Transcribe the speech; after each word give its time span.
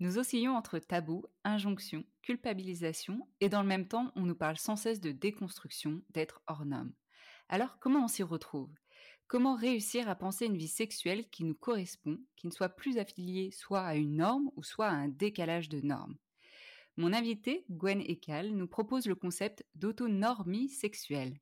Nous 0.00 0.16
oscillons 0.16 0.56
entre 0.56 0.78
tabou, 0.78 1.26
injonction, 1.44 2.04
culpabilisation, 2.22 3.28
et 3.40 3.50
dans 3.50 3.60
le 3.60 3.68
même 3.68 3.86
temps, 3.86 4.10
on 4.16 4.22
nous 4.22 4.34
parle 4.34 4.56
sans 4.56 4.74
cesse 4.74 4.98
de 4.98 5.12
déconstruction, 5.12 6.00
d'être 6.08 6.40
hors 6.46 6.64
norme. 6.64 6.94
Alors, 7.50 7.78
comment 7.80 8.04
on 8.04 8.08
s'y 8.08 8.22
retrouve? 8.22 8.72
Comment 9.26 9.54
réussir 9.54 10.08
à 10.08 10.14
penser 10.14 10.46
une 10.46 10.56
vie 10.56 10.68
sexuelle 10.68 11.28
qui 11.28 11.44
nous 11.44 11.54
correspond, 11.54 12.18
qui 12.36 12.46
ne 12.46 12.52
soit 12.52 12.70
plus 12.70 12.96
affiliée 12.96 13.50
soit 13.50 13.82
à 13.82 13.94
une 13.94 14.16
norme 14.16 14.50
ou 14.56 14.62
soit 14.62 14.86
à 14.86 14.94
un 14.94 15.08
décalage 15.08 15.68
de 15.68 15.82
normes 15.82 16.16
Mon 16.96 17.12
invité, 17.12 17.66
Gwen 17.68 18.00
Ekal, 18.00 18.52
nous 18.52 18.68
propose 18.68 19.04
le 19.04 19.14
concept 19.14 19.66
d'autonormie 19.74 20.70
sexuelle. 20.70 21.38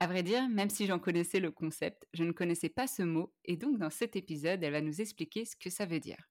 À 0.00 0.06
vrai 0.06 0.22
dire, 0.22 0.48
même 0.48 0.70
si 0.70 0.86
j'en 0.86 0.98
connaissais 0.98 1.38
le 1.38 1.50
concept, 1.50 2.08
je 2.14 2.24
ne 2.24 2.32
connaissais 2.32 2.70
pas 2.70 2.86
ce 2.86 3.02
mot, 3.02 3.34
et 3.44 3.58
donc 3.58 3.78
dans 3.78 3.90
cet 3.90 4.16
épisode, 4.16 4.64
elle 4.64 4.72
va 4.72 4.80
nous 4.80 5.02
expliquer 5.02 5.44
ce 5.44 5.54
que 5.54 5.68
ça 5.68 5.84
veut 5.84 6.00
dire. 6.00 6.30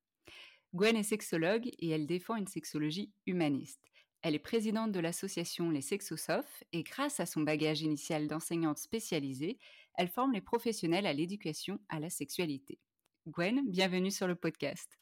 Gwen 0.76 0.96
est 0.96 1.04
sexologue 1.04 1.70
et 1.78 1.90
elle 1.90 2.08
défend 2.08 2.36
une 2.36 2.48
sexologie 2.48 3.12
humaniste. 3.28 3.80
Elle 4.24 4.34
est 4.34 4.40
présidente 4.40 4.92
de 4.92 5.00
l'association 5.00 5.70
Les 5.70 5.82
Sexosophes 5.82 6.64
et 6.72 6.82
grâce 6.82 7.20
à 7.20 7.28
son 7.28 7.42
bagage 7.42 7.84
initial 7.84 8.28
d'enseignante 8.28 8.80
spécialisée, 8.80 9.60
elle 9.98 10.08
forme 10.08 10.32
les 10.32 10.42
professionnels 10.42 11.06
à 11.06 11.14
l'éducation 11.14 11.78
à 11.90 12.00
la 12.00 12.10
sexualité. 12.10 12.80
Gwen, 13.28 13.70
bienvenue 13.70 14.10
sur 14.10 14.28
le 14.28 14.34
podcast. 14.34 14.98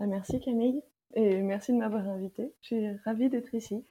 Ah, 0.00 0.06
Merci 0.06 0.40
Camille 0.40 0.82
et 1.14 1.40
merci 1.40 1.72
de 1.72 1.78
m'avoir 1.78 2.08
invitée. 2.08 2.52
Je 2.62 2.66
suis 2.66 2.96
ravie 3.04 3.28
d'être 3.28 3.54
ici. 3.54 3.84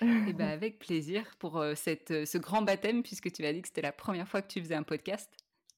Et 0.00 0.32
ben 0.32 0.48
avec 0.48 0.80
plaisir 0.80 1.36
pour 1.38 1.58
euh, 1.58 1.76
cette, 1.76 2.10
euh, 2.10 2.26
ce 2.26 2.36
grand 2.36 2.62
baptême 2.62 3.04
puisque 3.04 3.30
tu 3.30 3.42
m'as 3.42 3.52
dit 3.52 3.62
que 3.62 3.68
c'était 3.68 3.80
la 3.80 3.92
première 3.92 4.28
fois 4.28 4.42
que 4.42 4.48
tu 4.52 4.60
faisais 4.60 4.74
un 4.74 4.82
podcast. 4.82 5.30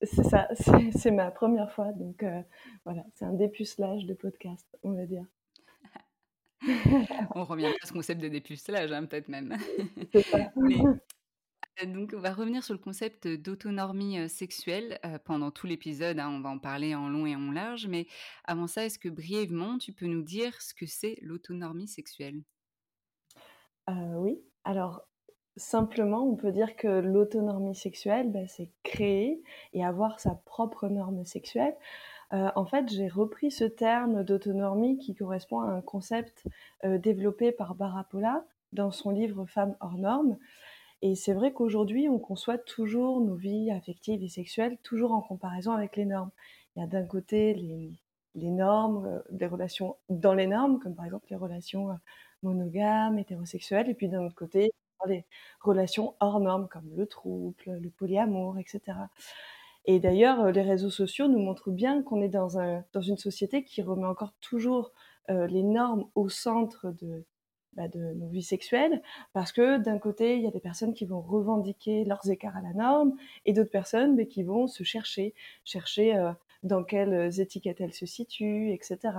C'est 0.02 0.22
ça, 0.24 0.48
c'est 0.96 1.10
ma 1.10 1.30
première 1.30 1.72
fois, 1.72 1.92
donc 1.92 2.22
euh, 2.22 2.42
voilà, 2.84 3.04
c'est 3.14 3.24
un 3.24 3.32
dépucelage 3.32 4.06
de 4.06 4.14
podcast, 4.14 4.66
on 4.82 4.92
va 4.92 5.06
dire. 5.06 5.24
On 7.34 7.44
revient 7.44 7.66
à 7.66 7.86
ce 7.86 7.92
concept 7.92 8.20
de 8.20 8.28
dépucelage, 8.28 8.92
hein, 8.92 9.06
peut-être 9.06 9.28
même. 9.28 9.56
C'est 10.12 10.22
ça. 10.22 10.50
Mais, 10.56 10.76
euh, 11.82 11.86
donc, 11.86 12.12
on 12.16 12.20
va 12.20 12.32
revenir 12.32 12.64
sur 12.64 12.74
le 12.74 12.80
concept 12.80 13.28
d'autonomie 13.28 14.18
euh, 14.18 14.28
sexuelle 14.28 14.98
pendant 15.24 15.50
tout 15.50 15.66
l'épisode. 15.66 16.18
hein, 16.18 16.28
on 16.30 16.40
va 16.40 16.50
en 16.50 16.58
parler 16.58 16.94
en 16.94 17.08
long 17.08 17.26
et 17.26 17.36
en 17.36 17.52
large. 17.52 17.86
Mais 17.86 18.06
avant 18.44 18.66
ça, 18.66 18.84
est-ce 18.84 18.98
que 18.98 19.08
brièvement, 19.08 19.78
tu 19.78 19.92
peux 19.92 20.06
nous 20.06 20.22
dire 20.22 20.60
ce 20.60 20.74
que 20.74 20.86
c'est 20.86 21.18
l'autonomie 21.22 21.88
sexuelle? 21.88 22.42
Oui, 23.88 24.38
alors 24.64 25.08
simplement, 25.58 26.22
on 26.22 26.36
peut 26.36 26.52
dire 26.52 26.76
que 26.76 26.88
l'autonomie 26.88 27.74
sexuelle, 27.74 28.30
ben, 28.30 28.46
c'est 28.48 28.70
créer 28.82 29.42
et 29.74 29.84
avoir 29.84 30.20
sa 30.20 30.34
propre 30.46 30.88
norme 30.88 31.24
sexuelle. 31.24 31.76
Euh, 32.32 32.50
en 32.56 32.66
fait, 32.66 32.88
j'ai 32.90 33.08
repris 33.08 33.50
ce 33.50 33.64
terme 33.64 34.22
d'autonomie 34.24 34.98
qui 34.98 35.14
correspond 35.14 35.60
à 35.60 35.70
un 35.70 35.80
concept 35.80 36.46
euh, 36.84 36.98
développé 36.98 37.52
par 37.52 37.74
Barapola 37.74 38.44
dans 38.72 38.90
son 38.90 39.10
livre 39.10 39.46
Femmes 39.46 39.76
hors 39.80 39.98
normes. 39.98 40.36
Et 41.02 41.14
c'est 41.14 41.32
vrai 41.32 41.52
qu'aujourd'hui, 41.52 42.08
on 42.08 42.18
conçoit 42.18 42.58
toujours 42.58 43.20
nos 43.20 43.34
vies 43.36 43.70
affectives 43.70 44.22
et 44.22 44.28
sexuelles 44.28 44.78
toujours 44.82 45.12
en 45.12 45.22
comparaison 45.22 45.72
avec 45.72 45.96
les 45.96 46.04
normes. 46.04 46.30
Il 46.76 46.80
y 46.80 46.82
a 46.84 46.86
d'un 46.86 47.06
côté 47.06 47.54
les, 47.54 47.92
les 48.34 48.50
normes, 48.50 49.06
euh, 49.06 49.20
les 49.30 49.46
relations 49.46 49.96
dans 50.10 50.34
les 50.34 50.46
normes, 50.46 50.78
comme 50.80 50.94
par 50.94 51.04
exemple 51.06 51.26
les 51.30 51.36
relations 51.36 51.98
monogames, 52.42 53.18
hétérosexuelles, 53.18 53.88
et 53.88 53.94
puis 53.94 54.08
d'un 54.08 54.24
autre 54.24 54.34
côté, 54.34 54.70
les 55.06 55.24
relations 55.60 56.14
hors 56.20 56.40
normes 56.40 56.68
comme 56.68 56.90
le 56.96 57.06
trouble, 57.06 57.54
le 57.66 57.90
polyamour, 57.90 58.58
etc. 58.58 58.96
Et 59.88 60.00
d'ailleurs, 60.00 60.40
euh, 60.42 60.52
les 60.52 60.60
réseaux 60.60 60.90
sociaux 60.90 61.28
nous 61.28 61.38
montrent 61.38 61.70
bien 61.70 62.02
qu'on 62.02 62.20
est 62.20 62.28
dans, 62.28 62.58
un, 62.58 62.84
dans 62.92 63.00
une 63.00 63.16
société 63.16 63.64
qui 63.64 63.80
remet 63.80 64.06
encore 64.06 64.34
toujours 64.42 64.92
euh, 65.30 65.46
les 65.46 65.62
normes 65.62 66.06
au 66.14 66.28
centre 66.28 66.92
de, 67.00 67.24
bah, 67.72 67.88
de 67.88 68.12
nos 68.12 68.28
vies 68.28 68.42
sexuelles, 68.42 69.02
parce 69.32 69.50
que 69.50 69.78
d'un 69.78 69.98
côté, 69.98 70.36
il 70.36 70.42
y 70.42 70.46
a 70.46 70.50
des 70.50 70.60
personnes 70.60 70.92
qui 70.92 71.06
vont 71.06 71.22
revendiquer 71.22 72.04
leurs 72.04 72.28
écarts 72.30 72.58
à 72.58 72.60
la 72.60 72.74
norme, 72.74 73.14
et 73.46 73.54
d'autres 73.54 73.70
personnes 73.70 74.14
mais 74.14 74.26
qui 74.26 74.42
vont 74.42 74.66
se 74.66 74.84
chercher, 74.84 75.32
chercher 75.64 76.16
euh, 76.16 76.32
dans 76.62 76.84
quelles 76.84 77.40
étiquettes 77.40 77.80
elles 77.80 77.94
se 77.94 78.04
situent, 78.04 78.72
etc. 78.72 79.14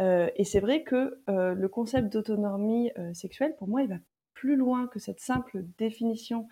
Et 0.00 0.44
c'est 0.44 0.58
vrai 0.58 0.82
que 0.82 1.20
le 1.28 1.68
concept 1.68 2.10
d'autonomie 2.10 2.90
sexuelle, 3.12 3.54
pour 3.56 3.68
moi, 3.68 3.82
il 3.82 3.88
va 3.88 3.96
plus 4.44 4.56
loin 4.56 4.86
que 4.88 4.98
cette 4.98 5.20
simple 5.20 5.64
définition 5.78 6.48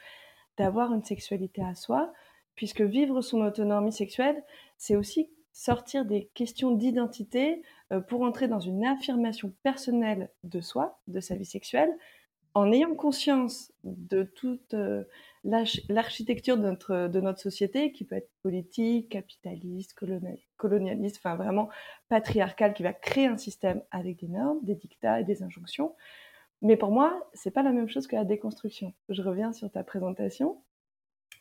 d'avoir 0.57 0.95
une 0.95 1.05
sexualité 1.05 1.63
à 1.63 1.75
soi, 1.75 2.11
puisque 2.55 2.81
vivre 2.81 3.21
son 3.21 3.43
autonomie 3.43 3.93
sexuelle, 3.93 4.43
c'est 4.79 4.97
aussi 4.97 5.29
sortir 5.53 6.07
des 6.07 6.31
questions 6.33 6.71
d'identité 6.71 7.61
euh, 7.93 8.01
pour 8.01 8.23
entrer 8.23 8.49
dans 8.49 8.61
une 8.61 8.87
affirmation 8.87 9.53
personnelle 9.63 10.31
de 10.43 10.63
soi, 10.63 11.03
de 11.07 11.21
sa 11.21 11.35
vie 11.35 11.45
sexuelle, 11.45 11.91
en 12.55 12.73
ayant 12.73 12.95
conscience 12.95 13.73
de 13.85 14.23
toute 14.23 14.75
l'architecture 15.45 16.57
de 16.57 16.63
notre, 16.63 17.09
de 17.09 17.21
notre 17.21 17.41
société, 17.41 17.93
qui 17.93 18.05
peut 18.05 18.17
être 18.17 18.31
politique, 18.43 19.11
capitaliste, 19.11 19.95
colonialiste, 20.57 21.19
enfin 21.19 21.37
vraiment 21.37 21.69
patriarcale, 22.09 22.73
qui 22.73 22.85
va 22.85 22.95
créer 22.95 23.27
un 23.27 23.37
système 23.37 23.83
avec 23.91 24.19
des 24.21 24.29
normes, 24.29 24.61
des 24.63 24.77
dictats 24.77 25.21
et 25.21 25.25
des 25.25 25.43
injonctions. 25.43 25.95
Mais 26.63 26.77
pour 26.77 26.91
moi, 26.91 27.29
c'est 27.35 27.51
pas 27.51 27.63
la 27.63 27.73
même 27.73 27.89
chose 27.89 28.07
que 28.07 28.17
la 28.17 28.25
déconstruction. 28.25 28.95
Je 29.09 29.23
reviens 29.23 29.53
sur 29.53 29.71
ta 29.71 29.83
présentation. 29.85 30.63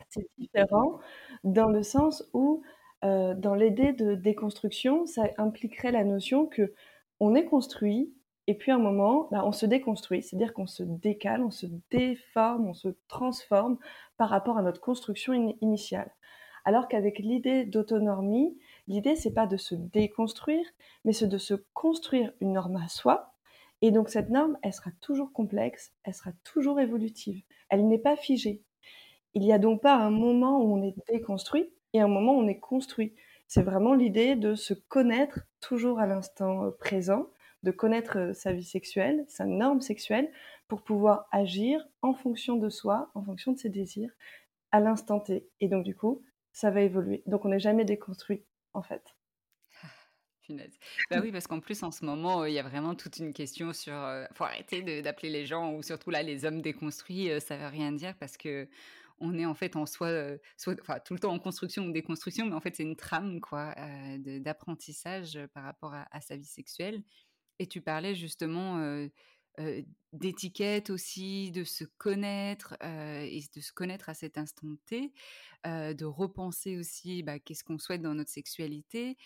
C'est 0.09 0.27
différent 0.37 0.99
dans 1.43 1.69
le 1.69 1.83
sens 1.83 2.29
où, 2.33 2.63
dans 3.03 3.55
l'idée 3.55 3.93
de 3.93 4.15
déconstruction, 4.15 5.05
ça 5.05 5.23
impliquerait 5.37 5.91
la 5.91 6.03
notion 6.03 6.47
que 6.47 6.73
on 7.19 7.35
est 7.35 7.45
construit 7.45 8.13
et 8.47 8.55
puis 8.55 8.71
à 8.71 8.75
un 8.75 8.79
moment, 8.79 9.27
bah, 9.31 9.43
on 9.45 9.51
se 9.51 9.65
déconstruit, 9.65 10.23
c'est-à-dire 10.23 10.53
qu'on 10.53 10.67
se 10.67 10.83
décale, 10.83 11.43
on 11.43 11.51
se 11.51 11.67
déforme, 11.91 12.67
on 12.67 12.73
se 12.73 12.89
transforme 13.07 13.77
par 14.17 14.29
rapport 14.29 14.57
à 14.57 14.61
notre 14.63 14.81
construction 14.81 15.33
initiale. 15.61 16.11
Alors 16.65 16.87
qu'avec 16.87 17.19
l'idée 17.19 17.65
d'autonomie, 17.65 18.57
l'idée 18.87 19.15
c'est 19.15 19.33
pas 19.33 19.47
de 19.47 19.57
se 19.57 19.75
déconstruire, 19.75 20.65
mais 21.05 21.13
c'est 21.13 21.27
de 21.27 21.37
se 21.37 21.53
construire 21.73 22.33
une 22.41 22.53
norme 22.53 22.77
à 22.77 22.87
soi. 22.87 23.30
Et 23.81 23.91
donc 23.91 24.09
cette 24.09 24.29
norme, 24.29 24.57
elle 24.61 24.73
sera 24.73 24.91
toujours 25.01 25.33
complexe, 25.33 25.93
elle 26.03 26.13
sera 26.13 26.31
toujours 26.43 26.79
évolutive. 26.79 27.41
Elle 27.69 27.87
n'est 27.87 27.97
pas 27.97 28.15
figée. 28.15 28.61
Il 29.33 29.41
n'y 29.41 29.53
a 29.53 29.59
donc 29.59 29.81
pas 29.81 29.95
un 29.95 30.11
moment 30.11 30.61
où 30.61 30.73
on 30.75 30.83
est 30.83 30.95
déconstruit 31.09 31.71
et 31.93 32.01
un 32.01 32.07
moment 32.07 32.35
où 32.35 32.41
on 32.41 32.47
est 32.47 32.59
construit. 32.59 33.15
C'est 33.47 33.63
vraiment 33.63 33.93
l'idée 33.93 34.35
de 34.35 34.55
se 34.55 34.73
connaître 34.73 35.41
toujours 35.59 35.99
à 35.99 36.05
l'instant 36.05 36.65
euh, 36.65 36.71
présent, 36.71 37.27
de 37.63 37.71
connaître 37.71 38.31
sa 38.33 38.53
vie 38.53 38.63
sexuelle, 38.63 39.25
sa 39.27 39.45
norme 39.45 39.81
sexuelle, 39.81 40.31
pour 40.67 40.83
pouvoir 40.83 41.27
agir 41.31 41.85
en 42.01 42.13
fonction 42.13 42.55
de 42.55 42.69
soi, 42.69 43.11
en 43.13 43.23
fonction 43.23 43.51
de 43.51 43.57
ses 43.57 43.69
désirs, 43.69 44.11
à 44.71 44.79
l'instant 44.79 45.19
T. 45.19 45.47
Et 45.59 45.67
donc, 45.67 45.83
du 45.83 45.95
coup, 45.95 46.23
ça 46.53 46.71
va 46.71 46.81
évoluer. 46.81 47.23
Donc, 47.25 47.45
on 47.45 47.49
n'est 47.49 47.59
jamais 47.59 47.85
déconstruit, 47.85 48.43
en 48.73 48.81
fait. 48.81 49.03
Bah 51.09 51.19
oui, 51.21 51.31
parce 51.31 51.47
qu'en 51.47 51.59
plus, 51.59 51.83
en 51.83 51.91
ce 51.91 52.05
moment, 52.05 52.45
il 52.45 52.53
y 52.53 52.59
a 52.59 52.63
vraiment 52.63 52.95
toute 52.95 53.17
une 53.17 53.33
question 53.33 53.73
sur. 53.73 53.93
faut 54.33 54.43
arrêter 54.43 55.01
d'appeler 55.01 55.29
les 55.29 55.45
gens, 55.45 55.73
ou 55.73 55.83
surtout 55.83 56.09
là, 56.09 56.23
les 56.23 56.45
hommes 56.45 56.61
déconstruits, 56.61 57.29
ça 57.41 57.57
veut 57.57 57.67
rien 57.67 57.91
dire 57.91 58.15
parce 58.19 58.37
que 58.37 58.67
on 59.23 59.37
est 59.37 59.45
en 59.45 59.53
fait 59.53 59.75
en 59.75 59.85
soi, 59.85 60.09
soit, 60.57 60.79
enfin, 60.81 60.99
tout 60.99 61.13
le 61.13 61.19
temps 61.19 61.31
en 61.31 61.39
construction 61.39 61.85
ou 61.85 61.91
déconstruction, 61.91 62.47
mais 62.47 62.55
en 62.55 62.59
fait, 62.59 62.75
c'est 62.75 62.83
une 62.83 62.95
trame, 62.95 63.39
quoi, 63.39 63.75
d'apprentissage 64.17 65.39
par 65.53 65.63
rapport 65.63 65.93
à, 65.93 66.07
à, 66.11 66.21
sa 66.21 66.35
vie 66.35 66.45
sexuelle. 66.45 67.03
Et 67.59 67.67
tu 67.67 67.81
parlais 67.81 68.15
justement 68.15 69.07
d'étiquette 70.13 70.89
aussi, 70.89 71.51
de 71.51 71.63
se 71.63 71.83
connaître 71.97 72.75
et 72.81 73.41
de 73.55 73.61
se 73.61 73.71
connaître 73.71 74.09
à 74.09 74.13
cet 74.13 74.37
instant 74.37 74.75
T, 74.85 75.13
de 75.65 76.05
repenser 76.05 76.77
aussi 76.77 77.23
bah, 77.23 77.39
qu'est-ce 77.39 77.63
qu'on 77.63 77.77
souhaite 77.77 78.01
dans 78.01 78.15
notre 78.15 78.31
sexualité. 78.31 79.17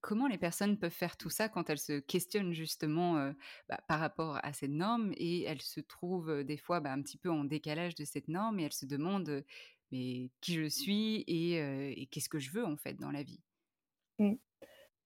Comment 0.00 0.26
les 0.26 0.38
personnes 0.38 0.78
peuvent 0.78 0.90
faire 0.90 1.16
tout 1.16 1.30
ça 1.30 1.48
quand 1.48 1.70
elles 1.70 1.78
se 1.78 2.00
questionnent 2.00 2.52
justement 2.52 3.32
bah, 3.68 3.78
par 3.88 4.00
rapport 4.00 4.38
à 4.42 4.52
cette 4.52 4.70
norme 4.70 5.12
et 5.16 5.42
elles 5.44 5.62
se 5.62 5.80
trouvent 5.80 6.44
des 6.44 6.56
fois 6.56 6.80
bah, 6.80 6.92
un 6.92 7.02
petit 7.02 7.18
peu 7.18 7.30
en 7.30 7.44
décalage 7.44 7.94
de 7.94 8.04
cette 8.04 8.28
norme 8.28 8.60
et 8.60 8.64
elles 8.64 8.72
se 8.72 8.86
demandent 8.86 9.44
mais 9.92 10.30
qui 10.40 10.54
je 10.54 10.68
suis 10.68 11.24
et, 11.26 12.06
qu'est-ce 12.10 12.28
que 12.28 12.38
je 12.38 12.50
veux 12.50 12.64
en 12.64 12.76
fait 12.76 12.94
dans 12.94 13.10
la 13.10 13.22
vie? 13.22 13.40
Mmh. 14.18 14.34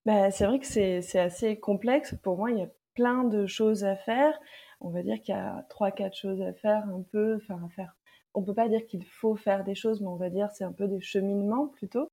Bah, 0.05 0.31
c'est 0.31 0.45
vrai 0.45 0.59
que 0.59 0.65
c'est 0.65 1.19
assez 1.19 1.59
complexe. 1.59 2.15
Pour 2.23 2.37
moi, 2.37 2.51
il 2.51 2.57
y 2.57 2.63
a 2.63 2.69
plein 2.95 3.23
de 3.23 3.45
choses 3.45 3.83
à 3.83 3.95
faire. 3.95 4.39
On 4.81 4.89
va 4.89 5.03
dire 5.03 5.21
qu'il 5.21 5.35
y 5.35 5.37
a 5.37 5.65
trois, 5.69 5.91
quatre 5.91 6.15
choses 6.15 6.41
à 6.41 6.53
faire, 6.53 6.85
un 6.87 7.03
peu, 7.11 7.35
enfin 7.35 7.61
à 7.65 7.69
faire. 7.69 7.95
On 8.33 8.43
peut 8.43 8.53
pas 8.53 8.69
dire 8.69 8.85
qu'il 8.87 9.05
faut 9.05 9.35
faire 9.35 9.63
des 9.63 9.75
choses, 9.75 10.01
mais 10.01 10.07
on 10.07 10.15
va 10.15 10.29
dire 10.29 10.49
c'est 10.53 10.63
un 10.63 10.71
peu 10.71 10.87
des 10.87 11.01
cheminements 11.01 11.67
plutôt. 11.67 12.08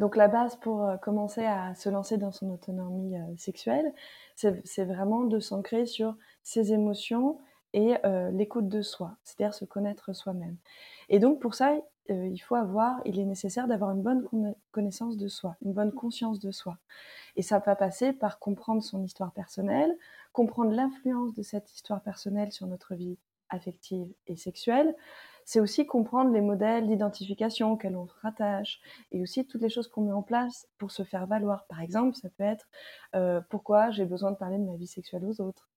Donc 0.00 0.16
la 0.16 0.28
base 0.28 0.56
pour 0.56 0.82
euh, 0.82 0.96
commencer 0.96 1.44
à 1.44 1.74
se 1.74 1.90
lancer 1.90 2.16
dans 2.16 2.32
son 2.32 2.48
autonomie 2.48 3.18
euh, 3.18 3.36
sexuelle, 3.36 3.92
c'est 4.34 4.84
vraiment 4.84 5.24
de 5.24 5.38
s'ancrer 5.40 5.84
sur 5.84 6.16
ses 6.42 6.72
émotions 6.72 7.38
et 7.74 7.96
euh, 8.06 8.30
l'écoute 8.30 8.66
de 8.66 8.80
soi, 8.80 9.18
c'est-à-dire 9.24 9.52
se 9.52 9.66
connaître 9.66 10.14
soi-même. 10.14 10.56
Et 11.10 11.18
donc 11.18 11.38
pour 11.38 11.54
ça, 11.54 11.76
il 12.08 12.38
faut 12.38 12.54
avoir, 12.54 13.00
il 13.04 13.20
est 13.20 13.26
nécessaire 13.26 13.68
d'avoir 13.68 13.90
une 13.90 14.02
bonne 14.02 14.54
connaissance 14.72 15.18
de 15.18 15.28
soi, 15.28 15.56
une 15.62 15.74
bonne 15.74 15.92
conscience 15.92 16.40
de 16.40 16.50
soi. 16.50 16.78
Et 17.36 17.42
ça 17.42 17.58
va 17.58 17.76
passer 17.76 18.14
par 18.14 18.38
comprendre 18.38 18.82
son 18.82 19.04
histoire 19.04 19.32
personnelle, 19.32 19.94
comprendre 20.32 20.72
l'influence 20.72 21.34
de 21.34 21.42
cette 21.42 21.72
histoire 21.72 22.00
personnelle 22.00 22.50
sur 22.50 22.66
notre 22.66 22.94
vie 22.94 23.18
affective 23.50 24.08
et 24.26 24.36
sexuelle. 24.36 24.96
C'est 25.50 25.58
aussi 25.58 25.84
comprendre 25.84 26.32
les 26.32 26.40
modèles 26.40 26.86
d'identification 26.86 27.72
auxquels 27.72 27.96
on 27.96 28.06
se 28.06 28.14
rattache 28.22 28.80
et 29.10 29.20
aussi 29.20 29.44
toutes 29.46 29.62
les 29.62 29.68
choses 29.68 29.88
qu'on 29.88 30.02
met 30.02 30.12
en 30.12 30.22
place 30.22 30.68
pour 30.78 30.92
se 30.92 31.02
faire 31.02 31.26
valoir. 31.26 31.66
Par 31.66 31.80
exemple, 31.80 32.14
ça 32.14 32.28
peut 32.30 32.44
être 32.44 32.68
euh, 33.16 33.40
pourquoi 33.50 33.90
j'ai 33.90 34.04
besoin 34.04 34.30
de 34.30 34.36
parler 34.36 34.58
de 34.58 34.64
ma 34.64 34.76
vie 34.76 34.86
sexuelle 34.86 35.24
aux 35.24 35.40
autres, 35.40 35.68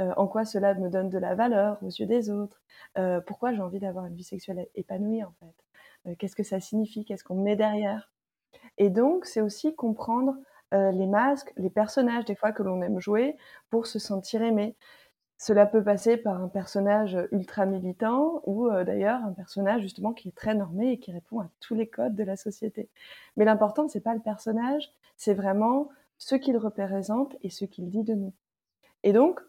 euh, 0.00 0.12
en 0.16 0.26
quoi 0.26 0.44
cela 0.44 0.74
me 0.74 0.90
donne 0.90 1.10
de 1.10 1.18
la 1.18 1.36
valeur 1.36 1.78
aux 1.82 1.90
yeux 1.90 2.06
des 2.06 2.28
autres, 2.30 2.60
pourquoi 3.26 3.52
j'ai 3.52 3.62
envie 3.62 3.78
d'avoir 3.78 4.06
une 4.06 4.16
vie 4.16 4.24
sexuelle 4.24 4.66
épanouie 4.74 5.22
en 5.22 5.32
fait. 5.38 5.54
Euh, 6.06 6.14
qu'est-ce 6.18 6.36
que 6.36 6.42
ça 6.42 6.60
signifie, 6.60 7.04
qu'est-ce 7.04 7.24
qu'on 7.24 7.40
met 7.40 7.56
derrière? 7.56 8.10
Et 8.78 8.90
donc, 8.90 9.26
c'est 9.26 9.40
aussi 9.40 9.74
comprendre 9.74 10.36
euh, 10.72 10.92
les 10.92 11.06
masques, 11.06 11.52
les 11.56 11.70
personnages 11.70 12.24
des 12.24 12.36
fois 12.36 12.52
que 12.52 12.62
l'on 12.62 12.80
aime 12.82 13.00
jouer 13.00 13.36
pour 13.70 13.86
se 13.86 13.98
sentir 13.98 14.42
aimé. 14.42 14.76
Cela 15.42 15.64
peut 15.64 15.82
passer 15.82 16.18
par 16.18 16.42
un 16.42 16.48
personnage 16.48 17.16
ultra 17.32 17.64
militant 17.64 18.42
ou 18.44 18.68
euh, 18.68 18.84
d'ailleurs 18.84 19.24
un 19.24 19.32
personnage 19.32 19.80
justement 19.80 20.12
qui 20.12 20.28
est 20.28 20.36
très 20.36 20.54
normé 20.54 20.92
et 20.92 20.98
qui 20.98 21.12
répond 21.12 21.40
à 21.40 21.48
tous 21.60 21.74
les 21.74 21.88
codes 21.88 22.14
de 22.14 22.24
la 22.24 22.36
société. 22.36 22.90
Mais 23.36 23.46
l'important, 23.46 23.88
c'est 23.88 24.00
pas 24.00 24.14
le 24.14 24.20
personnage, 24.20 24.92
c'est 25.16 25.34
vraiment 25.34 25.88
ce 26.18 26.34
qu'il 26.34 26.58
représente 26.58 27.36
et 27.42 27.48
ce 27.48 27.64
qu'il 27.64 27.88
dit 27.88 28.04
de 28.04 28.14
nous. 28.14 28.34
Et 29.02 29.14
donc, 29.14 29.40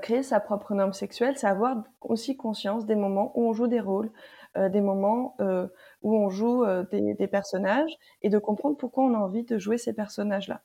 créer 0.00 0.22
sa 0.22 0.38
propre 0.38 0.74
norme 0.74 0.92
sexuelle, 0.92 1.36
c'est 1.36 1.48
avoir 1.48 1.82
aussi 2.00 2.36
conscience 2.36 2.86
des 2.86 2.94
moments 2.94 3.32
où 3.34 3.42
on 3.48 3.52
joue 3.52 3.66
des 3.66 3.80
rôles, 3.80 4.12
euh, 4.58 4.68
des 4.68 4.82
moments 4.82 5.34
euh, 5.40 5.66
où 6.02 6.14
on 6.14 6.28
joue 6.28 6.62
euh, 6.64 6.84
des, 6.92 7.26
personnages 7.26 7.96
et 8.20 8.28
de 8.28 8.38
comprendre 8.38 8.76
pourquoi 8.76 9.04
on 9.04 9.14
a 9.14 9.18
envie 9.18 9.44
de 9.44 9.56
jouer 9.58 9.78
ces 9.78 9.94
personnages-là. 9.94 10.60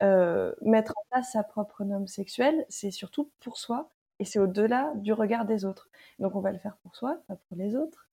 Mettre 0.00 0.94
en 0.96 1.02
place 1.10 1.32
sa 1.32 1.42
propre 1.42 1.84
norme 1.84 2.06
sexuelle, 2.06 2.64
c'est 2.68 2.90
surtout 2.90 3.30
pour 3.40 3.56
soi 3.58 3.90
et 4.18 4.24
c'est 4.24 4.38
au-delà 4.38 4.92
du 4.96 5.12
regard 5.12 5.44
des 5.44 5.64
autres. 5.64 5.88
Donc 6.18 6.34
on 6.36 6.40
va 6.40 6.52
le 6.52 6.58
faire 6.58 6.76
pour 6.82 6.94
soi, 6.96 7.22
pas 7.26 7.36
pour 7.36 7.56
les 7.56 7.76
autres, 7.76 8.06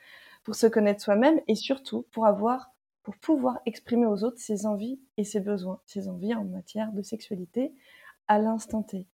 pour 0.43 0.55
se 0.55 0.67
connaître 0.67 1.01
soi-même 1.01 1.39
et 1.47 1.55
surtout 1.55 2.05
pour 2.11 2.25
avoir, 2.25 2.71
pour 3.03 3.15
pouvoir 3.17 3.59
exprimer 3.65 4.05
aux 4.05 4.23
autres 4.23 4.39
ses 4.39 4.65
envies 4.65 4.99
et 5.17 5.23
ses 5.23 5.39
besoins, 5.39 5.81
ses 5.85 6.07
envies 6.07 6.33
en 6.33 6.45
matière 6.45 6.91
de 6.91 7.01
sexualité 7.01 7.73
à 8.27 8.39
l'instant 8.39 8.83
T. 8.83 9.07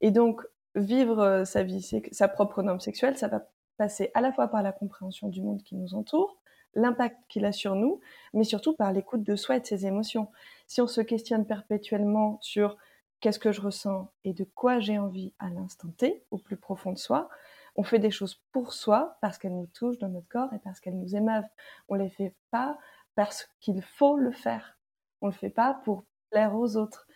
Et 0.00 0.10
donc 0.10 0.42
vivre 0.74 1.42
sa 1.44 1.62
vie, 1.62 1.82
sa 2.12 2.28
propre 2.28 2.62
norme 2.62 2.80
sexuelle, 2.80 3.16
ça 3.16 3.28
va 3.28 3.46
passer 3.76 4.10
à 4.14 4.20
la 4.20 4.32
fois 4.32 4.48
par 4.48 4.62
la 4.62 4.72
compréhension 4.72 5.28
du 5.28 5.42
monde 5.42 5.62
qui 5.62 5.74
nous 5.74 5.94
entoure, 5.94 6.36
l'impact 6.74 7.16
qu'il 7.28 7.44
a 7.44 7.52
sur 7.52 7.74
nous, 7.74 8.00
mais 8.34 8.44
surtout 8.44 8.74
par 8.74 8.92
l'écoute 8.92 9.22
de 9.22 9.36
soi 9.36 9.56
et 9.56 9.60
de 9.60 9.66
ses 9.66 9.86
émotions. 9.86 10.28
Si 10.70 10.80
on 10.80 10.86
se 10.86 11.00
questionne 11.00 11.44
perpétuellement 11.44 12.38
sur 12.42 12.76
qu'est-ce 13.18 13.40
que 13.40 13.50
je 13.50 13.60
ressens 13.60 14.08
et 14.22 14.32
de 14.32 14.44
quoi 14.44 14.78
j'ai 14.78 15.00
envie 15.00 15.34
à 15.40 15.48
l'instant 15.48 15.88
T, 15.88 16.22
au 16.30 16.38
plus 16.38 16.56
profond 16.56 16.92
de 16.92 16.98
soi, 16.98 17.28
on 17.74 17.82
fait 17.82 17.98
des 17.98 18.12
choses 18.12 18.40
pour 18.52 18.72
soi 18.72 19.18
parce 19.20 19.36
qu'elles 19.36 19.56
nous 19.56 19.66
touchent 19.74 19.98
dans 19.98 20.10
notre 20.10 20.28
corps 20.28 20.54
et 20.54 20.60
parce 20.60 20.78
qu'elles 20.78 20.96
nous 20.96 21.16
émeuvent. 21.16 21.48
On 21.88 21.96
ne 21.96 22.04
les 22.04 22.08
fait 22.08 22.36
pas 22.52 22.78
parce 23.16 23.48
qu'il 23.58 23.82
faut 23.82 24.16
le 24.16 24.30
faire. 24.30 24.78
On 25.22 25.26
ne 25.26 25.32
le 25.32 25.36
fait 25.36 25.50
pas 25.50 25.74
pour 25.84 26.04
plaire 26.30 26.54
aux 26.54 26.76
autres. 26.76 27.08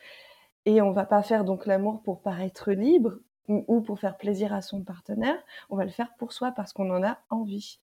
Et 0.64 0.82
on 0.82 0.90
va 0.90 1.06
pas 1.06 1.22
faire 1.22 1.44
donc 1.44 1.64
l'amour 1.64 2.02
pour 2.02 2.22
paraître 2.22 2.72
libre, 2.72 3.20
ou 3.46 3.82
pour 3.82 4.00
faire 4.00 4.16
plaisir 4.16 4.52
à 4.52 4.62
son 4.62 4.82
partenaire, 4.82 5.38
on 5.70 5.76
va 5.76 5.84
le 5.84 5.92
faire 5.92 6.12
pour 6.18 6.32
soi 6.32 6.50
parce 6.50 6.72
qu'on 6.72 6.90
en 6.90 7.04
a 7.04 7.18
envie. 7.30 7.78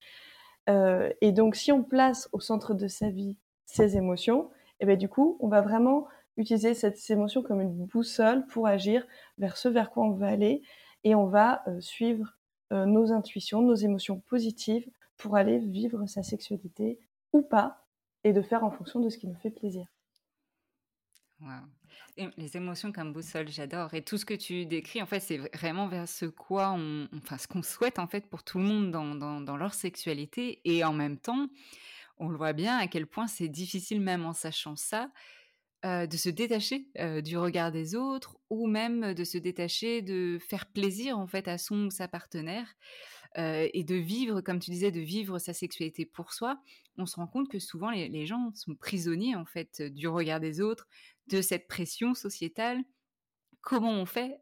Euh, 0.70 1.14
et 1.22 1.32
donc, 1.32 1.56
si 1.56 1.72
on 1.72 1.82
place 1.82 2.28
au 2.34 2.42
centre 2.42 2.74
de 2.74 2.90
sa 2.90 3.10
vie 3.10 3.38
ses 3.66 3.96
émotions, 3.96 4.50
et 4.82 4.86
bien 4.86 4.98
du 4.98 5.08
coup, 5.08 5.38
on 5.40 5.48
va 5.48 5.62
vraiment 5.62 6.08
utiliser 6.38 6.74
cette 6.74 6.98
émotion 7.10 7.42
comme 7.42 7.62
une 7.62 7.86
boussole 7.86 8.46
pour 8.48 8.68
agir 8.68 9.06
vers 9.38 9.56
ce 9.58 9.70
vers 9.70 9.92
quoi 9.92 10.04
on 10.04 10.12
veut 10.12 10.28
aller, 10.28 10.62
et 11.04 11.16
on 11.16 11.28
va 11.28 11.64
euh, 11.68 11.80
suivre 11.80 12.38
euh, 12.74 12.86
nos 12.86 13.12
intuitions, 13.12 13.62
nos 13.62 13.76
émotions 13.76 14.20
positives 14.20 14.90
pour 15.18 15.36
aller 15.36 15.60
vivre 15.60 16.06
sa 16.08 16.24
sexualité 16.24 17.00
ou 17.32 17.42
pas, 17.42 17.86
et 18.24 18.34
de 18.34 18.42
faire 18.42 18.64
en 18.64 18.72
fonction 18.72 19.00
de 19.00 19.10
ce 19.10 19.18
qui 19.18 19.28
nous 19.28 19.36
fait 19.36 19.52
plaisir. 19.52 19.86
Les 22.38 22.56
émotions 22.56 22.92
comme 22.92 23.14
boussole, 23.14 23.48
j'adore. 23.48 23.94
Et 23.94 24.04
tout 24.04 24.18
ce 24.18 24.26
que 24.26 24.34
tu 24.34 24.66
décris, 24.66 25.02
en 25.02 25.06
fait, 25.06 25.20
c'est 25.20 25.38
vraiment 25.38 25.88
vers 25.88 26.08
ce 26.08 26.26
quoi 26.26 26.78
enfin, 27.16 27.38
ce 27.38 27.48
qu'on 27.48 27.64
souhaite 27.64 28.00
en 28.00 28.08
fait 28.08 28.28
pour 28.30 28.44
tout 28.44 28.60
le 28.60 28.66
monde 28.66 28.92
dans, 28.92 29.16
dans, 29.16 29.58
leur 29.58 29.74
sexualité. 29.74 30.62
Et 30.66 30.84
en 30.84 30.94
même 30.94 31.18
temps, 31.18 31.48
on 32.22 32.30
le 32.30 32.38
voit 32.38 32.54
bien 32.54 32.78
à 32.78 32.88
quel 32.88 33.08
point 33.08 33.28
c'est 33.28 33.50
difficile, 33.50 34.00
même 34.00 34.26
en 34.26 34.34
sachant 34.34 34.76
ça, 34.78 35.12
de 35.84 36.16
se 36.16 36.30
détacher 36.30 36.86
du 37.24 37.38
regard 37.38 37.72
des 37.72 37.96
autres 37.96 38.38
ou 38.52 38.68
même 38.68 39.16
de 39.16 39.24
se 39.24 39.40
détacher 39.40 40.04
de 40.04 40.38
faire 40.40 40.68
plaisir 40.68 41.18
en 41.18 41.26
fait 41.26 41.48
à 41.48 41.58
son 41.58 41.88
ou 41.88 41.90
sa 41.90 42.08
partenaire 42.08 42.68
et 43.36 43.84
de 43.84 43.96
vivre, 43.96 44.42
comme 44.42 44.60
tu 44.60 44.70
disais, 44.70 44.92
de 44.92 45.00
vivre 45.00 45.40
sa 45.40 45.54
sexualité 45.54 46.06
pour 46.06 46.34
soi, 46.34 46.62
on 46.98 47.08
se 47.08 47.16
rend 47.16 47.26
compte 47.26 47.50
que 47.50 47.58
souvent 47.58 47.90
les, 47.90 48.26
gens 48.28 48.52
sont 48.54 48.76
prisonniers 48.76 49.36
en 49.36 49.46
fait 49.46 49.82
du 49.82 50.08
regard 50.08 50.40
des 50.40 50.62
autres, 50.62 50.88
de 51.28 51.42
cette 51.42 51.68
pression 51.68 52.14
sociétale. 52.14 52.84
Comment 53.62 53.94
on 53.94 54.06
fait, 54.06 54.38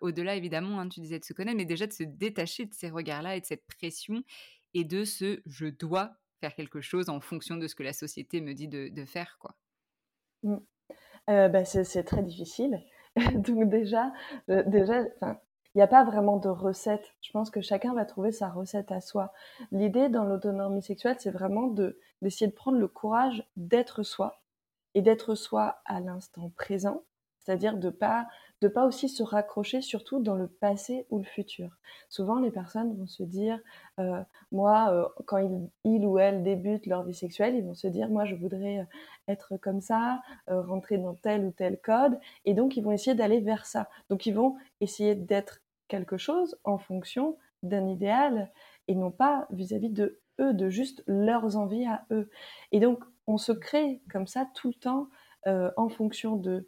au-delà 0.00 0.34
évidemment, 0.34 0.80
hein, 0.80 0.88
tu 0.88 1.00
disais 1.00 1.20
de 1.20 1.24
se 1.24 1.32
connaître, 1.34 1.56
mais 1.56 1.66
déjà 1.66 1.86
de 1.86 1.92
se 1.92 2.02
détacher 2.02 2.66
de 2.66 2.74
ces 2.74 2.90
regards-là 2.90 3.36
et 3.36 3.40
de 3.40 3.46
cette 3.46 3.64
pression 3.66 4.24
et 4.74 4.82
de 4.82 5.04
ce 5.04 5.40
je 5.46 5.66
dois 5.66 6.16
faire 6.40 6.54
quelque 6.54 6.80
chose 6.80 7.08
en 7.08 7.20
fonction 7.20 7.56
de 7.56 7.66
ce 7.66 7.74
que 7.74 7.82
la 7.82 7.92
société 7.92 8.40
me 8.40 8.54
dit 8.54 8.68
de, 8.68 9.04
faire, 9.04 9.36
quoi. 9.38 9.54
Mmh. 10.42 10.56
Bah, 11.26 11.64
c'est 11.64 12.04
très 12.04 12.22
difficile. 12.22 12.82
Donc 13.34 13.68
déjà, 13.68 14.12
déjà, 14.48 15.04
il 15.74 15.78
n'y 15.78 15.82
a 15.82 15.88
pas 15.88 16.04
vraiment 16.04 16.36
de 16.36 16.48
recette. 16.48 17.14
Je 17.20 17.32
pense 17.32 17.50
que 17.50 17.60
chacun 17.60 17.94
va 17.94 18.04
trouver 18.04 18.30
sa 18.30 18.48
recette 18.48 18.92
à 18.92 19.00
soi. 19.00 19.32
L'idée 19.72 20.08
dans 20.08 20.24
l'autonomie 20.24 20.82
sexuelle, 20.82 21.16
c'est 21.18 21.32
vraiment 21.32 21.66
de, 21.66 21.98
d'essayer 22.22 22.46
de 22.48 22.54
prendre 22.54 22.78
le 22.78 22.86
courage 22.86 23.44
d'être 23.56 24.04
soi 24.04 24.40
et 24.94 25.02
d'être 25.02 25.34
soi 25.34 25.82
à 25.84 25.98
l'instant 25.98 26.50
présent, 26.50 27.02
c'est-à-dire 27.40 27.76
de 27.76 27.90
pas 27.90 28.28
de 28.64 28.68
pas 28.68 28.86
aussi 28.86 29.10
se 29.10 29.22
raccrocher 29.22 29.82
surtout 29.82 30.20
dans 30.20 30.36
le 30.36 30.46
passé 30.48 31.06
ou 31.10 31.18
le 31.18 31.24
futur. 31.24 31.68
Souvent, 32.08 32.38
les 32.38 32.50
personnes 32.50 32.96
vont 32.96 33.06
se 33.06 33.22
dire, 33.22 33.60
euh, 34.00 34.22
moi, 34.52 34.90
euh, 34.90 35.22
quand 35.26 35.36
ils, 35.84 36.06
ou 36.06 36.18
elles 36.18 36.42
débutent 36.42 36.86
leur 36.86 37.02
vie 37.02 37.12
sexuelle, 37.12 37.54
ils 37.56 37.62
vont 37.62 37.74
se 37.74 37.86
dire, 37.88 38.08
moi, 38.08 38.24
je 38.24 38.34
voudrais 38.34 38.78
euh, 38.78 38.84
être 39.28 39.58
comme 39.58 39.82
ça, 39.82 40.22
rentrer 40.46 40.96
dans 40.96 41.12
tel 41.14 41.44
ou 41.44 41.50
tel 41.50 41.78
code, 41.78 42.18
et 42.46 42.54
donc 42.54 42.78
ils 42.78 42.82
vont 42.82 42.92
essayer 42.92 43.14
d'aller 43.14 43.40
vers 43.40 43.66
ça. 43.66 43.90
Donc 44.08 44.24
ils 44.24 44.34
vont 44.34 44.56
essayer 44.80 45.14
d'être 45.14 45.60
quelque 45.88 46.16
chose 46.16 46.56
en 46.64 46.78
fonction 46.78 47.36
d'un 47.62 47.86
idéal 47.88 48.50
et 48.88 48.94
non 48.94 49.10
pas 49.10 49.46
vis-à-vis 49.50 49.90
de 49.90 50.20
eux, 50.40 50.54
de 50.54 50.70
juste 50.70 51.02
leurs 51.06 51.56
envies 51.56 51.86
à 51.86 52.06
eux. 52.10 52.30
Et 52.72 52.80
donc, 52.80 53.04
on 53.26 53.36
se 53.36 53.52
crée 53.52 54.00
comme 54.10 54.26
ça 54.26 54.46
tout 54.54 54.68
le 54.68 54.74
temps 54.74 55.08
en 55.46 55.88
fonction 55.90 56.36
de, 56.36 56.66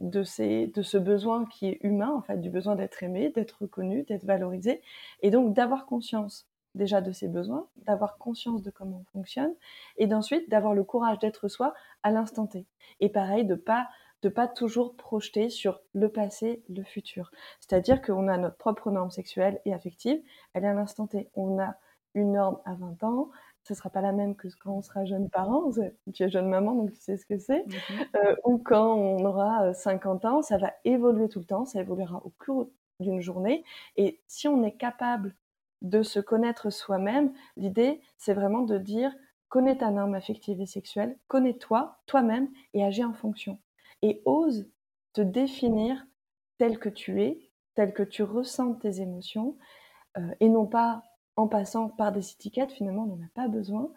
de, 0.00 0.22
ces, 0.22 0.66
de 0.68 0.82
ce 0.82 0.98
besoin 0.98 1.44
qui 1.46 1.68
est 1.68 1.78
humain, 1.82 2.10
en 2.10 2.22
fait, 2.22 2.38
du 2.38 2.50
besoin 2.50 2.74
d'être 2.74 3.02
aimé, 3.02 3.30
d'être 3.30 3.58
reconnu, 3.60 4.02
d'être 4.02 4.24
valorisé, 4.24 4.82
et 5.22 5.30
donc 5.30 5.54
d'avoir 5.54 5.86
conscience 5.86 6.46
déjà 6.74 7.00
de 7.00 7.12
ses 7.12 7.28
besoins, 7.28 7.66
d'avoir 7.86 8.16
conscience 8.18 8.62
de 8.62 8.70
comment 8.70 9.02
on 9.02 9.18
fonctionne, 9.18 9.54
et 9.96 10.06
d'ensuite 10.06 10.48
d'avoir 10.50 10.74
le 10.74 10.84
courage 10.84 11.18
d'être 11.18 11.48
soi 11.48 11.74
à 12.02 12.10
l'instant 12.10 12.46
T. 12.46 12.66
Et 13.00 13.08
pareil, 13.08 13.44
de 13.44 13.54
pas 13.54 13.88
de 14.22 14.28
pas 14.28 14.46
toujours 14.46 14.96
projeter 14.96 15.48
sur 15.48 15.80
le 15.94 16.10
passé, 16.10 16.62
le 16.68 16.82
futur. 16.82 17.30
C'est-à-dire 17.58 18.02
qu'on 18.02 18.28
a 18.28 18.36
notre 18.36 18.56
propre 18.56 18.90
norme 18.90 19.10
sexuelle 19.10 19.60
et 19.64 19.72
affective, 19.72 20.20
elle 20.52 20.64
est 20.64 20.68
à 20.68 20.74
l'instant 20.74 21.06
T. 21.06 21.30
On 21.34 21.58
a 21.58 21.76
une 22.14 22.32
norme 22.32 22.58
à 22.64 22.74
20 22.74 23.02
ans, 23.04 23.30
ce 23.70 23.76
sera 23.76 23.90
pas 23.90 24.00
la 24.00 24.10
même 24.10 24.34
que 24.34 24.48
quand 24.58 24.72
on 24.72 24.82
sera 24.82 25.04
jeune 25.04 25.30
parent, 25.30 25.70
tu 26.12 26.22
es 26.24 26.28
jeune 26.28 26.48
maman 26.48 26.74
donc 26.74 26.92
tu 26.92 27.00
sais 27.00 27.16
ce 27.16 27.24
que 27.24 27.38
c'est, 27.38 27.64
mhm. 27.66 28.06
euh, 28.16 28.36
ou 28.44 28.58
quand 28.58 28.94
on 28.94 29.24
aura 29.24 29.72
50 29.72 30.24
euh, 30.24 30.28
ans, 30.28 30.42
ça 30.42 30.58
va 30.58 30.72
évoluer 30.84 31.28
tout 31.28 31.38
le 31.38 31.44
temps, 31.44 31.64
ça 31.64 31.80
évoluera 31.80 32.20
au 32.24 32.32
cours 32.44 32.68
d'une 32.98 33.20
journée, 33.20 33.64
et 33.96 34.20
si 34.26 34.48
on 34.48 34.64
est 34.64 34.76
capable 34.76 35.36
de 35.82 36.02
se 36.02 36.18
connaître 36.18 36.70
soi-même, 36.70 37.32
l'idée 37.56 38.00
c'est 38.18 38.34
vraiment 38.34 38.62
de 38.62 38.76
dire 38.76 39.14
connais 39.48 39.78
ta 39.78 39.90
norme 39.90 40.14
affective 40.14 40.60
et 40.60 40.66
sexuelle, 40.66 41.16
connais-toi, 41.28 41.98
toi-même, 42.06 42.48
et 42.74 42.84
agis 42.84 43.04
en 43.04 43.12
fonction. 43.12 43.58
Et 44.02 44.22
ose 44.24 44.68
te 45.12 45.20
définir 45.20 46.06
tel 46.58 46.78
que 46.78 46.88
tu 46.88 47.22
es, 47.22 47.50
tel 47.74 47.92
que 47.92 48.02
tu 48.02 48.22
ressens 48.22 48.74
tes 48.74 49.00
émotions, 49.00 49.56
euh, 50.18 50.34
et 50.40 50.48
non 50.48 50.66
pas 50.66 51.04
en 51.40 51.48
passant 51.48 51.88
par 51.88 52.12
des 52.12 52.32
étiquettes, 52.32 52.72
finalement 52.72 53.04
on 53.04 53.16
n'en 53.16 53.24
a 53.24 53.30
pas 53.34 53.48
besoin, 53.48 53.90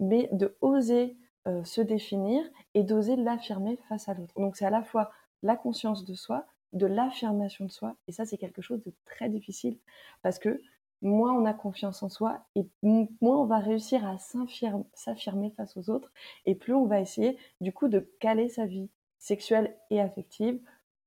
mais 0.00 0.28
de 0.32 0.56
oser 0.60 1.16
euh, 1.46 1.62
se 1.64 1.80
définir 1.80 2.44
et 2.74 2.82
d'oser 2.82 3.14
l'affirmer 3.16 3.78
face 3.88 4.08
à 4.08 4.14
l'autre. 4.14 4.34
Donc 4.36 4.56
c'est 4.56 4.66
à 4.66 4.70
la 4.70 4.82
fois 4.82 5.10
la 5.42 5.56
conscience 5.56 6.04
de 6.04 6.14
soi, 6.14 6.44
de 6.72 6.86
l'affirmation 6.86 7.64
de 7.64 7.70
soi, 7.70 7.94
et 8.08 8.12
ça 8.12 8.26
c'est 8.26 8.36
quelque 8.36 8.62
chose 8.62 8.82
de 8.82 8.92
très 9.06 9.28
difficile, 9.28 9.78
parce 10.22 10.40
que 10.40 10.60
moins 11.00 11.32
on 11.32 11.44
a 11.44 11.54
confiance 11.54 12.02
en 12.02 12.08
soi 12.08 12.40
et 12.56 12.66
moins 12.82 13.38
on 13.38 13.46
va 13.46 13.58
réussir 13.58 14.04
à 14.04 14.18
s'affirmer 14.18 15.50
face 15.50 15.76
aux 15.76 15.90
autres 15.90 16.10
et 16.44 16.56
plus 16.56 16.74
on 16.74 16.86
va 16.86 17.00
essayer 17.00 17.38
du 17.60 17.72
coup 17.72 17.86
de 17.86 18.00
caler 18.18 18.48
sa 18.48 18.66
vie 18.66 18.90
sexuelle 19.20 19.76
et 19.90 20.00
affective 20.00 20.60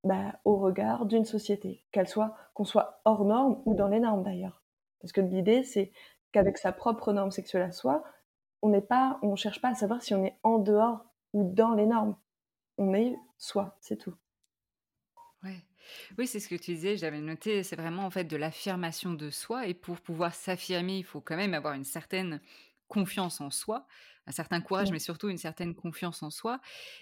bah, 0.05 0.39
au 0.45 0.55
regard 0.55 1.05
d'une 1.05 1.25
société, 1.25 1.83
qu'elle 1.91 2.07
soit 2.07 2.35
qu'on 2.53 2.63
soit 2.63 3.01
hors 3.03 3.25
norme 3.25 3.61
ou 3.65 3.73
dans 3.73 3.89
les 3.89 3.99
normes 3.99 4.23
d'ailleurs. 4.23 4.60
Parce 5.01 5.11
que 5.11 5.21
l'idée 5.21 5.63
c'est 5.63 5.91
qu'avec 6.31 6.57
sa 6.57 6.71
propre 6.71 7.13
norme 7.13 7.31
sexuelle 7.31 7.63
à 7.63 7.71
soi, 7.71 8.03
on 8.61 8.69
n'est 8.69 8.81
pas, 8.81 9.19
on 9.21 9.35
cherche 9.35 9.61
pas 9.61 9.69
à 9.69 9.75
savoir 9.75 10.01
si 10.01 10.13
on 10.13 10.23
est 10.23 10.37
en 10.43 10.59
dehors 10.59 11.05
ou 11.33 11.51
dans 11.53 11.73
les 11.73 11.85
normes. 11.85 12.15
On 12.77 12.93
est 12.93 13.15
soi, 13.37 13.77
c'est 13.81 13.97
tout. 13.97 14.15
Ouais. 15.43 15.57
Oui, 16.17 16.27
c'est 16.27 16.39
ce 16.39 16.47
que 16.47 16.55
tu 16.55 16.75
disais, 16.75 16.95
j'avais 16.97 17.19
noté, 17.19 17.63
c'est 17.63 17.75
vraiment 17.75 18.05
en 18.05 18.11
fait 18.11 18.23
de 18.23 18.37
l'affirmation 18.37 19.13
de 19.13 19.29
soi 19.29 19.67
et 19.67 19.73
pour 19.73 19.99
pouvoir 19.99 20.33
s'affirmer, 20.33 20.99
il 20.99 21.03
faut 21.03 21.21
quand 21.21 21.35
même 21.35 21.53
avoir 21.53 21.73
une 21.73 21.83
certaine 21.83 22.39
confiance 22.91 23.39
en 23.39 23.49
soi, 23.49 23.87
un 24.27 24.33
certain 24.33 24.59
courage, 24.59 24.91
mais 24.91 24.99
surtout 24.99 25.29
une 25.29 25.37
certaine 25.37 25.73
confiance 25.73 26.21
en 26.23 26.29
soi. 26.29 26.59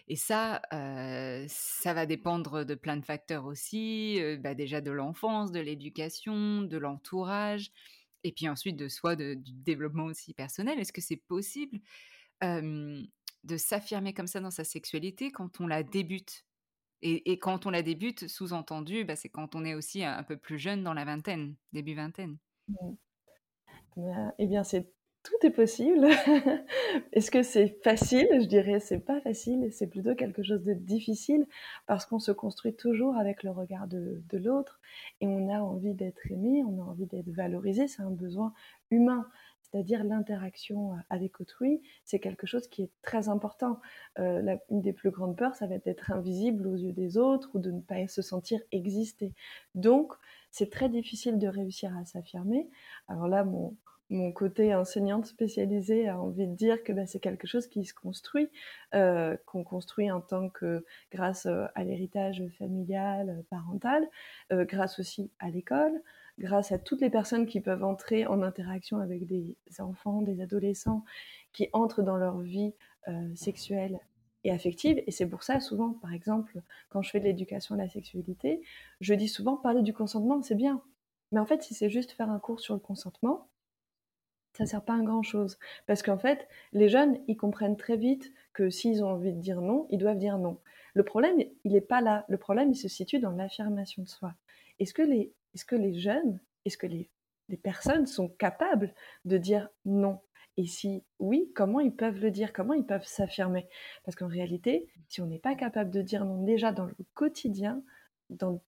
Et 0.08 0.16
ça, 0.16 0.62
ça 0.70 1.94
va 1.94 2.06
dépendre 2.06 2.64
de 2.64 2.76
plein 2.76 2.96
de 2.96 3.04
facteurs 3.04 3.46
aussi, 3.46 4.22
bah, 4.40 4.54
déjà 4.54 4.82
de 4.82 4.92
l'enfance, 4.92 5.52
de 5.52 5.60
l'éducation, 5.60 6.62
de 6.62 6.78
l'entourage, 6.78 7.72
et 8.24 8.32
puis 8.32 8.48
ensuite 8.48 8.78
de 8.78 8.88
soi, 8.88 9.16
du 9.16 9.36
développement 9.36 10.06
aussi 10.06 10.34
personnel. 10.34 10.80
Est-ce 10.80 10.94
que 10.94 11.02
c'est 11.02 11.18
possible 11.28 11.80
de 12.42 13.58
s'affirmer 13.58 14.14
comme 14.14 14.28
ça 14.28 14.40
dans 14.40 14.52
sa 14.52 14.64
sexualité 14.64 15.32
quand 15.32 15.60
on 15.60 15.68
la 15.68 15.82
débute? 15.82 16.46
Et, 17.02 17.40
quand 17.40 17.66
on 17.66 17.70
la 17.70 17.82
débute, 17.82 18.28
sous-entendu, 18.28 19.06
bah, 19.06 19.16
c'est 19.16 19.30
quand 19.30 19.56
on 19.56 19.64
est 19.64 19.74
aussi 19.74 20.04
un, 20.04 20.22
peu 20.24 20.38
plus 20.38 20.60
jeune 20.60 20.84
dans 20.84 20.94
la 20.94 21.06
vingtaine, 21.06 21.56
début 21.72 21.96
vingtaine. 21.96 22.38
Bah, 23.96 24.34
eh 24.38 24.48
bien, 24.48 24.64
c'est 24.64 24.92
tout 25.24 25.46
est 25.46 25.52
possible. 25.52 26.06
Est-ce 27.14 27.32
que 27.32 27.44
c'est 27.44 27.80
facile? 27.84 28.28
Je 28.32 28.46
dirais 28.46 28.80
c'est 28.80 29.00
pas 29.00 29.20
facile, 29.22 29.70
c'est 29.72 29.88
plutôt 29.88 30.16
quelque 30.16 30.44
chose 30.44 30.64
de 30.64 30.74
difficile 30.74 31.46
parce 31.88 32.06
qu'on 32.06 32.20
se 32.20 32.32
construit 32.32 32.74
toujours 32.74 33.18
avec 33.18 33.44
le 33.44 33.52
regard 33.52 33.88
de, 33.88 34.22
l'autre 34.34 34.80
et 35.22 35.28
on 35.28 35.50
a 35.50 35.60
envie 35.60 35.94
d'être 35.94 36.32
aimé, 36.32 36.64
on 36.66 36.82
a 36.82 36.86
envie 36.86 37.06
d'être 37.06 37.30
valorisé, 37.30 37.88
c'est 37.88 38.02
un 38.02 38.12
besoin 38.12 38.54
humain. 38.92 39.28
C'est-à-dire 39.62 40.04
l'interaction 40.04 40.94
avec 41.12 41.40
autrui, 41.42 41.84
c'est 42.04 42.20
quelque 42.20 42.48
chose 42.48 42.68
qui 42.68 42.84
est 42.84 42.92
très 43.04 43.30
important. 43.30 43.80
Euh, 44.18 44.58
une 44.72 44.82
des 44.82 44.94
plus 44.94 45.12
grandes 45.12 45.38
peurs, 45.38 45.56
ça 45.56 45.68
va 45.68 45.76
être 45.76 45.86
d'être 45.86 46.12
invisible 46.12 46.66
aux 46.66 46.76
yeux 46.76 46.92
des 46.92 47.18
autres 47.18 47.52
ou 47.54 47.60
de 47.60 47.70
ne 47.70 47.82
pas 47.82 48.08
se 48.08 48.24
sentir 48.24 48.60
exister. 48.72 49.32
Donc, 49.76 50.14
c'est 50.50 50.72
très 50.72 50.90
difficile 50.90 51.38
de 51.38 51.48
réussir 51.48 51.96
à 51.96 52.04
s'affirmer. 52.06 52.68
Alors 53.08 53.28
là, 53.28 53.44
mon, 53.44 53.76
mon 54.10 54.32
côté 54.32 54.74
enseignante 54.74 55.28
spécialisée 55.28 56.08
a 56.08 56.20
envie 56.20 56.48
de 56.48 56.56
dire 56.56 56.84
que 56.84 56.92
bah, 56.92 57.06
c'est 57.06 57.20
quelque 57.20 57.48
chose 57.48 57.68
qui 57.68 57.86
se 57.86 57.94
construit, 57.94 58.50
euh, 58.96 59.38
qu'on 59.46 59.64
construit 59.64 60.10
en 60.12 60.20
tant 60.20 60.50
que 60.50 60.84
grâce 61.12 61.46
euh, 61.46 61.66
à 61.76 61.84
l'héritage 61.84 62.44
familial, 62.58 63.30
euh, 63.30 63.42
parental, 63.50 64.08
grâce 64.52 65.00
aussi 65.00 65.30
à 65.40 65.50
l'école, 65.50 66.02
grâce 66.40 66.72
à 66.72 66.80
toutes 66.80 67.02
les 67.02 67.10
personnes 67.10 67.46
qui 67.46 67.62
peuvent 67.62 67.84
entrer 67.84 68.26
en 68.26 68.42
interaction 68.42 68.98
avec 68.98 69.28
des 69.28 69.56
enfants, 69.78 70.22
des 70.22 70.42
adolescents, 70.42 71.04
qui 71.54 71.70
entrent 71.74 72.02
dans 72.02 72.18
leur 72.18 72.40
vie 72.40 72.74
sexuelle 73.36 74.00
et 74.44 74.52
affective. 74.52 75.02
Et 75.08 75.12
c'est 75.12 75.26
pour 75.26 75.44
ça, 75.44 75.60
souvent, 75.60 75.94
par 75.94 76.14
exemple, 76.14 76.62
quand 76.90 77.02
je 77.02 77.10
fais 77.10 77.20
de 77.20 77.26
l'éducation 77.26 77.76
à 77.76 77.78
la 77.80 77.90
sexualité, 77.90 78.62
je 79.02 79.14
dis 79.14 79.28
souvent 79.28 79.58
parler 79.58 79.82
du 79.82 79.94
consentement, 79.94 80.42
c'est 80.42 80.56
bien. 80.56 80.82
Mais 81.32 81.40
en 81.40 81.46
fait, 81.46 81.64
si 81.64 81.74
c'est 81.74 81.90
juste 81.90 82.12
faire 82.12 82.30
un 82.30 82.40
cours 82.40 82.60
sur 82.60 82.74
le 82.74 82.80
consentement, 82.80 83.49
ça 84.60 84.66
sert 84.66 84.84
pas 84.84 85.00
à 85.00 85.02
grand 85.02 85.24
chose. 85.24 85.58
Parce 85.88 86.04
qu'en 86.04 86.18
fait, 86.18 86.46
les 86.74 86.90
jeunes, 86.90 87.18
ils 87.28 87.38
comprennent 87.38 87.78
très 87.78 87.96
vite 87.96 88.34
que 88.52 88.70
s'ils 88.70 89.02
ont 89.04 89.08
envie 89.08 89.32
de 89.32 89.40
dire 89.40 89.62
non, 89.62 89.88
ils 89.90 89.98
doivent 89.98 90.18
dire 90.18 90.38
non. 90.38 90.60
Le 90.94 91.04
problème, 91.04 91.40
il 91.64 91.72
n'est 91.72 91.80
pas 91.80 92.02
là. 92.02 92.26
Le 92.28 92.38
problème, 92.38 92.72
il 92.72 92.76
se 92.76 92.90
situe 92.90 93.20
dans 93.20 93.32
l'affirmation 93.32 94.04
de 94.04 94.10
soi. 94.10 94.34
Est-ce 94.80 94.94
que 94.94 95.02
les, 95.02 95.34
est-ce 95.54 95.64
que 95.64 95.78
les 95.78 95.98
jeunes, 95.98 96.42
est-ce 96.66 96.78
que 96.78 96.88
les, 96.88 97.10
les 97.48 97.56
personnes 97.56 98.06
sont 98.06 98.28
capables 98.28 98.94
de 99.24 99.38
dire 99.38 99.70
non? 99.86 100.20
Et 100.58 100.66
si 100.66 101.06
oui, 101.20 101.50
comment 101.56 101.80
ils 101.80 101.96
peuvent 101.96 102.20
le 102.20 102.32
dire? 102.32 102.52
Comment 102.52 102.74
ils 102.74 102.86
peuvent 102.86 103.06
s'affirmer? 103.06 103.70
Parce 104.04 104.18
qu'en 104.18 104.28
réalité, 104.28 104.90
si 105.08 105.22
on 105.22 105.26
n'est 105.26 105.40
pas 105.40 105.56
capable 105.56 105.90
de 105.90 106.02
dire 106.02 106.26
non 106.26 106.44
déjà 106.44 106.74
dans 106.74 106.86
le 106.86 106.96
quotidien, 107.14 107.82
dans 108.30 108.62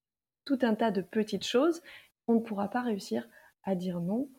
tout 0.46 0.60
un 0.62 0.74
tas 0.74 0.92
de 0.92 1.02
petites 1.02 1.46
choses, 1.46 1.82
on 2.30 2.36
ne 2.36 2.40
pourra 2.40 2.70
pas 2.70 2.82
réussir 2.82 3.28
à 3.64 3.76
dire 3.76 4.00
non 4.00 4.30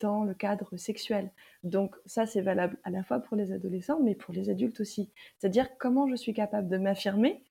dans 0.00 0.24
le 0.24 0.34
cadre 0.34 0.76
sexuel. 0.76 1.30
Donc 1.64 1.96
ça, 2.06 2.26
c'est 2.26 2.40
valable 2.40 2.78
à 2.84 2.90
la 2.90 3.02
fois 3.02 3.20
pour 3.20 3.36
les 3.36 3.52
adolescents, 3.52 4.00
mais 4.00 4.14
pour 4.14 4.32
les 4.32 4.48
adultes 4.50 4.80
aussi. 4.80 5.10
C'est-à-dire 5.38 5.76
comment 5.78 6.08
je 6.08 6.14
suis 6.14 6.34
capable 6.34 6.68
de 6.68 6.78
m'affirmer 6.78 7.42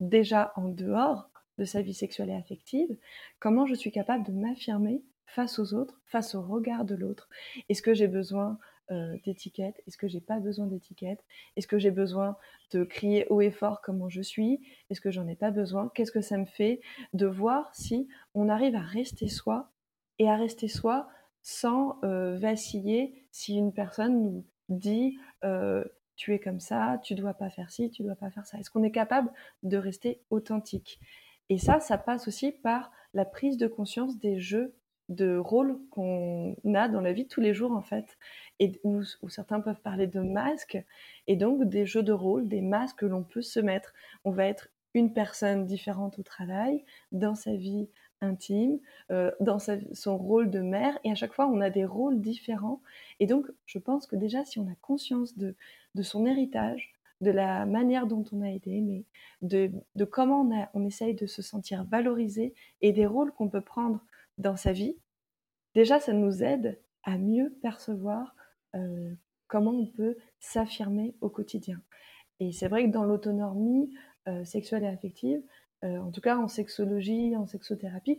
déjà 0.00 0.52
en 0.56 0.68
dehors 0.68 1.30
de 1.58 1.64
sa 1.64 1.82
vie 1.82 1.94
sexuelle 1.94 2.30
et 2.30 2.34
affective, 2.34 2.96
comment 3.38 3.66
je 3.66 3.74
suis 3.74 3.92
capable 3.92 4.24
de 4.24 4.32
m'affirmer 4.32 5.02
face 5.26 5.58
aux 5.58 5.74
autres, 5.74 6.00
face 6.06 6.34
au 6.34 6.42
regard 6.42 6.84
de 6.84 6.94
l'autre? 6.94 7.28
Est-ce 7.68 7.82
que 7.82 7.94
j'ai 7.94 8.08
besoin 8.08 8.58
euh, 8.90 9.16
d'étiquettes? 9.24 9.80
Est-ce 9.86 9.98
que 9.98 10.08
j'ai 10.08 10.20
pas 10.20 10.40
besoin 10.40 10.66
d'étiquettes? 10.66 11.22
Est-ce 11.56 11.68
que 11.68 11.78
j'ai 11.78 11.90
besoin 11.90 12.36
de 12.72 12.82
crier 12.82 13.26
haut 13.28 13.40
et 13.40 13.50
fort 13.50 13.82
comment 13.82 14.08
je 14.08 14.22
suis? 14.22 14.60
Est-ce 14.88 15.00
que 15.00 15.10
j'en 15.10 15.28
ai 15.28 15.36
pas 15.36 15.50
besoin? 15.50 15.90
Qu'est-ce 15.94 16.12
que 16.12 16.22
ça 16.22 16.38
me 16.38 16.46
fait 16.46 16.80
de 17.12 17.26
voir 17.26 17.74
si 17.74 18.08
on 18.34 18.48
arrive 18.48 18.74
à 18.74 18.80
rester 18.80 19.28
soi 19.28 19.70
et 20.18 20.28
à 20.28 20.36
rester 20.36 20.66
soi 20.68 21.08
sans 21.42 21.98
euh, 22.04 22.36
vaciller 22.36 23.26
si 23.30 23.56
une 23.56 23.72
personne 23.72 24.22
nous 24.22 24.44
dit 24.68 25.18
euh, 25.44 25.84
tu 26.16 26.34
es 26.34 26.38
comme 26.38 26.60
ça, 26.60 27.00
tu 27.02 27.14
dois 27.14 27.34
pas 27.34 27.50
faire 27.50 27.70
ci, 27.70 27.90
tu 27.90 28.02
dois 28.02 28.14
pas 28.14 28.30
faire 28.30 28.46
ça. 28.46 28.58
Est-ce 28.58 28.70
qu'on 28.70 28.82
est 28.82 28.90
capable 28.90 29.32
de 29.62 29.76
rester 29.76 30.20
authentique? 30.30 31.00
Et 31.48 31.58
ça, 31.58 31.80
ça 31.80 31.98
passe 31.98 32.28
aussi 32.28 32.52
par 32.52 32.92
la 33.14 33.24
prise 33.24 33.56
de 33.56 33.66
conscience 33.66 34.18
des 34.18 34.38
jeux 34.38 34.74
de 35.08 35.36
rôles 35.36 35.80
qu'on 35.90 36.54
a 36.74 36.88
dans 36.88 37.00
la 37.00 37.12
vie 37.12 37.26
tous 37.26 37.40
les 37.40 37.52
jours 37.52 37.72
en 37.72 37.82
fait, 37.82 38.16
et 38.60 38.80
où, 38.84 39.02
certains 39.28 39.60
peuvent 39.60 39.80
parler 39.80 40.06
de 40.06 40.20
masques, 40.20 40.78
et 41.26 41.36
donc 41.36 41.64
des 41.64 41.84
jeux 41.84 42.04
de 42.04 42.12
rôle, 42.12 42.48
des 42.48 42.60
masques 42.60 43.00
que 43.00 43.06
l'on 43.06 43.24
peut 43.24 43.42
se 43.42 43.58
mettre. 43.58 43.92
On 44.24 44.30
va 44.30 44.46
être 44.46 44.68
une 44.94 45.12
personne 45.12 45.66
différente 45.66 46.18
au 46.18 46.22
travail, 46.22 46.84
dans 47.12 47.34
sa 47.34 47.54
vie 47.54 47.88
intime, 48.20 48.78
euh, 49.10 49.30
dans 49.40 49.58
son 49.58 50.18
rôle 50.18 50.50
de 50.50 50.60
mère, 50.60 50.98
et 51.04 51.10
à 51.10 51.14
chaque 51.14 51.32
fois 51.32 51.46
on 51.46 51.60
a 51.60 51.70
des 51.70 51.84
rôles 51.84 52.20
différents. 52.20 52.80
Et 53.18 53.26
donc 53.26 53.46
je 53.66 53.78
pense 53.78 54.06
que 54.06 54.16
déjà 54.16 54.44
si 54.44 54.58
on 54.58 54.68
a 54.68 54.74
conscience 54.80 55.36
de, 55.36 55.54
son 56.02 56.26
héritage, 56.26 56.92
de 57.20 57.30
la 57.30 57.66
manière 57.66 58.06
dont 58.06 58.24
on 58.32 58.42
a 58.42 58.50
été 58.50 58.76
aimé, 58.76 59.04
de, 59.42 59.70
comment 60.10 60.42
on, 60.42 60.84
a, 60.84 60.86
essaye 60.86 61.14
de 61.14 61.26
se 61.26 61.42
sentir 61.42 61.84
valorisé 61.84 62.54
et 62.80 62.92
des 62.92 63.06
rôles 63.06 63.32
qu'on 63.32 63.48
peut 63.48 63.60
prendre 63.60 64.04
dans 64.38 64.56
sa 64.56 64.72
vie, 64.72 64.96
déjà 65.74 66.00
ça 66.00 66.12
nous 66.12 66.42
aide 66.42 66.80
à 67.02 67.18
mieux 67.18 67.56
percevoir 67.62 68.34
euh, 68.74 69.12
comment 69.48 69.72
on 69.72 69.86
peut 69.86 70.16
s'affirmer 70.38 71.14
au 71.20 71.28
quotidien. 71.28 71.80
Et 72.38 72.52
c'est 72.52 72.68
vrai 72.68 72.86
que 72.86 72.90
dans 72.90 73.04
l'autonomie 73.04 73.94
euh, 74.28 74.44
sexuelle 74.44 74.84
et 74.84 74.88
affective, 74.88 75.42
en 75.82 76.10
tout 76.10 76.20
cas 76.20 76.36
en 76.36 76.48
sexologie, 76.48 77.36
en 77.36 77.46
sexothérapie, 77.46 78.18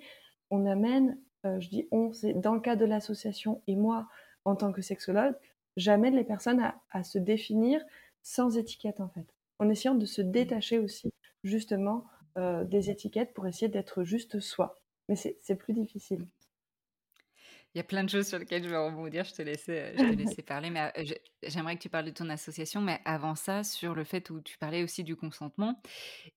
on 0.49 0.65
amène, 0.65 1.17
je 1.43 1.69
dis 1.69 1.87
on, 1.91 2.11
c'est 2.13 2.33
dans 2.33 2.55
le 2.55 2.61
cadre 2.61 2.81
de 2.81 2.85
l'association 2.85 3.61
et 3.67 3.75
moi 3.75 4.07
en 4.45 4.55
tant 4.55 4.71
que 4.71 4.81
sexologue, 4.81 5.35
j'amène 5.77 6.15
les 6.15 6.23
personnes 6.23 6.59
à, 6.59 6.81
à, 6.91 7.03
se 7.03 7.17
définir 7.19 7.81
sans 8.23 8.57
étiquette 8.57 8.99
en 8.99 9.09
fait, 9.09 9.27
en 9.59 9.69
essayant 9.69 9.95
de 9.95 10.05
se 10.05 10.21
détacher 10.21 10.79
aussi 10.79 11.13
justement 11.43 12.05
des 12.35 12.89
étiquettes 12.89 13.33
pour 13.33 13.45
essayer 13.45 13.67
d'être 13.67 14.03
juste 14.03 14.39
soi. 14.39 14.81
Mais 15.09 15.15
c'est 15.15 15.55
plus 15.55 15.73
difficile. 15.73 16.25
Il 17.73 17.77
y 17.77 17.81
a 17.81 17.85
plein 17.85 18.03
de 18.03 18.09
choses 18.09 18.27
sur 18.27 18.37
lesquelles 18.37 18.63
je 18.63 18.69
vais 18.69 18.77
rebondir. 18.77 19.23
Je 19.23 19.33
te 19.33 19.41
laissais, 19.41 19.95
je 19.97 20.03
te 20.05 20.13
laissais 20.15 20.41
parler, 20.41 20.69
mais 20.69 20.91
j'aimerais 21.43 21.77
que 21.77 21.81
tu 21.81 21.89
parles 21.89 22.05
de 22.05 22.11
ton 22.11 22.29
association. 22.29 22.81
Mais 22.81 22.99
avant 23.05 23.35
ça, 23.35 23.63
sur 23.63 23.95
le 23.95 24.03
fait 24.03 24.29
où 24.29 24.41
tu 24.41 24.57
parlais 24.57 24.83
aussi 24.83 25.03
du 25.05 25.15
consentement. 25.15 25.81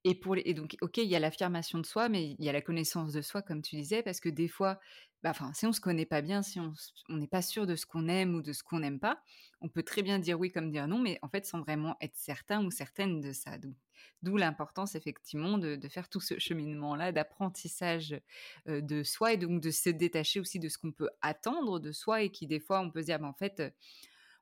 Et 0.05 0.15
pour 0.15 0.37
les, 0.37 0.43
et 0.47 0.55
donc, 0.55 0.77
ok, 0.81 0.99
il 0.99 1.09
y 1.09 1.17
a 1.17 1.19
l'affirmation 1.19 1.79
de 1.81 1.87
soi, 1.87 2.09
mais 2.09 2.37
il 2.39 2.45
y 2.45 2.49
a 2.49 2.53
la 2.53 2.63
connaissance 2.63 3.13
de 3.13 3.21
soi, 3.21 3.43
comme 3.43 3.63
tu 3.63 3.77
disais, 3.77 4.03
parce 4.03 4.21
que 4.21 4.29
des 4.29 4.49
fois, 4.49 4.79
bah, 5.25 5.31
enfin, 5.31 5.53
si 5.55 5.67
on 5.67 5.73
se 5.73 5.81
connaît 5.81 6.07
pas 6.07 6.23
bien, 6.23 6.43
si 6.43 6.61
on 6.61 6.73
n'est 7.17 7.27
pas 7.27 7.43
sûr 7.43 7.67
de 7.67 7.77
ce 7.77 7.87
qu'on 7.87 8.09
aime 8.09 8.35
ou 8.37 8.43
de 8.43 8.53
ce 8.53 8.63
qu'on 8.63 8.81
n'aime 8.81 9.01
pas, 9.01 9.21
on 9.61 9.69
peut 9.69 9.83
très 9.83 10.03
bien 10.03 10.19
dire 10.21 10.39
oui 10.39 10.53
comme 10.53 10.71
dire 10.71 10.87
non, 10.87 10.99
mais 11.01 11.19
en 11.23 11.29
fait, 11.29 11.47
sans 11.47 11.63
vraiment 11.63 11.97
être 12.01 12.17
certain 12.17 12.65
ou 12.65 12.71
certaine 12.71 13.21
de 13.21 13.33
ça. 13.33 13.59
Donc, 13.59 13.75
D'où 14.23 14.37
l'importance 14.37 14.95
effectivement 14.95 15.59
de, 15.59 15.79
faire 15.89 16.09
tout 16.09 16.21
ce 16.21 16.39
cheminement-là 16.39 17.13
d'apprentissage 17.13 18.19
de 18.67 19.03
soi 19.03 19.35
et 19.35 19.37
donc 19.37 19.61
de 19.61 19.71
se 19.71 19.91
détacher 19.91 20.41
aussi 20.41 20.59
de 20.59 20.69
ce 20.69 20.79
qu'on 20.79 20.93
peut 20.93 21.11
attendre 21.21 21.79
de 21.79 21.93
soi 21.93 22.23
et 22.23 22.31
qui 22.31 22.47
des 22.47 22.61
fois 22.61 22.81
on 22.81 22.91
peut 22.91 23.03
se 23.03 23.07
dire 23.07 23.19
bah, 23.19 23.29
en 23.29 23.35
fait 23.35 23.63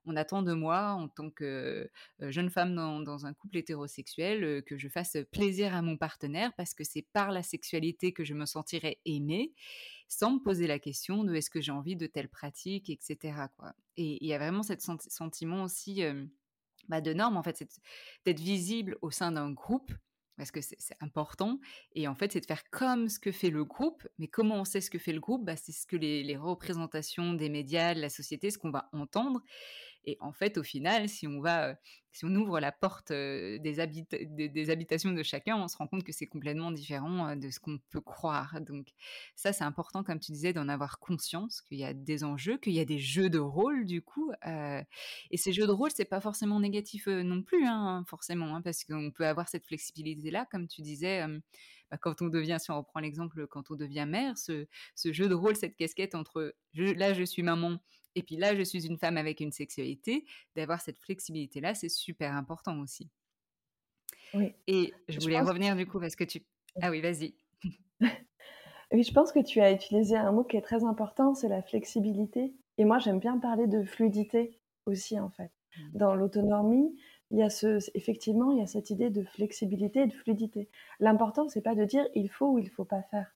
on 0.05 0.17
attend 0.17 0.43
de 0.43 0.53
moi 0.53 0.91
en 0.93 1.09
tant 1.09 1.31
que 1.31 1.91
jeune 2.21 2.51
femme 2.51 2.75
dans, 2.75 3.27
un 3.27 3.33
couple 3.35 3.59
hétérosexuel 3.59 4.63
que 4.65 4.77
je 4.77 4.89
fasse 4.89 5.17
plaisir 5.31 5.75
à 5.75 5.83
mon 5.83 5.97
partenaire 5.97 6.53
parce 6.57 6.75
que 6.75 6.85
c'est 6.85 7.07
par 7.13 7.31
la 7.31 7.43
sexualité 7.43 8.13
que 8.13 8.25
je 8.25 8.35
me 8.35 8.47
sentirai 8.47 9.01
aimée 9.05 9.53
sans 10.09 10.33
me 10.33 10.39
poser 10.41 10.67
la 10.67 10.79
question 10.79 11.25
de 11.25 11.35
est-ce 11.35 11.51
que 11.51 11.61
j'ai 11.61 11.73
envie 11.73 11.97
de 11.97 12.07
telle 12.07 12.29
pratique, 12.29 12.91
etc. 12.91 13.47
Quoi. 13.57 13.73
Et 13.97 14.19
il 14.23 14.27
y 14.27 14.35
a 14.35 14.39
vraiment 14.39 14.63
ce 14.63 14.75
sentiment 14.79 15.65
aussi 15.65 16.03
bah, 16.89 17.01
de 17.01 17.13
normes, 17.13 17.37
en 17.37 17.43
fait, 17.43 17.57
c'est 17.57 17.69
d'être 18.25 18.41
visible 18.41 18.97
au 19.03 19.11
sein 19.11 19.33
d'un 19.33 19.51
groupe, 19.51 19.93
parce 20.37 20.51
que 20.51 20.61
c'est 20.61 20.97
important. 21.01 21.61
Et 21.95 22.09
en 22.09 22.15
fait, 22.15 22.33
c'est 22.33 22.41
de 22.41 22.47
faire 22.47 22.65
comme 22.71 23.09
ce 23.09 23.19
que 23.19 23.33
fait 23.33 23.51
le 23.51 23.65
groupe. 23.65 24.07
Mais 24.19 24.29
comment 24.29 24.57
on 24.61 24.65
sait 24.65 24.81
ce 24.81 24.91
que 24.91 24.99
fait 24.99 25.13
le 25.13 25.21
groupe 25.21 25.45
bah, 25.45 25.57
C'est 25.57 25.73
ce 25.73 25.87
que 25.87 25.97
les, 25.97 26.23
les, 26.23 26.37
représentations 26.37 27.35
des 27.35 27.49
médias, 27.49 27.95
de 27.95 28.01
la 28.01 28.09
société, 28.09 28.51
ce 28.51 28.59
qu'on 28.59 28.71
va 28.71 28.89
entendre. 28.93 29.43
Et 30.05 30.17
en 30.21 30.33
fait, 30.33 30.59
au 30.59 30.63
final, 30.63 31.09
si 31.09 31.27
on 31.27 31.41
va, 31.41 31.77
si 32.11 32.25
on 32.25 32.35
ouvre 32.35 32.61
la 32.61 32.73
porte 32.73 33.13
des, 33.13 33.81
habitations 34.71 35.13
de 35.13 35.23
chacun, 35.23 35.57
on 35.57 35.69
se 35.69 35.77
rend 35.77 35.87
compte 35.87 36.05
que 36.05 36.13
c'est 36.13 36.27
complètement 36.27 36.71
différent 36.73 37.37
de 37.37 37.51
ce 37.51 37.61
qu'on 37.61 37.79
peut 37.91 38.01
croire. 38.01 38.61
Donc 38.61 38.89
ça, 39.37 39.53
c'est 39.53 39.65
important, 39.65 40.03
comme 40.03 40.19
tu 40.19 40.33
disais, 40.33 40.53
d'en 40.53 40.69
avoir 40.69 40.99
conscience 40.99 41.63
qu'il 41.63 41.79
y 41.79 41.85
a 41.85 41.95
des 41.95 42.25
enjeux, 42.25 42.59
qu'il 42.59 42.73
y 42.73 42.81
a 42.81 42.85
des 42.85 42.99
jeux 42.99 43.31
de 43.31 43.39
rôle 43.39 43.85
du 43.87 44.03
coup. 44.03 44.33
et 44.45 45.37
ces 45.37 45.53
jeux 45.53 45.67
de 45.67 45.73
rôle, 45.73 45.91
c'est 45.95 46.05
pas 46.05 46.21
forcément 46.21 46.61
négatif 46.61 47.07
non 47.07 47.43
plus, 47.43 47.67
hein, 47.67 48.05
forcément, 48.09 48.57
hein, 48.57 48.63
parce 48.63 48.85
qu'on 48.85 49.11
peut 49.11 49.27
avoir 49.27 49.49
cette 49.49 49.67
flexibilité-là, 49.67 50.47
comme 50.51 50.69
tu 50.69 50.83
disais. 50.83 51.25
Bah, 51.93 51.99
quand 52.01 52.23
on 52.23 52.29
devient, 52.29 52.57
si 52.59 52.73
on 52.73 52.79
reprend 52.79 52.99
l'exemple, 52.99 53.47
quand 53.47 53.71
on 53.71 53.77
devient 53.77 54.07
mère, 54.09 54.37
ce, 54.37 54.67
ce, 54.97 55.13
jeu 55.13 55.29
de 55.29 55.35
rôle, 55.35 55.55
cette 55.55 55.77
casquette 55.77 56.17
entre 56.17 56.55
là 56.75 57.13
je 57.13 57.23
suis 57.23 57.43
maman 57.43 57.79
et 58.15 58.23
puis 58.23 58.37
là, 58.37 58.55
je 58.55 58.63
suis 58.63 58.87
une 58.87 58.99
femme 58.99 59.17
avec 59.17 59.41
une 59.41 59.53
sexualité, 59.53 60.25
d'avoir 60.57 60.81
cette 60.81 60.99
flexibilité-là, 60.99 61.75
c'est 61.75 61.89
super 61.89 62.35
important 62.35 62.79
aussi. 62.81 63.09
Oui. 64.35 64.55
Et 64.67 64.93
je 65.09 65.19
voulais 65.21 65.41
revenir 65.41 65.77
du 65.77 65.87
coup 65.87 66.01
parce 66.01 66.17
que 66.17 66.25
tu... 66.25 66.43
Ah 66.81 66.91
oui, 66.91 67.01
vas-y. 67.01 67.35
oui, 68.93 69.03
je 69.03 69.13
pense 69.13 69.33
que 69.33 69.43
tu 69.43 69.61
as 69.61 69.73
utilisé 69.73 70.17
un 70.17 70.33
mot 70.33 70.45
qui 70.45 70.57
est 70.57 70.63
très 70.63 70.85
important, 70.85 71.35
c'est 71.35 71.49
la 71.49 71.63
flexibilité. 71.63 72.55
Et 72.79 72.85
moi, 72.85 72.99
j'aime 72.99 73.19
bien 73.19 73.39
parler 73.39 73.67
de 73.67 73.83
fluidité 73.83 74.59
aussi, 74.87 75.19
en 75.19 75.31
fait. 75.31 75.53
Mmh. 75.77 75.99
Dans 75.99 76.15
l'autonomie, 76.15 76.97
il 77.33 77.39
y 77.39 77.43
a 77.43 77.51
ce, 77.51 77.79
effectivement, 77.95 78.53
il 78.53 78.61
y 78.61 78.63
a 78.63 78.67
cette 78.67 78.91
idée 78.91 79.11
de 79.11 79.25
flexibilité 79.25 80.03
et 80.03 80.07
de 80.07 80.13
fluidité. 80.13 80.69
L'important, 81.01 81.49
c'est 81.49 81.63
pas 81.63 81.75
de 81.75 81.85
dire 81.85 82.07
il 82.15 82.29
faut 82.31 82.53
ou 82.53 82.59
il 82.59 82.71
faut 82.71 82.85
pas 82.85 83.03
faire 83.03 83.35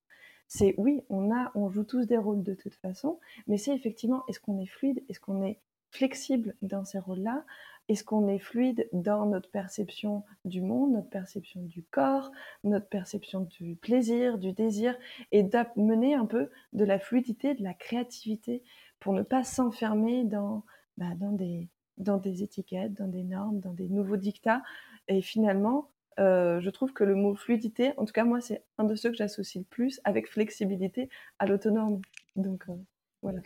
c'est 0.49 0.75
oui, 0.79 1.03
on 1.09 1.35
a, 1.35 1.51
on 1.55 1.71
joue 1.71 1.85
tous 1.85 2.07
des 2.07 2.17
rôles 2.17 2.43
de 2.43 2.55
toute 2.55 2.75
façon, 2.75 3.19
mais 3.47 3.59
c'est 3.59 3.75
effectivement, 3.75 4.25
est-ce 4.29 4.41
qu'on 4.41 4.61
est 4.61 4.67
fluide, 4.67 5.03
est-ce 5.09 5.21
qu'on 5.21 5.43
est 5.43 5.61
flexible 5.91 6.55
dans 6.63 6.85
ces 6.85 6.99
rôles-là? 6.99 7.45
Est-ce 7.89 8.05
qu'on 8.05 8.29
est 8.29 8.39
fluide 8.39 8.89
dans 8.93 9.27
notre 9.27 9.51
perception 9.51 10.25
du 10.45 10.61
monde, 10.61 10.93
notre 10.93 11.09
perception 11.09 11.63
du 11.63 11.85
corps, 11.85 12.33
notre 12.65 12.89
perception 12.89 13.43
du 13.43 13.77
plaisir, 13.77 14.39
du 14.39 14.53
désir, 14.53 14.97
et 15.31 15.45
d'amener 15.45 16.15
un 16.15 16.27
peu 16.27 16.51
de 16.73 16.85
la 16.85 16.99
fluidité, 16.99 17.55
de 17.55 17.63
la 17.63 17.75
créativité, 17.75 18.65
pour 18.99 19.13
ne 19.13 19.23
pas 19.23 19.45
s'enfermer 19.45 20.25
dans, 20.25 20.65
bah, 20.97 21.15
dans, 21.17 21.33
des, 21.33 21.69
dans 21.99 22.19
des 22.19 22.43
étiquettes, 22.43 22.95
dans 22.95 23.09
des 23.09 23.23
normes, 23.23 23.61
dans 23.61 23.73
des 23.73 23.89
nouveaux 23.89 24.17
dictats, 24.17 24.63
et 25.09 25.23
finalement 25.23 25.91
euh, 26.19 26.61
je 26.61 26.71
trouve 26.71 26.93
que 26.93 27.05
le 27.05 27.15
mot 27.15 27.35
fluidité, 27.35 27.93
en 27.99 28.05
tout 28.05 28.13
cas 28.13 28.25
moi, 28.25 28.41
c'est 28.41 28.65
un 28.79 28.85
de 28.85 28.95
ceux 28.95 29.11
que 29.11 29.17
j'associe 29.17 29.63
le 29.63 29.69
plus 29.69 30.01
avec 30.05 30.29
flexibilité 30.29 31.11
à 31.39 31.47
l'autonomie. 31.47 32.01
Donc 32.37 32.65
euh, 32.69 32.75
voilà. 33.23 33.41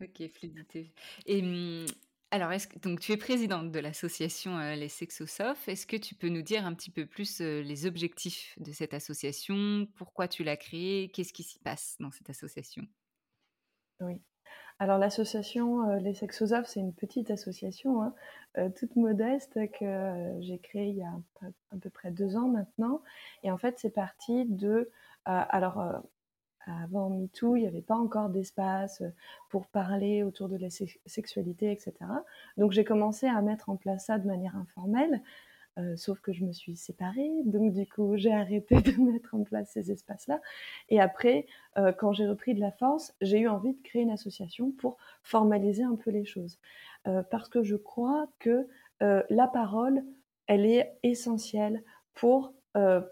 ok, 0.00 0.30
fluidité. 0.32 0.92
Et 1.26 1.42
hum, 1.42 1.86
alors, 2.30 2.50
que, 2.50 2.78
donc 2.78 3.00
tu 3.00 3.12
es 3.12 3.18
présidente 3.18 3.70
de 3.70 3.78
l'association 3.78 4.58
euh, 4.58 4.74
Les 4.74 4.88
Sexosophes. 4.88 5.68
Est-ce 5.68 5.86
que 5.86 5.96
tu 5.96 6.14
peux 6.14 6.28
nous 6.28 6.42
dire 6.42 6.64
un 6.64 6.72
petit 6.74 6.90
peu 6.90 7.04
plus 7.04 7.40
les 7.40 7.84
objectifs 7.84 8.58
de 8.58 8.72
cette 8.72 8.94
association? 8.94 9.86
Pourquoi 9.96 10.28
tu 10.28 10.44
l'as 10.44 10.56
créée? 10.56 11.10
Qu'est-ce 11.10 11.34
qui 11.34 11.42
s'y 11.42 11.58
passe 11.58 11.96
dans 12.00 12.10
cette 12.10 12.30
association? 12.30 12.86
Oui. 14.00 14.14
Alors 14.82 14.98
l'association 14.98 15.88
euh, 15.88 15.98
Les 16.00 16.12
Sexosophes, 16.12 16.66
c'est 16.66 16.80
une 16.80 16.92
petite 16.92 17.30
association, 17.30 18.02
hein, 18.02 18.14
euh, 18.58 18.68
toute 18.68 18.96
modeste, 18.96 19.54
que 19.78 19.84
euh, 19.84 20.40
j'ai 20.40 20.58
créée 20.58 20.88
il 20.88 20.96
y 20.96 21.04
a 21.04 21.12
à 21.70 21.76
peu 21.80 21.88
près 21.88 22.10
deux 22.10 22.34
ans 22.34 22.48
maintenant. 22.48 23.00
Et 23.44 23.52
en 23.52 23.58
fait, 23.58 23.78
c'est 23.78 23.90
parti 23.90 24.44
de... 24.44 24.90
alors, 25.24 26.02
avant 26.66 27.10
MeToo, 27.10 27.54
il 27.54 27.60
n'y 27.60 27.68
avait 27.68 27.80
pas 27.80 27.94
encore 27.94 28.28
d'espace 28.28 29.04
pour 29.50 29.68
parler 29.68 30.24
autour 30.24 30.48
de 30.48 30.56
la 30.56 30.68
sexualité, 30.68 31.70
etc. 31.70 31.94
Donc 32.56 32.72
j'ai 32.72 32.82
commencé 32.82 33.28
à 33.28 33.40
mettre 33.40 33.68
en 33.68 33.76
place 33.76 34.06
ça 34.06 34.18
de 34.18 34.26
manière 34.26 34.56
informelle. 34.56 35.22
Sauf 35.96 36.20
que 36.20 36.32
je 36.32 36.44
me 36.44 36.52
suis 36.52 36.76
séparée, 36.76 37.30
donc 37.44 37.72
du 37.72 37.86
coup 37.86 38.16
j'ai 38.16 38.32
arrêté 38.32 38.76
de 38.80 39.12
mettre 39.12 39.34
en 39.34 39.42
place 39.42 39.70
ces 39.72 39.90
espaces-là. 39.90 40.40
Et 40.88 41.00
après, 41.00 41.46
quand 41.98 42.12
j'ai 42.12 42.26
repris 42.26 42.54
de 42.54 42.60
la 42.60 42.72
force, 42.72 43.14
j'ai 43.20 43.40
eu 43.40 43.48
envie 43.48 43.74
de 43.74 43.82
créer 43.82 44.02
une 44.02 44.10
association 44.10 44.70
pour 44.72 44.96
formaliser 45.22 45.82
un 45.82 45.96
peu 45.96 46.10
les 46.10 46.24
choses. 46.24 46.58
parce 47.30 47.48
que 47.48 47.62
je 47.62 47.76
crois 47.76 48.28
que 48.38 48.66
la 49.00 49.48
parole, 49.48 50.04
elle 50.46 50.66
est 50.66 50.92
essentielle 51.02 51.82
pour 52.14 52.52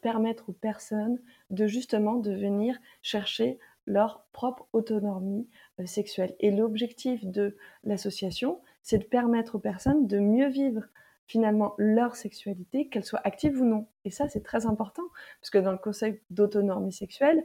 permettre 0.03 0.51
aux 0.51 0.55
personnes 0.55 1.19
de 1.51 1.67
justement 1.67 2.17
de 2.17 2.33
venir 2.33 2.79
chercher 3.03 3.59
leur 3.87 4.25
propre 4.33 4.67
autonomie 4.73 5.49
sexuelle. 5.85 6.35
Et 6.41 6.51
l'objectif 6.51 7.25
de 7.25 7.57
l'association, 7.85 8.61
c'est 8.83 8.99
de 8.99 9.05
permettre 9.05 9.57
aux 9.57 9.61
personnes 9.61 10.07
de 10.07 10.19
mieux 10.19 10.49
vivre 10.49 10.85
finalement 11.31 11.75
leur 11.79 12.17
sexualité, 12.17 12.89
qu'elle 12.89 13.05
soit 13.05 13.21
active 13.25 13.61
ou 13.61 13.65
non. 13.65 13.87
Et 14.05 14.11
ça, 14.11 14.29
c'est 14.29 14.43
très 14.43 14.67
important, 14.67 15.05
parce 15.41 15.51
que 15.51 15.59
dans 15.59 15.71
le 15.71 15.79
concept 15.79 16.25
d'autonomie 16.31 16.93
sexuelle, 16.93 17.45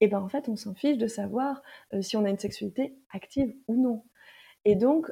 eh 0.00 0.06
ben, 0.06 0.20
en 0.20 0.28
fait, 0.28 0.48
on 0.48 0.54
s'en 0.54 0.74
fiche 0.74 0.96
de 0.96 1.08
savoir 1.08 1.60
si 2.00 2.16
on 2.16 2.24
a 2.24 2.30
une 2.30 2.38
sexualité 2.38 2.94
active 3.12 3.52
ou 3.66 3.74
non. 3.74 4.04
Et 4.64 4.76
donc, 4.76 5.10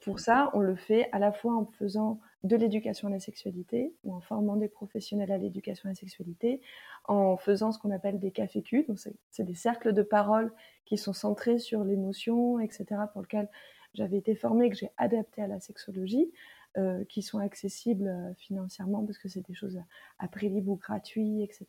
pour 0.00 0.18
ça, 0.18 0.50
on 0.54 0.60
le 0.60 0.74
fait 0.74 1.08
à 1.12 1.20
la 1.20 1.30
fois 1.30 1.54
en 1.54 1.66
faisant 1.66 2.18
de 2.42 2.56
l'éducation 2.56 3.06
à 3.06 3.10
la 3.12 3.20
sexualité, 3.20 3.94
ou 4.02 4.12
en 4.12 4.20
formant 4.20 4.56
des 4.56 4.68
professionnels 4.68 5.30
à 5.30 5.38
l'éducation 5.38 5.88
à 5.88 5.92
la 5.92 5.94
sexualité, 5.94 6.62
en 7.04 7.36
faisant 7.36 7.70
ce 7.70 7.78
qu'on 7.78 7.92
appelle 7.92 8.18
des 8.18 8.32
cafés 8.32 8.64
donc 8.88 8.98
c'est 9.30 9.44
des 9.44 9.54
cercles 9.54 9.92
de 9.92 10.02
parole 10.02 10.52
qui 10.84 10.96
sont 10.98 11.12
centrés 11.12 11.58
sur 11.58 11.84
l'émotion, 11.84 12.58
etc., 12.58 12.86
pour 13.12 13.22
lesquels 13.22 13.48
j'avais 13.94 14.18
été 14.18 14.34
formée, 14.34 14.70
que 14.70 14.76
j'ai 14.76 14.90
adapté 14.96 15.42
à 15.42 15.46
la 15.46 15.60
sexologie, 15.60 16.30
euh, 16.78 17.04
qui 17.08 17.20
sont 17.20 17.40
accessibles 17.40 18.06
euh, 18.06 18.32
financièrement 18.34 19.04
parce 19.04 19.18
que 19.18 19.28
c'est 19.28 19.44
des 19.44 19.54
choses 19.54 19.80
à 20.20 20.28
prix 20.28 20.48
libre 20.48 20.70
ou 20.70 20.76
gratuit, 20.76 21.42
etc. 21.42 21.66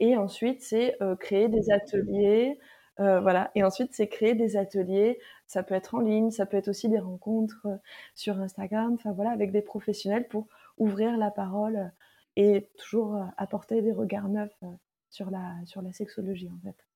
Et 0.00 0.16
ensuite, 0.16 0.62
c'est 0.62 0.96
euh, 1.02 1.14
créer 1.14 1.48
des 1.48 1.70
ateliers, 1.70 2.58
voilà. 2.96 3.50
Et 3.54 3.62
ensuite, 3.62 3.92
c'est 3.92 4.08
créer 4.08 4.34
des 4.34 4.56
ateliers. 4.56 5.20
Ça 5.46 5.62
peut 5.62 5.74
être 5.74 5.94
en 5.94 6.00
ligne, 6.00 6.30
ça 6.30 6.46
peut 6.46 6.56
être 6.56 6.68
aussi 6.68 6.88
des 6.88 6.98
rencontres 6.98 7.68
sur 8.14 8.40
Instagram, 8.40 8.94
enfin 8.94 9.12
voilà, 9.12 9.30
avec 9.30 9.52
des 9.52 9.62
professionnels 9.62 10.26
pour 10.26 10.48
ouvrir 10.78 11.16
la 11.18 11.30
parole 11.30 11.92
et 12.34 12.70
toujours 12.78 13.22
apporter 13.36 13.82
des 13.82 13.92
regards 13.92 14.28
neufs 14.28 14.64
sur 15.10 15.30
la 15.30 15.54
sur 15.64 15.80
la 15.82 15.92
sexologie 15.92 16.50
en 16.50 16.58
fait. 16.64 16.86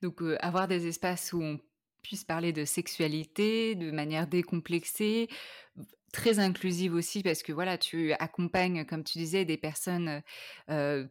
Donc 0.00 0.22
avoir 0.40 0.68
des 0.68 0.86
espaces 0.86 1.32
où 1.32 1.42
on 1.42 1.58
puisse 2.02 2.24
parler 2.24 2.52
de 2.52 2.64
sexualité 2.64 3.74
de 3.74 3.90
manière 3.90 4.26
décomplexée, 4.26 5.28
très 6.12 6.38
inclusive 6.38 6.94
aussi 6.94 7.22
parce 7.22 7.42
que 7.42 7.52
voilà, 7.52 7.78
tu 7.78 8.12
accompagnes, 8.14 8.84
comme 8.84 9.04
tu 9.04 9.18
disais, 9.18 9.44
des 9.44 9.56
personnes 9.56 10.22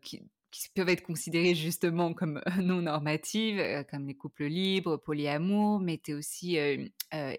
qui, 0.02 0.22
qui 0.52 0.70
peuvent 0.76 0.90
être 0.90 1.04
considérées 1.04 1.56
justement 1.56 2.14
comme 2.14 2.42
non 2.62 2.82
normatives, 2.82 3.86
comme 3.90 4.06
les 4.06 4.16
couples 4.16 4.46
libres, 4.46 4.98
polyamour, 4.98 5.80
mais 5.80 5.98
tu 5.98 6.12
es 6.12 6.14
aussi 6.14 6.58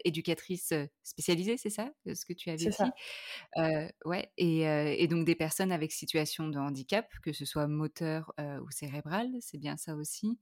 éducatrice 0.05 0.73
spécialisée, 1.03 1.57
c'est 1.57 1.71
ça 1.71 1.91
ce 2.07 2.25
que 2.25 2.33
tu 2.33 2.51
avais 2.51 2.59
dit? 2.59 3.93
Ouais, 4.05 4.31
et, 4.37 4.63
et, 4.63 5.07
donc 5.09 5.25
des 5.25 5.35
personnes 5.35 5.73
avec 5.73 5.93
situation 5.93 6.49
de 6.49 6.59
handicap, 6.59 7.07
que 7.23 7.33
ce 7.33 7.45
soit 7.45 7.67
moteur 7.69 8.33
ou 8.39 8.71
cérébral, 8.71 9.29
c'est 9.41 9.59
bien 9.59 9.77
ça 9.77 9.95
aussi. 9.95 10.39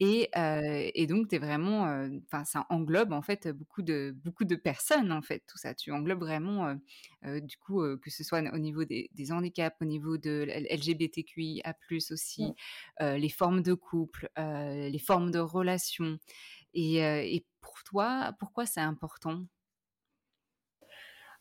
Et, 0.00 0.30
et, 0.34 1.06
donc 1.06 1.28
tu 1.28 1.36
es 1.36 1.38
vraiment, 1.38 2.06
enfin 2.26 2.44
ça 2.44 2.66
englobe 2.70 3.12
en 3.12 3.22
fait 3.22 3.48
beaucoup 3.48 3.82
de, 3.82 4.14
beaucoup 4.24 4.44
de 4.44 4.56
personnes 4.56 5.12
en 5.12 5.22
fait, 5.22 5.42
tout 5.46 5.58
ça. 5.58 5.74
Tu 5.74 5.92
englobes 5.92 6.20
vraiment, 6.20 6.74
du 7.24 7.56
coup, 7.58 7.82
que 7.98 8.10
ce 8.10 8.24
soit 8.24 8.42
au 8.52 8.58
niveau 8.58 8.84
des, 8.84 9.10
des 9.14 9.32
handicaps, 9.32 9.76
au 9.80 9.84
niveau 9.84 10.18
de 10.18 10.46
LGBTQIA+, 10.70 11.74
aussi, 12.10 12.54
mmh. 13.00 13.04
les 13.14 13.28
formes 13.28 13.62
de 13.62 13.74
couple, 13.74 14.30
les 14.36 14.98
formes 14.98 15.30
de 15.30 15.38
relations. 15.38 16.18
Et, 16.74 17.44
pour 17.60 17.82
toi, 17.84 18.34
pourquoi 18.38 18.66
c'est 18.66 18.80
important? 18.80 19.42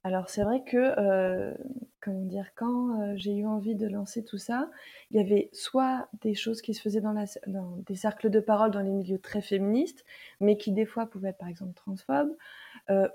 Alors 0.03 0.29
c'est 0.29 0.43
vrai 0.43 0.63
que, 0.63 1.57
comment 1.99 2.25
dire, 2.25 2.51
quand 2.55 3.15
j'ai 3.17 3.35
eu 3.35 3.45
envie 3.45 3.75
de 3.75 3.87
lancer 3.87 4.23
tout 4.23 4.37
ça, 4.37 4.69
il 5.11 5.17
y 5.17 5.19
avait 5.19 5.49
soit 5.51 6.07
des 6.21 6.33
choses 6.33 6.61
qui 6.61 6.73
se 6.73 6.81
faisaient 6.81 7.01
dans, 7.01 7.77
des 7.85 7.95
cercles 7.95 8.29
de 8.29 8.39
parole 8.39 8.71
dans 8.71 8.79
les 8.79 8.91
milieux 8.91 9.19
très 9.19 9.41
féministes, 9.41 10.05
mais 10.39 10.57
qui 10.57 10.71
des 10.71 10.85
fois 10.85 11.07
pouvaient 11.07 11.29
être 11.29 11.37
par 11.37 11.49
exemple 11.49 11.73
transphobes, 11.73 12.35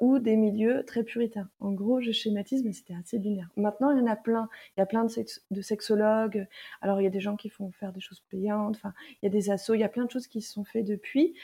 ou 0.01 0.19
des 0.19 0.37
milieux 0.37 0.85
très 0.87 1.03
puritains. 1.03 1.49
En 1.61 1.73
gros, 1.73 2.01
je 2.01 2.13
schématise, 2.13 2.63
mais 2.65 2.73
c'était 2.73 2.95
assez 2.95 3.19
binaire. 3.19 3.49
Maintenant, 3.57 3.91
il 3.91 3.99
y 3.99 4.03
en 4.03 4.07
a 4.07 4.17
plein. 4.17 4.49
Il 4.77 4.81
y 4.81 4.83
a 4.83 4.87
plein 4.87 5.05
de, 5.05 5.61
sexologues. 5.63 6.47
Alors, 6.83 7.01
il 7.01 7.05
y 7.05 7.07
a 7.07 7.11
des 7.11 7.21
gens 7.21 7.37
qui 7.37 7.49
font 7.49 7.71
faire 7.73 7.93
des 7.93 8.01
choses 8.01 8.23
payantes. 8.29 8.77
Enfin, 8.77 8.93
il 9.23 9.27
y 9.27 9.29
a 9.29 9.31
des 9.31 9.51
assos. 9.51 9.75
Il 9.75 9.81
y 9.81 9.85
a 9.85 9.89
plein 9.89 10.05
de 10.05 10.11
choses 10.11 10.27
qui 10.27 10.43
se 10.43 10.53
sont 10.53 10.65
faites 10.65 10.85
depuis. 10.85 11.35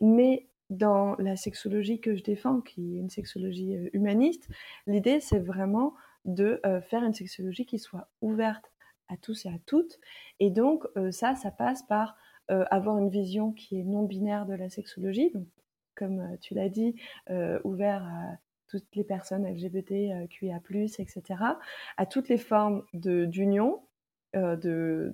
mais 0.00 0.46
dans 0.72 1.16
la 1.18 1.36
sexologie 1.36 2.00
que 2.00 2.16
je 2.16 2.22
défends, 2.22 2.60
qui 2.60 2.96
est 2.96 3.00
une 3.00 3.10
sexologie 3.10 3.76
euh, 3.76 3.90
humaniste, 3.92 4.48
l'idée 4.86 5.20
c'est 5.20 5.38
vraiment 5.38 5.94
de 6.24 6.60
euh, 6.64 6.80
faire 6.80 7.04
une 7.04 7.14
sexologie 7.14 7.66
qui 7.66 7.78
soit 7.78 8.08
ouverte 8.20 8.72
à 9.08 9.16
tous 9.16 9.44
et 9.44 9.48
à 9.48 9.58
toutes. 9.66 10.00
Et 10.40 10.50
donc 10.50 10.84
euh, 10.96 11.10
ça, 11.10 11.34
ça 11.34 11.50
passe 11.50 11.82
par 11.82 12.16
avoir 12.70 12.98
une 12.98 13.08
vision 13.08 13.52
qui 13.52 13.80
est 13.80 13.84
non 13.84 14.02
binaire 14.02 14.44
de 14.44 14.52
la 14.52 14.68
sexologie, 14.68 15.30
donc 15.30 15.46
comme 15.94 16.36
tu 16.40 16.54
l'as 16.54 16.68
dit, 16.68 16.94
ouvert 17.64 18.04
à 18.04 18.36
toutes 18.68 18.96
les 18.96 19.04
personnes 19.04 19.46
LGBT, 19.46 20.28
QIA+, 20.30 20.60
etc., 20.98 21.22
à 21.96 22.06
toutes 22.06 22.28
les 22.28 22.38
formes 22.38 22.84
d'union, 22.94 23.82
de, 24.34 25.12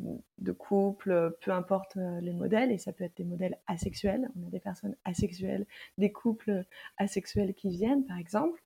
couple, 0.56 1.36
peu 1.40 1.50
importe 1.50 1.96
les 2.20 2.32
modèles, 2.32 2.70
et 2.70 2.78
ça 2.78 2.92
peut 2.92 3.04
être 3.04 3.16
des 3.16 3.24
modèles 3.24 3.58
asexuels, 3.66 4.30
on 4.40 4.46
a 4.46 4.50
des 4.50 4.60
personnes 4.60 4.96
asexuelles, 5.04 5.66
des 5.98 6.12
couples 6.12 6.64
asexuels 6.98 7.54
qui 7.54 7.70
viennent, 7.70 8.04
par 8.04 8.18
exemple. 8.18 8.62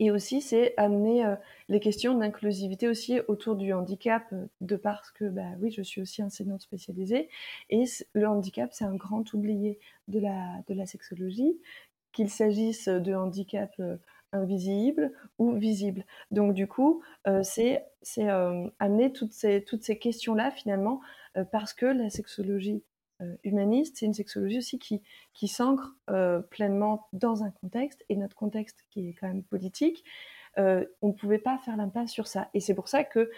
Et 0.00 0.10
aussi, 0.10 0.40
c'est 0.40 0.74
amener 0.76 1.24
les 1.68 1.78
questions 1.78 2.14
d'inclusivité 2.14 2.88
aussi 2.88 3.20
autour 3.28 3.54
du 3.54 3.72
handicap, 3.72 4.24
de 4.60 4.76
parce 4.76 5.12
que, 5.12 5.26
bah, 5.26 5.42
oui, 5.60 5.70
je 5.70 5.82
suis 5.82 6.00
aussi 6.00 6.22
enseignante 6.22 6.62
spécialisée, 6.62 7.28
et 7.68 7.84
le 8.14 8.26
handicap, 8.26 8.70
c'est 8.72 8.84
un 8.84 8.96
grand 8.96 9.32
oublié 9.32 9.78
de 10.08 10.18
la, 10.18 10.62
de 10.66 10.74
la 10.74 10.86
sexologie, 10.86 11.60
qu'il 12.12 12.30
s'agisse 12.30 12.88
de 12.88 13.14
handicap 13.14 13.70
invisible 14.32 15.12
ou 15.38 15.52
visible. 15.52 16.04
Donc 16.30 16.54
du 16.54 16.66
coup, 16.66 17.02
euh, 17.26 17.42
c'est 17.42 17.84
euh, 18.18 18.68
amener 18.78 19.12
toutes 19.12 19.32
ces, 19.32 19.64
toutes 19.64 19.82
ces 19.82 19.98
questions-là 19.98 20.50
finalement, 20.50 21.00
euh, 21.36 21.44
parce 21.44 21.72
que 21.72 21.86
la 21.86 22.10
sexologie 22.10 22.82
humaniste, 23.44 23.96
c'est 23.98 24.06
une 24.06 24.14
sexologie 24.14 24.58
aussi 24.58 24.78
qui, 24.78 25.02
qui 25.34 25.48
s'ancre 25.48 25.96
pleinement 26.50 27.08
dans 27.12 27.42
un 27.42 27.50
contexte, 27.50 28.04
et 28.08 28.16
notre 28.16 28.36
contexte 28.36 28.84
qui 28.90 29.08
est 29.08 29.14
quand 29.14 29.28
même 29.28 29.42
politique, 29.42 30.04
on 30.56 30.86
ne 31.02 31.12
pouvait 31.12 31.38
pas 31.38 31.58
faire 31.58 31.76
l'impasse 31.76 32.10
sur 32.10 32.26
ça. 32.26 32.48
Et 32.54 32.60
c'est 32.60 32.74
pour 32.74 32.88
ça 32.88 33.04
que 33.04 33.30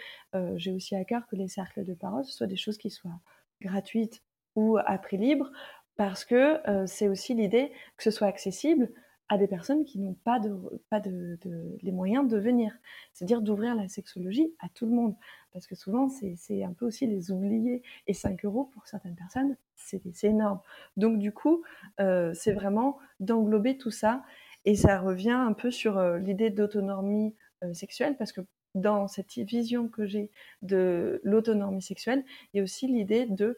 j'ai 0.55 0.71
aussi 0.71 0.95
à 0.95 1.03
cœur 1.05 1.27
que 1.27 1.35
les 1.35 1.47
cercles 1.47 1.83
de 1.83 1.93
parole, 1.93 2.25
soient 2.25 2.47
des 2.47 2.55
choses 2.55 2.77
qui 2.77 2.89
soient 2.89 3.19
gratuites 3.61 4.23
ou 4.55 4.77
à 4.77 4.97
prix 4.97 5.17
libre, 5.17 5.51
parce 5.95 6.25
que 6.25 6.59
c'est 6.85 7.07
aussi 7.07 7.33
l'idée 7.33 7.71
que 7.97 8.03
ce 8.03 8.11
soit 8.11 8.27
accessible, 8.27 8.89
à 9.29 9.37
des 9.37 9.47
personnes 9.47 9.85
qui 9.85 9.99
n'ont 9.99 10.15
pas, 10.23 10.39
de, 10.39 11.39
les 11.81 11.91
moyens 11.91 12.27
de 12.27 12.37
venir. 12.37 12.73
C'est-à-dire 13.13 13.41
d'ouvrir 13.41 13.75
la 13.75 13.87
sexologie 13.87 14.53
à 14.59 14.67
tout 14.69 14.85
le 14.85 14.91
monde. 14.91 15.15
Parce 15.51 15.67
que 15.67 15.75
souvent, 15.75 16.09
c'est 16.09 16.63
un 16.63 16.73
peu 16.73 16.85
aussi 16.85 17.07
les 17.07 17.31
oubliés. 17.31 17.81
Et 18.07 18.13
5 18.13 18.43
euros 18.45 18.69
pour 18.73 18.87
certaines 18.87 19.15
personnes, 19.15 19.55
c'est 19.75 20.23
énorme. 20.23 20.59
Donc 20.97 21.19
du 21.19 21.31
coup, 21.31 21.63
euh, 21.99 22.33
c'est 22.33 22.53
vraiment 22.53 22.97
d'englober 23.19 23.77
tout 23.77 23.91
ça. 23.91 24.23
Et 24.65 24.75
ça 24.75 24.99
revient 24.99 25.31
un 25.31 25.53
peu 25.53 25.71
sur 25.71 25.97
euh, 25.97 26.19
l'idée 26.19 26.49
d'autonomie 26.49 27.35
euh, 27.63 27.73
sexuelle, 27.73 28.15
parce 28.17 28.31
que 28.31 28.41
dans 28.75 29.07
cette 29.07 29.33
vision 29.33 29.87
que 29.87 30.05
j'ai 30.05 30.31
de 30.61 31.21
l'autonomie 31.23 31.81
sexuelle, 31.81 32.23
il 32.53 32.57
y 32.57 32.59
a 32.59 32.63
aussi 32.63 32.87
l'idée 32.87 33.27
de 33.27 33.55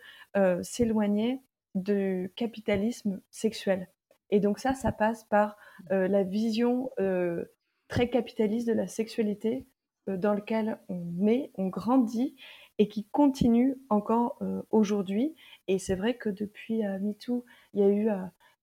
s'éloigner 0.61 1.41
du 1.73 2.33
capitalisme 2.35 3.21
sexuel. 3.29 3.87
Et 4.29 4.39
donc 4.39 4.59
ça, 4.59 4.73
ça 4.73 4.91
passe 4.91 5.23
par 5.25 5.57
euh, 5.91 6.07
la 6.07 6.23
vision 6.23 6.89
euh, 6.99 7.45
très 7.87 8.09
capitaliste 8.09 8.67
de 8.67 8.73
la 8.73 8.87
sexualité 8.87 9.67
euh, 10.09 10.17
dans 10.17 10.33
laquelle 10.33 10.79
on 10.89 11.03
met, 11.17 11.51
on 11.55 11.67
grandit 11.67 12.35
et 12.77 12.87
qui 12.89 13.05
continue 13.05 13.77
encore 13.87 14.37
aujourd'hui. 14.69 15.33
Et 15.69 15.79
c'est 15.79 15.95
vrai 15.95 16.17
que 16.17 16.27
depuis 16.27 16.81
MeToo, 16.83 17.45
il 17.73 17.79
y 17.79 17.83
a 17.83 17.87
eu 17.87 18.09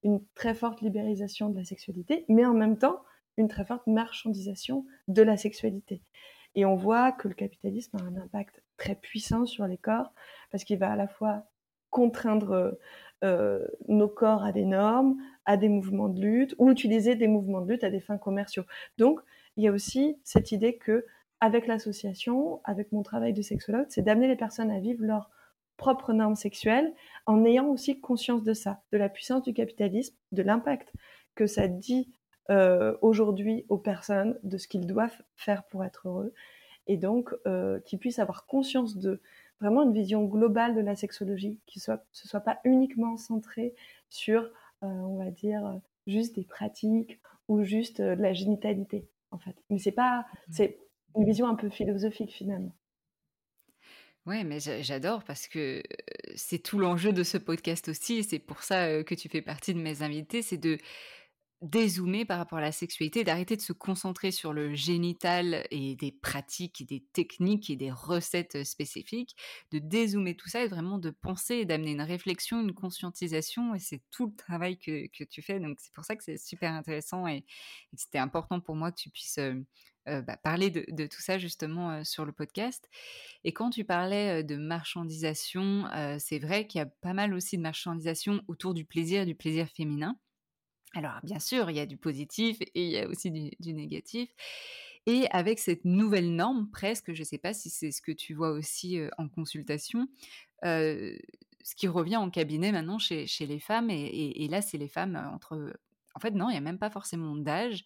une 0.02 0.22
très 0.34 0.52
forte 0.52 0.82
libéralisation 0.82 1.48
de 1.48 1.56
la 1.56 1.64
sexualité, 1.64 2.26
mais 2.28 2.44
en 2.44 2.52
même 2.52 2.76
temps, 2.76 3.00
une 3.38 3.48
très 3.48 3.64
forte 3.64 3.86
marchandisation 3.86 4.84
de 5.08 5.22
la 5.22 5.38
sexualité. 5.38 6.02
Et 6.54 6.66
on 6.66 6.74
voit 6.74 7.10
que 7.12 7.26
le 7.26 7.32
capitalisme 7.32 7.96
a 7.96 8.02
un 8.02 8.16
impact 8.16 8.62
très 8.76 8.96
puissant 8.96 9.46
sur 9.46 9.66
les 9.66 9.78
corps, 9.78 10.12
parce 10.50 10.64
qu'il 10.64 10.78
va 10.78 10.92
à 10.92 10.96
la 10.96 11.08
fois 11.08 11.44
contraindre 11.88 12.76
nos 13.88 14.08
corps 14.08 14.42
à 14.44 14.52
des 14.52 14.64
normes, 14.64 15.16
à 15.44 15.56
des 15.56 15.68
mouvements 15.68 16.08
de 16.08 16.20
lutte, 16.20 16.54
ou 16.58 16.70
utiliser 16.70 17.14
des 17.14 17.28
mouvements 17.28 17.60
de 17.60 17.70
lutte 17.70 17.84
à 17.84 17.90
des 17.90 18.00
fins 18.00 18.18
commerciaux. 18.18 18.64
Donc, 18.98 19.20
il 19.56 19.64
y 19.64 19.68
a 19.68 19.72
aussi 19.72 20.18
cette 20.24 20.52
idée 20.52 20.76
que 20.76 21.04
avec 21.40 21.66
l'association, 21.66 22.60
avec 22.64 22.92
mon 22.92 23.02
travail 23.02 23.32
de 23.32 23.42
sexologue, 23.42 23.86
c'est 23.88 24.02
d'amener 24.02 24.28
les 24.28 24.36
personnes 24.36 24.70
à 24.70 24.78
vivre 24.78 25.04
leurs 25.04 25.30
propres 25.76 26.12
normes 26.12 26.36
sexuelles 26.36 26.92
en 27.26 27.44
ayant 27.44 27.66
aussi 27.66 28.00
conscience 28.00 28.44
de 28.44 28.54
ça, 28.54 28.80
de 28.92 28.98
la 28.98 29.08
puissance 29.08 29.42
du 29.42 29.52
capitalisme, 29.52 30.14
de 30.30 30.42
l'impact 30.42 30.92
que 31.34 31.48
ça 31.48 31.66
dit 31.66 32.12
euh, 32.50 32.96
aujourd'hui 33.02 33.66
aux 33.68 33.78
personnes, 33.78 34.38
de 34.44 34.56
ce 34.56 34.68
qu'ils 34.68 34.86
doivent 34.86 35.20
faire 35.34 35.64
pour 35.64 35.84
être 35.84 36.06
heureux, 36.06 36.32
et 36.86 36.96
donc 36.96 37.34
euh, 37.46 37.80
qu'ils 37.80 37.98
puissent 37.98 38.20
avoir 38.20 38.46
conscience 38.46 38.96
de 38.96 39.20
vraiment 39.62 39.84
une 39.84 39.94
vision 39.94 40.24
globale 40.24 40.74
de 40.74 40.80
la 40.80 40.96
sexologie, 40.96 41.60
qui 41.66 41.80
soit, 41.80 42.04
ce 42.12 42.28
soit 42.28 42.40
pas 42.40 42.58
uniquement 42.64 43.16
centré 43.16 43.74
sur, 44.10 44.42
euh, 44.42 44.86
on 44.86 45.16
va 45.16 45.30
dire, 45.30 45.80
juste 46.06 46.34
des 46.34 46.44
pratiques 46.44 47.20
ou 47.48 47.62
juste 47.62 48.00
de 48.00 48.20
la 48.20 48.32
génitalité, 48.32 49.08
en 49.30 49.38
fait. 49.38 49.56
Mais 49.70 49.78
c'est 49.78 49.92
pas, 49.92 50.20
mmh. 50.20 50.52
c'est 50.52 50.78
une 51.16 51.24
vision 51.24 51.46
un 51.46 51.54
peu 51.54 51.70
philosophique 51.70 52.32
finalement. 52.32 52.74
Ouais, 54.26 54.44
mais 54.44 54.58
j'adore 54.60 55.24
parce 55.24 55.48
que 55.48 55.82
c'est 56.36 56.60
tout 56.60 56.78
l'enjeu 56.78 57.12
de 57.12 57.24
ce 57.24 57.38
podcast 57.38 57.88
aussi, 57.88 58.18
et 58.18 58.22
c'est 58.22 58.38
pour 58.38 58.62
ça 58.62 59.02
que 59.02 59.14
tu 59.14 59.28
fais 59.28 59.42
partie 59.42 59.74
de 59.74 59.80
mes 59.80 60.02
invités, 60.02 60.42
c'est 60.42 60.58
de 60.58 60.78
dézoomer 61.62 62.24
par 62.24 62.38
rapport 62.38 62.58
à 62.58 62.62
la 62.62 62.72
sexualité, 62.72 63.22
d'arrêter 63.22 63.56
de 63.56 63.62
se 63.62 63.72
concentrer 63.72 64.32
sur 64.32 64.52
le 64.52 64.74
génital 64.74 65.64
et 65.70 65.94
des 65.94 66.10
pratiques, 66.10 66.84
des 66.86 67.04
techniques 67.12 67.70
et 67.70 67.76
des 67.76 67.90
recettes 67.90 68.64
spécifiques, 68.64 69.36
de 69.70 69.78
dézoomer 69.78 70.36
tout 70.36 70.48
ça 70.48 70.64
et 70.64 70.68
vraiment 70.68 70.98
de 70.98 71.10
penser 71.10 71.54
et 71.56 71.64
d'amener 71.64 71.92
une 71.92 72.02
réflexion, 72.02 72.60
une 72.60 72.74
conscientisation. 72.74 73.74
Et 73.74 73.78
c'est 73.78 74.02
tout 74.10 74.26
le 74.26 74.34
travail 74.34 74.76
que, 74.76 75.06
que, 75.06 75.24
tu 75.24 75.40
fais. 75.40 75.60
Donc 75.60 75.78
c'est 75.80 75.92
pour 75.92 76.04
ça 76.04 76.16
que 76.16 76.24
c'est 76.24 76.36
super 76.36 76.72
intéressant 76.72 77.26
et, 77.26 77.44
c'était 77.96 78.18
important 78.18 78.58
pour 78.60 78.74
moi 78.74 78.90
que 78.90 79.00
tu 79.00 79.10
puisses 79.10 79.38
bah, 80.06 80.36
parler 80.42 80.70
de, 80.70 81.06
tout 81.06 81.20
ça 81.20 81.38
justement 81.38 82.02
sur 82.04 82.24
le 82.24 82.32
podcast. 82.32 82.88
Et 83.44 83.52
quand 83.52 83.70
tu 83.70 83.84
parlais 83.84 84.42
de 84.42 84.56
marchandisation, 84.56 85.84
c'est 86.18 86.38
vrai 86.38 86.66
qu'il 86.66 86.80
y 86.80 86.82
a 86.82 86.86
pas 86.86 87.12
mal 87.12 87.34
aussi 87.34 87.56
de 87.56 87.62
marchandisation 87.62 88.42
autour 88.48 88.74
du 88.74 88.84
plaisir, 88.84 89.26
du 89.26 89.34
plaisir 89.34 89.68
féminin. 89.68 90.16
Alors, 90.94 91.20
bien 91.22 91.38
sûr, 91.38 91.70
il 91.70 91.76
y 91.76 91.80
a 91.80 91.86
du 91.86 91.96
positif 91.96 92.58
et 92.60 92.84
il 92.84 92.90
y 92.90 92.98
a 92.98 93.08
aussi 93.08 93.30
du, 93.30 93.72
négatif. 93.72 94.30
Et 95.06 95.26
avec 95.30 95.58
cette 95.58 95.84
nouvelle 95.84 96.34
norme, 96.34 96.70
presque, 96.70 97.12
je 97.12 97.20
ne 97.20 97.24
sais 97.24 97.38
pas 97.38 97.54
si 97.54 97.70
c'est 97.70 97.90
ce 97.90 98.02
que 98.02 98.12
tu 98.12 98.34
vois 98.34 98.50
aussi 98.50 99.00
en 99.18 99.28
consultation, 99.28 100.06
ce 100.62 101.74
qui 101.76 101.88
revient 101.88 102.16
en 102.16 102.30
cabinet 102.30 102.72
maintenant 102.72 102.98
chez, 102.98 103.26
les 103.40 103.58
femmes, 103.58 103.90
et, 103.90 104.46
là, 104.48 104.62
c'est 104.62 104.78
les 104.78 104.88
femmes 104.88 105.16
entre... 105.32 105.72
En 106.14 106.20
fait, 106.20 106.32
non, 106.32 106.50
il 106.50 106.52
n'y 106.52 106.58
a 106.58 106.62
même 106.62 106.78
pas 106.78 106.90
forcément 106.90 107.34
d'âge, 107.36 107.84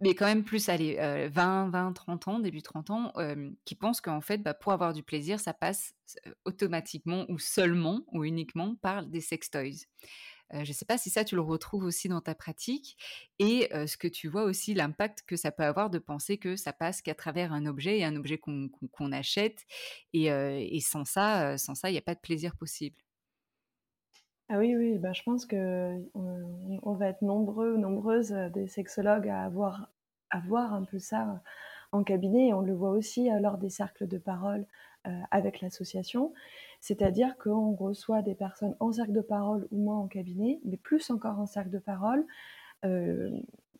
mais 0.00 0.16
quand 0.16 0.26
même 0.26 0.42
plus, 0.42 0.68
allez, 0.68 0.96
20, 1.28 1.70
20, 1.70 1.92
30 1.92 2.28
ans, 2.28 2.38
début 2.40 2.60
30 2.60 2.90
ans, 2.90 3.12
qui 3.64 3.76
pensent 3.76 4.00
qu'en 4.00 4.20
fait, 4.20 4.38
bah, 4.38 4.52
pour 4.52 4.72
avoir 4.72 4.92
du 4.92 5.04
plaisir, 5.04 5.38
ça 5.38 5.54
passe 5.54 5.94
automatiquement 6.44 7.24
ou 7.28 7.38
seulement 7.38 8.02
ou 8.12 8.24
uniquement 8.24 8.74
par 8.82 9.06
des 9.06 9.20
sextoys 9.20 9.86
je 10.62 10.68
ne 10.68 10.74
sais 10.74 10.84
pas 10.84 10.98
si 10.98 11.10
ça, 11.10 11.24
tu 11.24 11.34
le 11.34 11.40
retrouves 11.40 11.84
aussi 11.84 12.08
dans 12.08 12.20
ta 12.20 12.34
pratique 12.34 12.96
et 13.38 13.68
ce 13.72 13.96
que 13.96 14.08
tu 14.08 14.28
vois 14.28 14.44
aussi, 14.44 14.74
l'impact 14.74 15.22
que 15.26 15.36
ça 15.36 15.50
peut 15.50 15.64
avoir 15.64 15.90
de 15.90 15.98
penser 15.98 16.38
que 16.38 16.56
ça 16.56 16.72
passe 16.72 17.02
qu'à 17.02 17.14
travers 17.14 17.52
un 17.52 17.66
objet 17.66 17.98
et 17.98 18.04
un 18.04 18.16
objet 18.16 18.38
qu'on 18.38 19.12
achète. 19.12 19.64
Et, 20.12 20.80
sans 20.80 21.04
ça, 21.04 21.58
sans 21.58 21.74
ça, 21.74 21.90
il 21.90 21.92
n'y 21.92 21.98
a 21.98 22.02
pas 22.02 22.14
de 22.14 22.20
plaisir 22.20 22.56
possible. 22.56 22.96
Ah 24.48 24.58
oui, 24.58 24.76
oui, 24.76 24.98
bah, 24.98 25.12
je 25.12 25.22
pense 25.22 25.46
qu'on 25.46 26.10
on 26.14 26.92
va 26.94 27.08
être 27.08 27.22
nombreux, 27.22 27.76
nombreuses, 27.76 28.32
des 28.52 28.68
sexologues 28.68 29.28
à 29.28 29.42
avoir, 29.42 29.90
à 30.30 30.40
voir 30.40 30.74
un 30.74 30.84
peu 30.84 30.98
ça 30.98 31.42
en 31.92 32.04
cabinet. 32.04 32.48
Et 32.48 32.54
on 32.54 32.60
le 32.60 32.74
voit 32.74 32.90
aussi 32.90 33.28
lors 33.40 33.58
des 33.58 33.70
cercles 33.70 34.06
de 34.06 34.18
parole 34.18 34.66
avec 35.30 35.60
l'association. 35.60 36.32
C'est-à-dire 36.84 37.38
qu'on 37.38 37.74
reçoit 37.74 38.20
des 38.20 38.34
personnes 38.34 38.76
en 38.78 38.92
cercle 38.92 39.12
de 39.12 39.22
parole 39.22 39.66
ou 39.70 39.82
moi 39.82 39.96
en 39.96 40.06
cabinet, 40.06 40.60
mais 40.66 40.76
plus 40.76 41.08
encore 41.08 41.40
en 41.40 41.46
cercle 41.46 41.70
de 41.70 41.78
parole, 41.78 42.26
euh, 42.84 43.30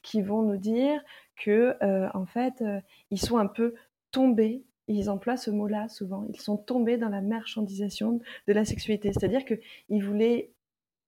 qui 0.00 0.22
vont 0.22 0.40
nous 0.40 0.56
dire 0.56 1.02
que 1.36 1.76
euh, 1.82 2.08
en 2.14 2.24
fait, 2.24 2.62
euh, 2.62 2.80
ils 3.10 3.20
sont 3.20 3.36
un 3.36 3.46
peu 3.46 3.74
tombés. 4.10 4.64
Ils 4.88 5.10
emploient 5.10 5.36
ce 5.36 5.50
mot-là 5.50 5.90
souvent. 5.90 6.24
Ils 6.30 6.40
sont 6.40 6.56
tombés 6.56 6.96
dans 6.96 7.10
la 7.10 7.20
marchandisation 7.20 8.20
de 8.46 8.52
la 8.54 8.64
sexualité. 8.64 9.12
C'est-à-dire 9.12 9.44
qu'ils 9.44 10.02
voulaient, 10.02 10.54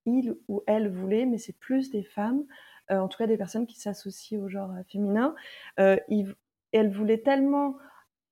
ils 0.05 0.35
ou 0.47 0.61
elles 0.67 0.89
voulaient, 0.89 1.25
mais 1.25 1.39
c'est 1.39 1.57
plus 1.57 1.89
des 1.89 2.03
femmes, 2.03 2.43
en 2.91 3.07
tout 3.07 3.17
cas 3.17 3.25
des 3.25 3.37
personnes 3.37 3.65
qui 3.65 3.79
s'associent 3.79 4.39
au 4.39 4.49
genre 4.49 4.71
féminin. 4.87 5.33
Ils, 5.79 6.35
elles 6.73 6.91
voulaient 6.91 7.21
tellement 7.21 7.75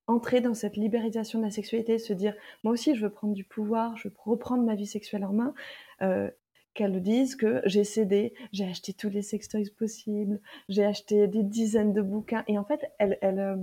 entrer 0.08 0.42
dans 0.42 0.54
cette 0.54 0.78
libéralisation 0.78 1.40
de 1.40 1.46
la 1.46 1.52
sexualité, 1.52 1.98
se 1.98 2.14
dire 2.14 2.36
moi 2.64 2.74
aussi 2.74 2.96
je 2.96 3.04
veux 3.04 3.12
prendre 3.12 3.34
du 3.34 3.44
pouvoir, 3.44 3.98
je 3.98 4.08
veux 4.08 4.14
reprendre 4.24 4.64
ma 4.64 4.76
vie 4.76 4.86
sexuelle 4.88 5.26
en 5.26 5.34
main, 5.34 5.54
euh, 6.02 6.30
qu'elles 6.74 7.02
disent 7.02 7.36
que 7.36 7.62
j'ai 7.66 7.84
cédé, 7.84 8.34
j'ai 8.52 8.66
acheté 8.66 8.94
tous 8.94 9.10
les 9.10 9.22
sextoys 9.22 9.70
possibles, 9.78 10.42
j'ai 10.70 10.86
acheté 10.86 11.28
des 11.28 11.44
dizaines 11.44 11.94
de 11.94 12.02
bouquins. 12.02 12.44
Et 12.48 12.58
en 12.60 12.66
fait 12.66 12.92
elles, 13.00 13.18
elles, 13.22 13.40
euh, 13.40 13.56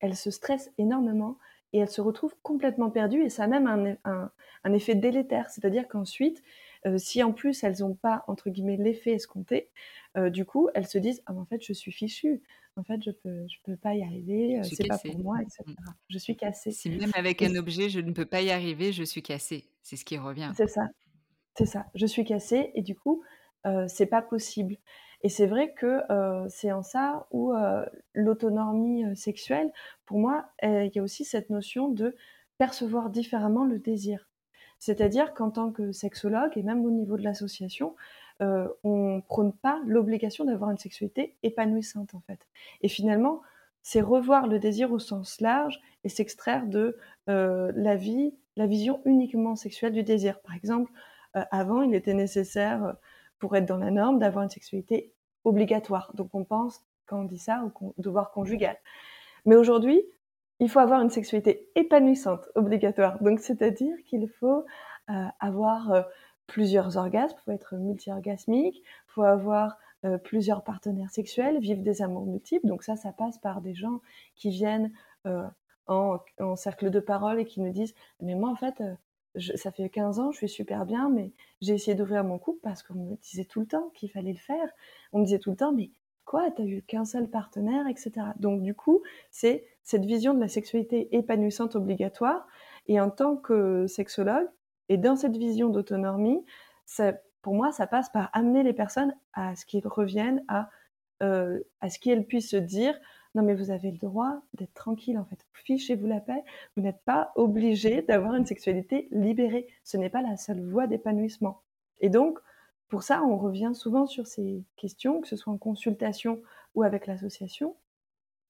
elles 0.00 0.16
se 0.16 0.30
stressent 0.30 0.70
énormément 0.78 1.38
et 1.72 1.78
elles 1.78 1.90
se 1.90 2.00
retrouvent 2.00 2.36
complètement 2.42 2.90
perdues 2.90 3.24
et 3.24 3.28
ça 3.30 3.44
a 3.44 3.46
même 3.46 3.66
un, 3.66 3.96
un, 4.04 4.30
un 4.64 4.72
effet 4.72 4.94
délétère, 4.94 5.50
c'est-à-dire 5.50 5.88
qu'ensuite 5.88 6.42
euh, 6.86 6.98
si 6.98 7.22
en 7.22 7.32
plus 7.32 7.62
elles 7.62 7.80
n'ont 7.80 7.94
pas 7.94 8.24
entre 8.26 8.50
guillemets 8.50 8.76
l'effet 8.76 9.12
escompté, 9.12 9.70
euh, 10.16 10.30
du 10.30 10.44
coup 10.44 10.68
elles 10.74 10.86
se 10.86 10.98
disent 10.98 11.22
ah 11.26 11.34
en 11.34 11.44
fait 11.44 11.62
je 11.62 11.72
suis 11.72 11.92
fichue, 11.92 12.42
en 12.76 12.84
fait, 12.84 13.00
je 13.04 13.10
peux, 13.10 13.46
je 13.48 13.56
peux 13.64 13.76
pas 13.76 13.94
y 13.94 14.02
arriver, 14.02 14.60
c'est 14.62 14.86
pas 14.86 14.98
pour 14.98 15.18
moi, 15.18 15.42
etc. 15.42 15.64
Mmh. 15.66 15.74
Je 16.08 16.18
suis 16.18 16.36
cassée. 16.36 16.70
Si 16.70 16.90
même 16.90 17.10
avec 17.14 17.42
un 17.42 17.54
objet, 17.56 17.88
je 17.88 18.00
ne 18.00 18.12
peux 18.12 18.26
pas 18.26 18.42
y 18.42 18.50
arriver, 18.50 18.92
je 18.92 19.02
suis 19.02 19.22
cassée. 19.22 19.68
C'est 19.82 19.96
ce 19.96 20.04
qui 20.04 20.16
revient. 20.16 20.52
C'est 20.56 20.68
ça, 20.68 20.88
c'est 21.56 21.66
ça. 21.66 21.86
Je 21.94 22.06
suis 22.06 22.24
cassée 22.24 22.70
et 22.74 22.82
du 22.82 22.94
coup, 22.94 23.22
euh, 23.66 23.86
c'est 23.88 24.06
pas 24.06 24.22
possible. 24.22 24.76
Et 25.22 25.28
c'est 25.28 25.46
vrai 25.46 25.74
que 25.74 26.00
euh, 26.10 26.46
c'est 26.48 26.72
en 26.72 26.82
ça 26.82 27.26
où 27.30 27.52
euh, 27.52 27.84
l'autonomie 28.14 29.04
sexuelle, 29.16 29.70
pour 30.06 30.18
moi, 30.18 30.50
il 30.62 30.90
y 30.94 30.98
a 30.98 31.02
aussi 31.02 31.24
cette 31.24 31.50
notion 31.50 31.88
de 31.88 32.16
percevoir 32.56 33.10
différemment 33.10 33.64
le 33.64 33.78
désir. 33.78 34.28
C'est-à-dire 34.78 35.34
qu'en 35.34 35.50
tant 35.50 35.72
que 35.72 35.92
sexologue, 35.92 36.56
et 36.56 36.62
même 36.62 36.84
au 36.86 36.90
niveau 36.90 37.18
de 37.18 37.22
l'association, 37.22 37.96
euh, 38.42 38.68
on 38.84 39.20
prône 39.20 39.52
pas 39.52 39.80
l'obligation 39.86 40.44
d'avoir 40.44 40.70
une 40.70 40.78
sexualité 40.78 41.36
épanouissante 41.42 42.14
en 42.14 42.20
fait. 42.20 42.40
Et 42.80 42.88
finalement, 42.88 43.42
c'est 43.82 44.00
revoir 44.00 44.46
le 44.46 44.58
désir 44.58 44.92
au 44.92 44.98
sens 44.98 45.40
large 45.40 45.78
et 46.04 46.08
s'extraire 46.08 46.66
de 46.66 46.96
euh, 47.28 47.70
la 47.74 47.96
vie, 47.96 48.34
la 48.56 48.66
vision 48.66 49.02
uniquement 49.04 49.56
sexuelle 49.56 49.92
du 49.92 50.02
désir. 50.02 50.40
Par 50.40 50.54
exemple, 50.54 50.90
euh, 51.36 51.44
avant, 51.50 51.82
il 51.82 51.94
était 51.94 52.14
nécessaire 52.14 52.94
pour 53.38 53.56
être 53.56 53.66
dans 53.66 53.76
la 53.76 53.90
norme 53.90 54.18
d'avoir 54.18 54.44
une 54.44 54.50
sexualité 54.50 55.12
obligatoire. 55.44 56.10
Donc 56.14 56.30
on 56.32 56.44
pense, 56.44 56.82
quand 57.06 57.20
on 57.20 57.24
dit 57.24 57.38
ça, 57.38 57.62
au 57.80 57.94
devoir 57.98 58.30
conjugal. 58.32 58.76
Mais 59.44 59.56
aujourd'hui, 59.56 60.02
il 60.60 60.70
faut 60.70 60.80
avoir 60.80 61.02
une 61.02 61.10
sexualité 61.10 61.68
épanouissante, 61.74 62.48
obligatoire. 62.54 63.22
Donc 63.22 63.40
c'est-à-dire 63.40 63.96
qu'il 64.04 64.28
faut 64.28 64.64
avoir 65.40 66.04
plusieurs 66.50 66.96
orgasmes, 66.96 67.36
faut 67.44 67.52
être 67.52 67.76
multi-orgasmique, 67.76 68.82
faut 69.06 69.22
avoir 69.22 69.78
euh, 70.04 70.18
plusieurs 70.18 70.64
partenaires 70.64 71.10
sexuels, 71.10 71.60
vivre 71.60 71.80
des 71.80 72.02
amours 72.02 72.26
multiples. 72.26 72.66
Donc 72.66 72.82
ça, 72.82 72.96
ça 72.96 73.12
passe 73.12 73.38
par 73.38 73.60
des 73.60 73.72
gens 73.74 74.00
qui 74.34 74.50
viennent 74.50 74.92
euh, 75.26 75.46
en, 75.86 76.18
cercle 76.56 76.90
de 76.90 76.98
parole 76.98 77.38
et 77.38 77.44
qui 77.44 77.60
nous 77.60 77.72
disent 77.72 77.94
Mais 78.20 78.34
moi, 78.34 78.50
en 78.50 78.56
fait, 78.56 78.80
euh, 78.80 78.94
ça 79.54 79.70
fait 79.70 79.88
15 79.88 80.18
ans, 80.18 80.32
je 80.32 80.38
suis 80.38 80.48
super 80.48 80.86
bien, 80.86 81.08
mais 81.08 81.30
j'ai 81.60 81.74
essayé 81.74 81.94
d'ouvrir 81.94 82.24
mon 82.24 82.38
couple 82.38 82.58
parce 82.62 82.82
qu'on 82.82 82.94
me 82.94 83.16
disait 83.22 83.44
tout 83.44 83.60
le 83.60 83.66
temps 83.66 83.90
qu'il 83.94 84.10
fallait 84.10 84.32
le 84.32 84.38
faire. 84.38 84.68
On 85.12 85.20
me 85.20 85.24
disait 85.24 85.38
tout 85.38 85.50
le 85.50 85.56
temps 85.56 85.72
Mais 85.72 85.90
quoi, 86.24 86.50
t'as 86.50 86.64
eu 86.64 86.82
qu'un 86.82 87.04
seul 87.04 87.28
partenaire, 87.30 87.86
etc. 87.86 88.10
Donc 88.40 88.62
du 88.62 88.74
coup, 88.74 89.02
c'est 89.30 89.64
cette 89.84 90.04
vision 90.04 90.34
de 90.34 90.40
la 90.40 90.48
sexualité 90.48 91.14
épanouissante 91.16 91.76
obligatoire. 91.76 92.48
Et 92.88 93.00
en 93.00 93.10
tant 93.10 93.36
que 93.36 93.86
sexologue, 93.86 94.48
et 94.90 94.98
dans 94.98 95.16
cette 95.16 95.36
vision 95.36 95.68
d'autonomie, 95.70 96.44
pour 97.42 97.54
moi, 97.54 97.70
ça 97.70 97.86
passe 97.86 98.10
par 98.10 98.28
amener 98.32 98.64
les 98.64 98.72
personnes 98.72 99.14
à 99.32 99.54
ce 99.54 99.64
qu'ils 99.64 99.86
reviennent 99.86 100.44
à, 100.48 100.68
euh, 101.22 101.60
à 101.80 101.88
ce 101.88 101.98
qu'elles 102.00 102.26
puissent 102.26 102.50
se 102.50 102.56
dire 102.56 102.94
non 103.36 103.44
mais 103.44 103.54
vous 103.54 103.70
avez 103.70 103.92
le 103.92 103.98
droit 103.98 104.42
d'être 104.54 104.74
tranquille 104.74 105.16
en 105.16 105.24
fait. 105.24 105.46
Fichez-vous 105.52 106.08
la 106.08 106.20
paix. 106.20 106.42
Vous 106.76 106.82
n'êtes 106.82 107.00
pas 107.04 107.30
obligé 107.36 108.02
d'avoir 108.02 108.34
une 108.34 108.46
sexualité 108.46 109.06
libérée. 109.12 109.68
Ce 109.84 109.96
n'est 109.96 110.10
pas 110.10 110.22
la 110.22 110.36
seule 110.36 110.60
voie 110.60 110.88
d'épanouissement. 110.88 111.62
Et 112.00 112.08
donc, 112.08 112.40
pour 112.88 113.04
ça, 113.04 113.22
on 113.22 113.36
revient 113.36 113.70
souvent 113.72 114.06
sur 114.06 114.26
ces 114.26 114.64
questions, 114.74 115.20
que 115.20 115.28
ce 115.28 115.36
soit 115.36 115.52
en 115.52 115.58
consultation 115.58 116.42
ou 116.74 116.82
avec 116.82 117.06
l'association. 117.06 117.76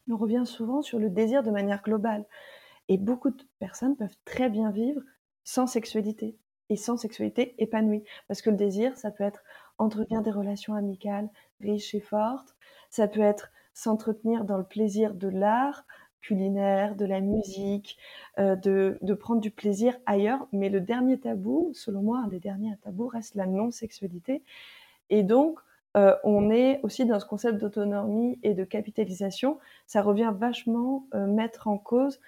On 0.09 0.17
revient 0.17 0.47
souvent 0.47 0.81
sur 0.81 0.99
le 0.99 1.11
désir 1.11 1.43
de 1.43 1.51
manière 1.51 1.83
globale. 1.83 2.25
Et 2.89 2.97
beaucoup 2.97 3.31
de 3.31 3.45
personnes 3.59 3.97
peuvent 3.97 4.17
très 4.25 4.49
bien 4.49 4.71
vivre 4.71 5.03
sans 5.45 5.67
sexualité 5.67 6.37
et 6.69 6.77
sans 6.77 6.97
sexualité 6.97 7.55
épanouie. 7.59 8.05
Parce 8.29 8.43
que 8.43 8.51
le 8.51 8.57
désir, 8.57 8.97
ça 8.97 9.11
peut 9.11 9.25
être 9.25 9.43
entretenir 9.79 10.23
des 10.23 10.31
relations 10.31 10.75
amicales 10.75 11.29
riches 11.61 11.95
et 11.95 12.01
fortes, 12.01 12.55
ça 12.91 13.09
peut 13.09 13.21
être 13.21 13.51
s'entretenir 13.75 14.45
dans 14.45 14.59
le 14.59 14.65
plaisir 14.65 15.15
de 15.15 15.29
l'art 15.29 15.85
culinaire, 16.21 16.97
de 16.97 17.07
la 17.07 17.21
musique, 17.21 17.97
euh, 18.39 18.55
de, 18.57 18.99
de, 19.01 19.15
prendre 19.15 19.41
du 19.41 19.51
plaisir 19.51 19.97
ailleurs. 20.07 20.47
Mais 20.53 20.69
le 20.69 20.81
dernier 20.81 21.19
tabou, 21.19 21.71
selon 21.75 22.03
moi, 22.03 22.19
un 22.25 22.29
des 22.29 22.41
derniers 22.41 22.77
tabous 22.83 23.09
reste 23.09 23.35
la 23.35 23.47
non-sexualité. 23.47 24.43
Et 25.09 25.23
donc, 25.23 25.59
euh, 25.97 26.15
on 26.23 26.51
est 26.51 26.81
aussi 26.83 27.05
dans 27.05 27.19
ce 27.19 27.27
concept 27.27 27.59
d'autonomie 27.59 28.39
et 28.43 28.55
de 28.55 28.65
capitalisation. 28.65 29.59
Ça 29.87 30.03
revient 30.03 30.33
vachement 30.37 31.07
euh, 31.15 31.27
mettre 31.27 31.69
en 31.69 31.79
cause 31.79 32.21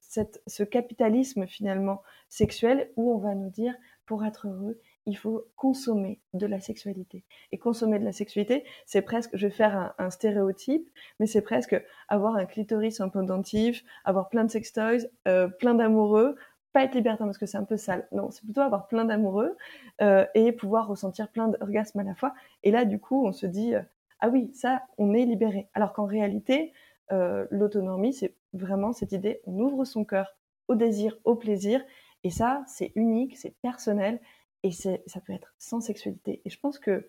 cette, 0.00 0.42
ce 0.46 0.62
capitalisme 0.62 1.46
finalement 1.46 2.02
sexuel 2.28 2.90
où 2.96 3.12
on 3.12 3.18
va 3.18 3.34
nous 3.34 3.50
dire 3.50 3.74
pour 4.06 4.24
être 4.24 4.46
heureux, 4.46 4.80
il 5.06 5.16
faut 5.16 5.46
consommer 5.56 6.20
de 6.32 6.46
la 6.46 6.60
sexualité. 6.60 7.24
Et 7.52 7.58
consommer 7.58 7.98
de 7.98 8.04
la 8.04 8.12
sexualité, 8.12 8.64
c'est 8.86 9.02
presque, 9.02 9.30
je 9.34 9.46
vais 9.46 9.52
faire 9.52 9.94
un, 9.98 10.10
stéréotype, 10.10 10.88
mais 11.20 11.26
c'est 11.26 11.42
presque 11.42 11.82
avoir 12.08 12.36
un 12.36 12.46
clitoris 12.46 13.00
un 13.00 13.08
pendentif, 13.08 13.84
avoir 14.04 14.28
plein 14.28 14.44
de 14.44 14.50
sextoys, 14.50 15.08
euh, 15.26 15.48
plein 15.48 15.74
d'amoureux, 15.74 16.36
pas 16.72 16.84
être 16.84 16.94
libertin 16.94 17.24
parce 17.24 17.38
que 17.38 17.46
c'est 17.46 17.56
un 17.56 17.64
peu 17.64 17.76
sale. 17.76 18.06
Non, 18.12 18.30
c'est 18.30 18.44
plutôt 18.44 18.60
avoir 18.60 18.88
plein 18.88 19.04
d'amoureux 19.04 19.56
euh, 20.00 20.26
et 20.34 20.52
pouvoir 20.52 20.88
ressentir 20.88 21.28
plein 21.30 21.48
d'orgasmes 21.48 22.00
à 22.00 22.02
la 22.02 22.14
fois. 22.14 22.34
Et 22.62 22.70
là, 22.70 22.84
du 22.84 22.98
coup, 22.98 23.24
on 23.26 23.32
se 23.32 23.46
dit, 23.46 23.74
euh, 23.74 23.82
ah 24.20 24.28
oui, 24.28 24.50
ça, 24.54 24.82
on 24.98 25.14
est 25.14 25.24
libéré. 25.24 25.68
Alors 25.74 25.92
qu'en 25.92 26.06
réalité, 26.06 26.72
euh, 27.12 27.46
l'autonomie, 27.50 28.12
c'est 28.12 28.34
vraiment 28.54 28.92
cette 28.92 29.12
idée, 29.12 29.40
on 29.44 29.58
ouvre 29.58 29.84
son 29.84 30.04
cœur 30.04 30.36
au 30.68 30.74
désir, 30.74 31.16
au 31.24 31.34
plaisir. 31.34 31.82
Et 32.22 32.30
ça, 32.30 32.64
c'est 32.66 32.92
unique, 32.94 33.36
c'est 33.36 33.54
personnel 33.60 34.20
et 34.62 34.70
ça 34.72 35.20
peut 35.26 35.34
être 35.34 35.54
sans 35.58 35.80
sexualité. 35.80 36.40
Et 36.44 36.50
je 36.50 36.58
pense 36.58 36.78
qu'il 36.78 37.04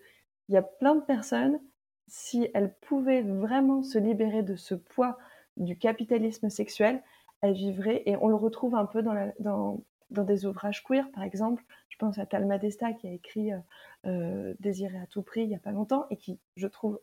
y 0.50 0.56
a 0.58 0.62
plein 0.62 0.94
de 0.94 1.00
personnes, 1.00 1.58
si 2.06 2.48
elles 2.52 2.74
pouvaient 2.82 3.22
vraiment 3.22 3.82
se 3.82 3.98
libérer 3.98 4.42
de 4.42 4.56
ce 4.56 4.74
poids 4.74 5.16
du 5.56 5.78
capitalisme 5.78 6.50
sexuel, 6.50 7.02
elle 7.40 7.54
vivrait, 7.54 8.02
et 8.06 8.16
on 8.16 8.28
le 8.28 8.34
retrouve 8.34 8.74
un 8.74 8.84
peu 8.84 9.02
dans, 9.02 9.32
dans, 9.38 10.24
des 10.24 10.44
ouvrages 10.46 10.84
queer, 10.84 11.10
par 11.12 11.22
exemple. 11.22 11.64
Je 11.88 11.96
pense 11.96 12.18
à 12.18 12.26
Talma 12.26 12.58
Desta 12.58 12.92
qui 12.92 13.08
a 13.08 13.12
écrit 13.12 13.52
euh, 13.52 13.58
euh, 14.06 14.54
Désirer 14.60 14.98
à 14.98 15.06
tout 15.06 15.22
prix 15.22 15.42
il 15.42 15.48
n'y 15.48 15.54
a 15.54 15.60
pas 15.60 15.72
longtemps 15.72 16.06
et 16.10 16.16
qui, 16.16 16.38
je 16.56 16.66
trouve, 16.66 17.00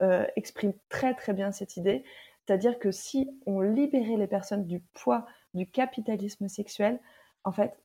euh, 0.00 0.24
exprime 0.36 0.72
très 0.88 1.14
très 1.14 1.32
bien 1.32 1.50
cette 1.50 1.76
idée. 1.76 2.04
C'est-à-dire 2.48 2.78
que 2.78 2.90
si 2.90 3.28
on 3.44 3.60
libérait 3.60 4.16
les 4.16 4.26
personnes 4.26 4.66
du 4.66 4.80
poids 4.94 5.26
du 5.52 5.70
capitalisme 5.70 6.48
sexuel, 6.48 6.98
en 7.44 7.52
fait, 7.52 7.76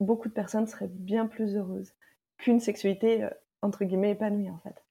beaucoup 0.00 0.30
de 0.30 0.32
personnes 0.32 0.66
seraient 0.66 0.88
bien 0.88 1.26
plus 1.26 1.56
heureuses 1.56 1.92
qu'une 2.38 2.58
sexualité, 2.58 3.24
euh, 3.24 3.28
entre 3.60 3.84
guillemets, 3.84 4.12
épanouie, 4.12 4.48
en 4.48 4.56
fait. 4.60 4.82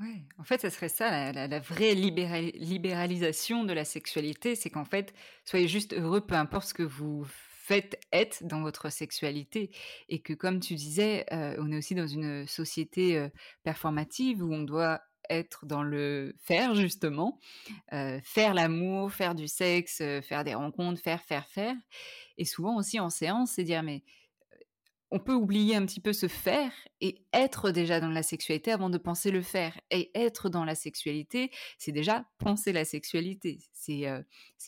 Ouais, 0.00 0.22
en 0.36 0.44
fait, 0.44 0.60
ça 0.60 0.68
serait 0.68 0.90
ça, 0.90 1.32
la, 1.32 1.60
vraie 1.60 1.94
libéralisation 1.94 3.64
de 3.64 3.72
la 3.72 3.86
sexualité, 3.86 4.54
c'est 4.54 4.68
qu'en 4.68 4.84
fait, 4.84 5.14
soyez 5.46 5.66
juste 5.66 5.94
heureux, 5.94 6.20
peu 6.20 6.34
importe 6.34 6.68
ce 6.68 6.74
que 6.74 6.82
vous 6.82 7.24
faites 7.24 7.98
être 8.12 8.44
dans 8.44 8.60
votre 8.60 8.92
sexualité. 8.92 9.70
Et 10.10 10.20
que, 10.20 10.34
comme 10.34 10.60
tu 10.60 10.74
disais, 10.74 11.24
euh, 11.32 11.56
on 11.58 11.72
est 11.72 11.78
aussi 11.78 11.94
dans 11.94 12.06
une 12.06 12.46
société 12.46 13.16
euh, 13.16 13.30
performative 13.62 14.42
où 14.44 14.52
on 14.52 14.62
doit 14.62 15.00
être 15.30 15.66
dans 15.66 15.82
le 15.82 16.34
faire, 16.38 16.74
justement, 16.74 17.38
euh, 17.92 18.20
faire 18.22 18.54
l'amour, 18.54 19.12
faire 19.12 19.34
du 19.34 19.48
sexe, 19.48 20.00
euh, 20.00 20.20
faire 20.22 20.44
des 20.44 20.54
rencontres, 20.54 21.00
faire, 21.00 21.22
faire, 21.22 21.46
faire. 21.46 21.74
Et 22.38 22.44
souvent 22.44 22.76
aussi 22.76 23.00
en 23.00 23.10
séance, 23.10 23.52
c'est 23.52 23.64
dire, 23.64 23.82
mais 23.82 24.02
on 25.14 25.20
peut 25.20 25.34
oublier 25.34 25.76
un 25.76 25.86
petit 25.86 26.00
peu 26.00 26.12
ce 26.12 26.26
faire 26.26 26.72
et 27.00 27.24
être 27.32 27.70
déjà 27.70 28.00
dans 28.00 28.08
la 28.08 28.24
sexualité 28.24 28.72
avant 28.72 28.90
de 28.90 28.98
penser 28.98 29.30
le 29.30 29.42
faire. 29.42 29.80
Et 29.92 30.10
être 30.18 30.48
dans 30.48 30.64
la 30.64 30.74
sexualité, 30.74 31.52
c'est 31.78 31.92
déjà 31.92 32.26
penser 32.38 32.72
la 32.72 32.84
sexualité. 32.84 33.60
C'est 33.72 34.08
euh, 34.08 34.22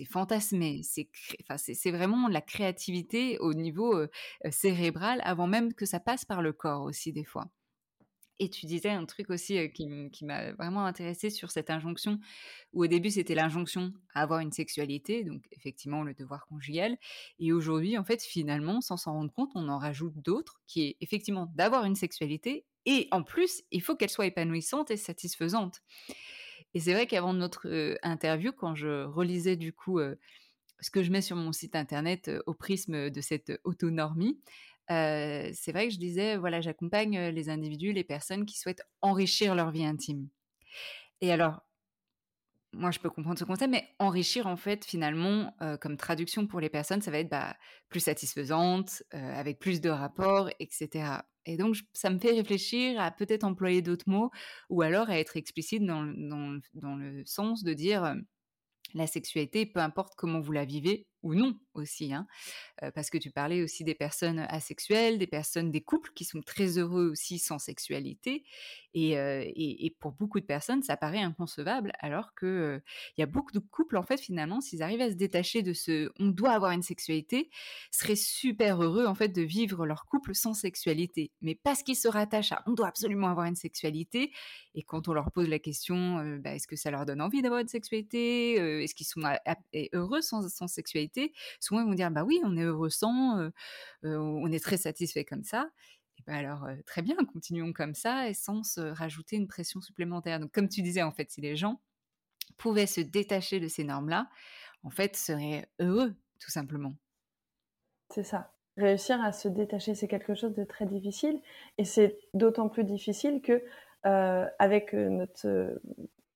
fantasmer. 0.09 0.83
C'est 0.85 1.09
enfin, 1.51 1.91
vraiment 1.91 2.29
la 2.29 2.41
créativité 2.41 3.39
au 3.41 3.55
niveau 3.55 3.97
euh, 3.97 4.09
cérébral 4.51 5.21
avant 5.25 5.49
même 5.49 5.75
que 5.75 5.85
ça 5.85 5.99
passe 5.99 6.25
par 6.25 6.43
le 6.43 6.53
corps 6.53 6.83
aussi 6.83 7.13
des 7.13 7.25
fois. 7.25 7.51
Et 8.39 8.51
tu 8.51 8.67
disais 8.67 8.91
un 8.91 9.07
truc 9.07 9.31
aussi 9.31 9.71
qui, 9.73 9.87
m'a 10.25 10.53
vraiment 10.53 10.85
intéressé 10.85 11.31
sur 11.31 11.51
cette 11.51 11.71
injonction, 11.71 12.21
où 12.75 12.85
au 12.85 12.87
début 12.87 13.11
c'était 13.11 13.35
l'injonction 13.35 13.95
à 14.15 14.23
avoir 14.23 14.41
une 14.41 14.53
sexualité, 14.53 15.25
donc 15.25 15.43
effectivement 15.53 16.03
le 16.03 16.13
devoir 16.13 16.47
conjugal. 16.47 16.99
Et 17.39 17.53
aujourd'hui, 17.53 17.97
en 17.97 18.05
fait, 18.05 18.23
finalement, 18.23 18.81
sans 18.81 18.99
s'en 18.99 19.15
rendre 19.15 19.33
compte, 19.33 19.53
on 19.55 19.69
en 19.69 19.79
rajoute 19.79 20.17
d'autres, 20.17 20.61
qui 20.67 20.83
est 20.83 20.97
effectivement 21.01 21.51
d'avoir 21.55 21.85
une 21.85 21.95
sexualité, 21.95 22.67
et 22.85 23.09
en 23.11 23.23
plus, 23.23 23.65
il 23.73 23.83
faut 23.83 23.97
qu'elle 23.97 24.11
soit 24.11 24.27
épanouissante 24.27 24.91
et 24.91 24.97
satisfaisante. 24.97 25.83
Et 26.75 26.81
c'est 26.81 26.93
vrai 26.93 27.07
qu'avant 27.07 27.33
notre 27.33 27.97
interview, 28.03 28.53
quand 28.53 28.75
je 28.75 29.05
relisais 29.05 29.57
du 29.57 29.73
coup 29.73 29.99
ce 30.81 30.91
que 30.91 31.03
je 31.03 31.11
mets 31.11 31.23
sur 31.23 31.37
mon 31.37 31.53
site 31.53 31.75
internet 31.75 32.31
au 32.47 32.55
prisme 32.55 33.11
de 33.11 33.21
cette 33.21 33.59
autonomie, 33.65 34.39
c'est 34.89 35.73
vrai 35.73 35.89
que 35.89 35.95
je 35.95 35.99
disais, 35.99 36.37
voilà, 36.37 36.61
j'accompagne 36.61 37.19
les 37.29 37.49
individus, 37.49 37.93
les 37.93 38.05
personnes 38.05 38.47
qui 38.47 38.59
souhaitent 38.59 38.83
enrichir 39.03 39.55
leur 39.55 39.71
vie 39.71 39.85
intime. 39.85 40.29
Et 41.21 41.33
alors, 41.33 41.63
moi, 42.73 42.91
je 42.91 42.99
peux 42.99 43.09
comprendre 43.09 43.39
ce 43.39 43.45
concept, 43.45 43.71
mais 43.71 43.89
enrichir, 43.99 44.47
en 44.47 44.57
fait, 44.57 44.85
finalement, 44.85 45.55
comme 45.81 45.97
traduction 45.97 46.47
pour 46.47 46.61
les 46.61 46.69
personnes, 46.69 47.01
ça 47.01 47.11
va 47.11 47.19
être 47.19 47.31
bah, 47.31 47.57
plus 47.89 48.01
satisfaisante, 48.01 49.03
avec 49.13 49.59
plus 49.59 49.81
de 49.81 49.89
rapports, 49.89 50.51
etc. 50.61 51.23
Et 51.47 51.57
donc, 51.57 51.77
ça 51.93 52.11
me 52.11 52.19
fait 52.19 52.33
réfléchir 52.33 53.01
à 53.01 53.11
peut-être 53.11 53.45
employer 53.45 53.81
d'autres 53.81 54.09
mots, 54.09 54.31
ou 54.69 54.83
alors 54.83 55.09
à 55.09 55.19
être 55.19 55.37
explicite 55.37 55.85
dans, 55.85 56.03
le 56.03 57.25
sens 57.25 57.63
de 57.63 57.73
dire 57.73 58.15
la 58.95 59.07
sexualité, 59.07 59.65
peu 59.65 59.81
importe 59.81 60.15
comment 60.17 60.41
vous 60.41 60.53
la 60.53 60.65
vivez 60.65 61.07
ou 61.27 61.35
non 61.35 61.59
aussi, 61.75 62.15
hein, 62.15 62.27
parce 62.95 63.11
que 63.11 63.19
tu 63.19 63.31
parlais 63.31 63.63
aussi 63.63 63.85
des 63.85 63.95
personnes 63.95 64.47
asexuelles, 64.49 65.19
des 65.19 65.27
personnes, 65.27 65.71
des 65.71 65.83
couples 65.83 66.11
qui 66.15 66.25
sont 66.25 66.41
très 66.41 66.79
heureux 66.79 67.11
aussi 67.11 67.39
sans 67.39 67.59
sexualité, 67.59 68.45
et, 68.95 69.95
pour 70.01 70.13
beaucoup 70.13 70.41
de 70.41 70.47
personnes, 70.47 70.83
ça 70.83 70.97
paraît 70.97 71.21
inconcevable, 71.21 71.93
alors 71.99 72.35
que 72.35 72.81
il 73.17 73.21
y 73.21 73.25
a 73.25 73.27
beaucoup 73.27 73.53
de 73.53 73.59
couples 73.59 73.97
en 73.97 74.03
fait 74.03 74.19
finalement, 74.19 74.61
s'ils 74.61 74.83
arrivent 74.83 75.03
à 75.03 75.11
se 75.11 75.17
détacher 75.17 75.63
de 75.63 75.73
ce, 75.73 76.11
on 76.19 76.29
doit 76.29 76.53
avoir 76.53 76.71
une 76.71 76.83
sexualité, 76.83 77.51
seraient 77.91 78.17
super 78.17 78.83
heureux 78.83 79.07
en 79.07 79.15
fait 79.15 79.29
de 79.29 79.43
vivre 79.43 79.85
leur 79.85 80.07
couple 80.07 80.35
sans 80.35 80.55
sexualité, 80.55 81.33
mais 81.43 81.55
parce 81.55 81.83
qu'ils 81.83 81.97
se 81.97 82.09
rattachent 82.09 82.53
à, 82.53 82.63
on 82.67 82.73
doit 82.73 82.89
absolument 82.89 83.29
avoir 83.29 83.47
une 83.47 83.57
sexualité, 83.57 84.33
et 84.75 84.83
quand 84.83 85.09
on 85.09 85.13
leur 85.13 85.31
pose 85.33 85.49
la 85.49 85.59
question, 85.59 86.39
bah, 86.39 86.55
est-ce 86.55 86.69
que 86.69 86.77
ça 86.77 86.91
leur 86.91 87.05
donne 87.05 87.21
envie 87.21 87.43
d'avoir 87.43 87.61
une 87.61 87.69
sexualité, 87.69 88.55
est-ce 88.83 88.95
qu'ils 88.95 89.07
sont 89.07 89.23
heureux 89.93 90.23
sans 90.23 90.69
sexualité, 90.69 91.16
souvent 91.61 91.81
ils 91.81 91.87
vont 91.87 91.95
dire 91.95 92.11
bah 92.11 92.25
oui, 92.25 92.41
on 92.45 92.57
est 92.57 92.63
heureux 92.63 92.91
sans, 92.91 93.51
on 94.03 94.53
est 94.53 94.63
très 94.63 94.77
satisfait 94.77 95.25
comme 95.25 95.45
ça. 95.45 95.71
Et 96.19 96.23
bah 96.27 96.35
alors 96.35 96.67
très 96.87 97.03
bien, 97.03 97.17
continuons 97.33 97.73
comme 97.73 97.95
ça 97.95 98.29
et 98.29 98.35
sans 98.35 98.63
se 98.63 98.81
rajouter 98.81 99.37
une 99.37 99.49
pression 99.49 99.81
supplémentaire. 99.81 100.41
Donc 100.41 100.53
comme 100.53 100.69
tu 100.69 100.83
disais 100.83 101.03
en 101.03 101.13
fait, 101.13 101.31
si 101.31 101.41
les 101.41 101.57
gens 101.57 101.81
pouvaient 102.57 102.87
se 102.87 103.01
détacher 103.01 103.61
de 103.61 103.69
ces 103.69 103.85
normes-là, 103.85 104.29
en 104.83 104.91
fait, 104.91 105.17
seraient 105.17 105.69
heureux 105.81 106.15
tout 106.39 106.51
simplement. 106.51 106.95
C'est 108.11 108.23
ça. 108.25 108.53
Réussir 108.77 109.21
à 109.23 109.33
se 109.33 109.49
détacher, 109.49 109.95
c'est 109.95 110.07
quelque 110.07 110.35
chose 110.35 110.55
de 110.55 110.65
très 110.65 110.87
difficile 110.87 111.41
et 111.79 111.85
c'est 111.85 112.19
d'autant 112.35 112.69
plus 112.69 112.85
difficile 112.85 113.41
que 113.43 113.65
avec 114.05 114.93
notre 114.93 115.81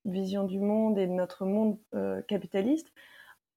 vision 0.05 0.45
du 0.45 0.59
monde 0.59 0.99
et 0.99 1.07
notre 1.07 1.45
monde 1.47 1.79
capitaliste, 2.27 2.93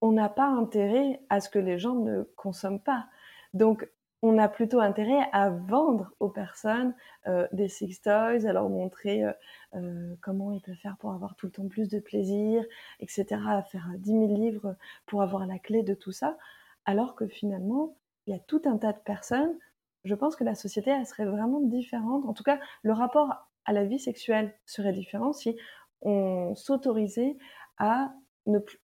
on 0.04 0.12
n'a 0.12 0.28
pas 0.28 0.48
intérêt 0.48 1.22
à 1.30 1.40
ce 1.40 1.50
que 1.50 1.60
les 1.60 1.80
gens 1.80 1.96
ne 1.96 2.24
consomment 2.36 2.82
pas. 2.82 3.06
Donc, 3.54 3.88
on 4.22 4.38
a 4.38 4.50
plutôt 4.50 4.82
intérêt 4.82 5.30
à 5.32 5.50
vendre 5.50 6.12
aux 6.20 6.28
personnes 6.28 6.94
euh, 7.28 7.48
des 7.54 7.70
sex 7.70 8.02
toys, 8.02 8.46
à 8.46 8.52
leur 8.52 8.68
montrer 8.68 9.24
euh, 9.24 9.32
euh, 9.76 10.14
comment 10.20 10.52
ils 10.52 10.60
peuvent 10.60 10.76
faire 10.76 10.98
pour 10.98 11.14
avoir 11.14 11.36
tout 11.36 11.46
le 11.46 11.54
temps 11.54 11.70
plus 11.70 11.88
de 11.88 12.00
plaisir, 12.00 12.66
etc., 13.00 13.26
à 13.48 13.64
faire 13.64 13.88
10 13.98 14.12
000 14.12 14.26
livres 14.36 14.76
pour 15.06 15.22
avoir 15.22 15.46
la 15.46 15.58
clé 15.58 15.84
de 15.84 15.94
tout 15.94 16.12
ça, 16.12 16.38
alors 16.84 17.16
que 17.16 17.26
finalement, 17.26 17.96
il 18.28 18.34
y 18.34 18.36
a 18.36 18.40
tout 18.40 18.62
un 18.66 18.78
tas 18.78 18.92
de 18.92 19.00
personnes, 19.00 19.58
je 20.04 20.16
pense 20.16 20.36
que 20.36 20.44
la 20.44 20.56
société, 20.56 20.92
serait 21.06 21.26
vraiment 21.26 21.62
différente. 21.62 22.26
En 22.26 22.34
tout 22.34 22.44
cas, 22.44 22.60
le 22.82 22.92
rapport 22.92 23.48
à 23.64 23.72
la 23.72 23.86
vie 23.86 24.00
sexuelle 24.00 24.54
serait 24.66 24.92
différent 24.92 25.32
si 25.32 25.56
on 26.02 26.56
s'autorisait 26.56 27.38
à 27.78 28.14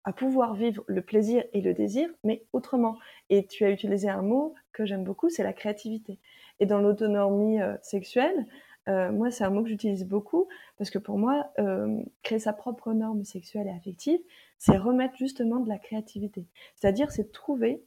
à 0.04 0.14
pouvoir 0.14 0.54
vivre 0.54 0.84
le 0.88 1.02
plaisir 1.02 1.44
et 1.54 1.62
le 1.62 1.74
désir, 1.74 2.10
mais 2.24 2.46
autrement. 2.54 2.98
Et 3.30 3.46
tu 3.46 3.66
as 3.66 3.72
utilisé 3.72 4.10
un 4.10 4.22
mot 4.22 4.54
que 4.72 4.86
j'aime 4.86 5.04
beaucoup, 5.04 5.30
c'est 5.30 5.44
la 5.44 5.54
créativité. 5.54 6.20
Et 6.60 6.66
dans 6.66 6.80
l'autonomie 6.80 7.62
euh, 7.62 7.76
sexuelle, 7.82 8.46
euh, 8.88 9.12
moi, 9.12 9.30
c'est 9.30 9.44
un 9.44 9.50
mot 9.50 9.62
que 9.62 9.70
j'utilise 9.70 10.06
beaucoup 10.06 10.48
parce 10.78 10.90
que 10.90 10.98
pour 10.98 11.18
moi, 11.18 11.52
euh, 11.60 12.02
créer 12.24 12.40
sa 12.40 12.54
propre 12.54 12.94
norme 12.94 13.24
sexuelle 13.24 13.68
et 13.68 13.72
affective, 13.72 14.20
c'est 14.58 14.78
remettre 14.78 15.16
justement 15.16 15.60
de 15.60 15.70
la 15.70 15.78
créativité. 15.78 16.48
C'est-à-dire, 16.76 17.12
c'est 17.12 17.32
trouver 17.32 17.84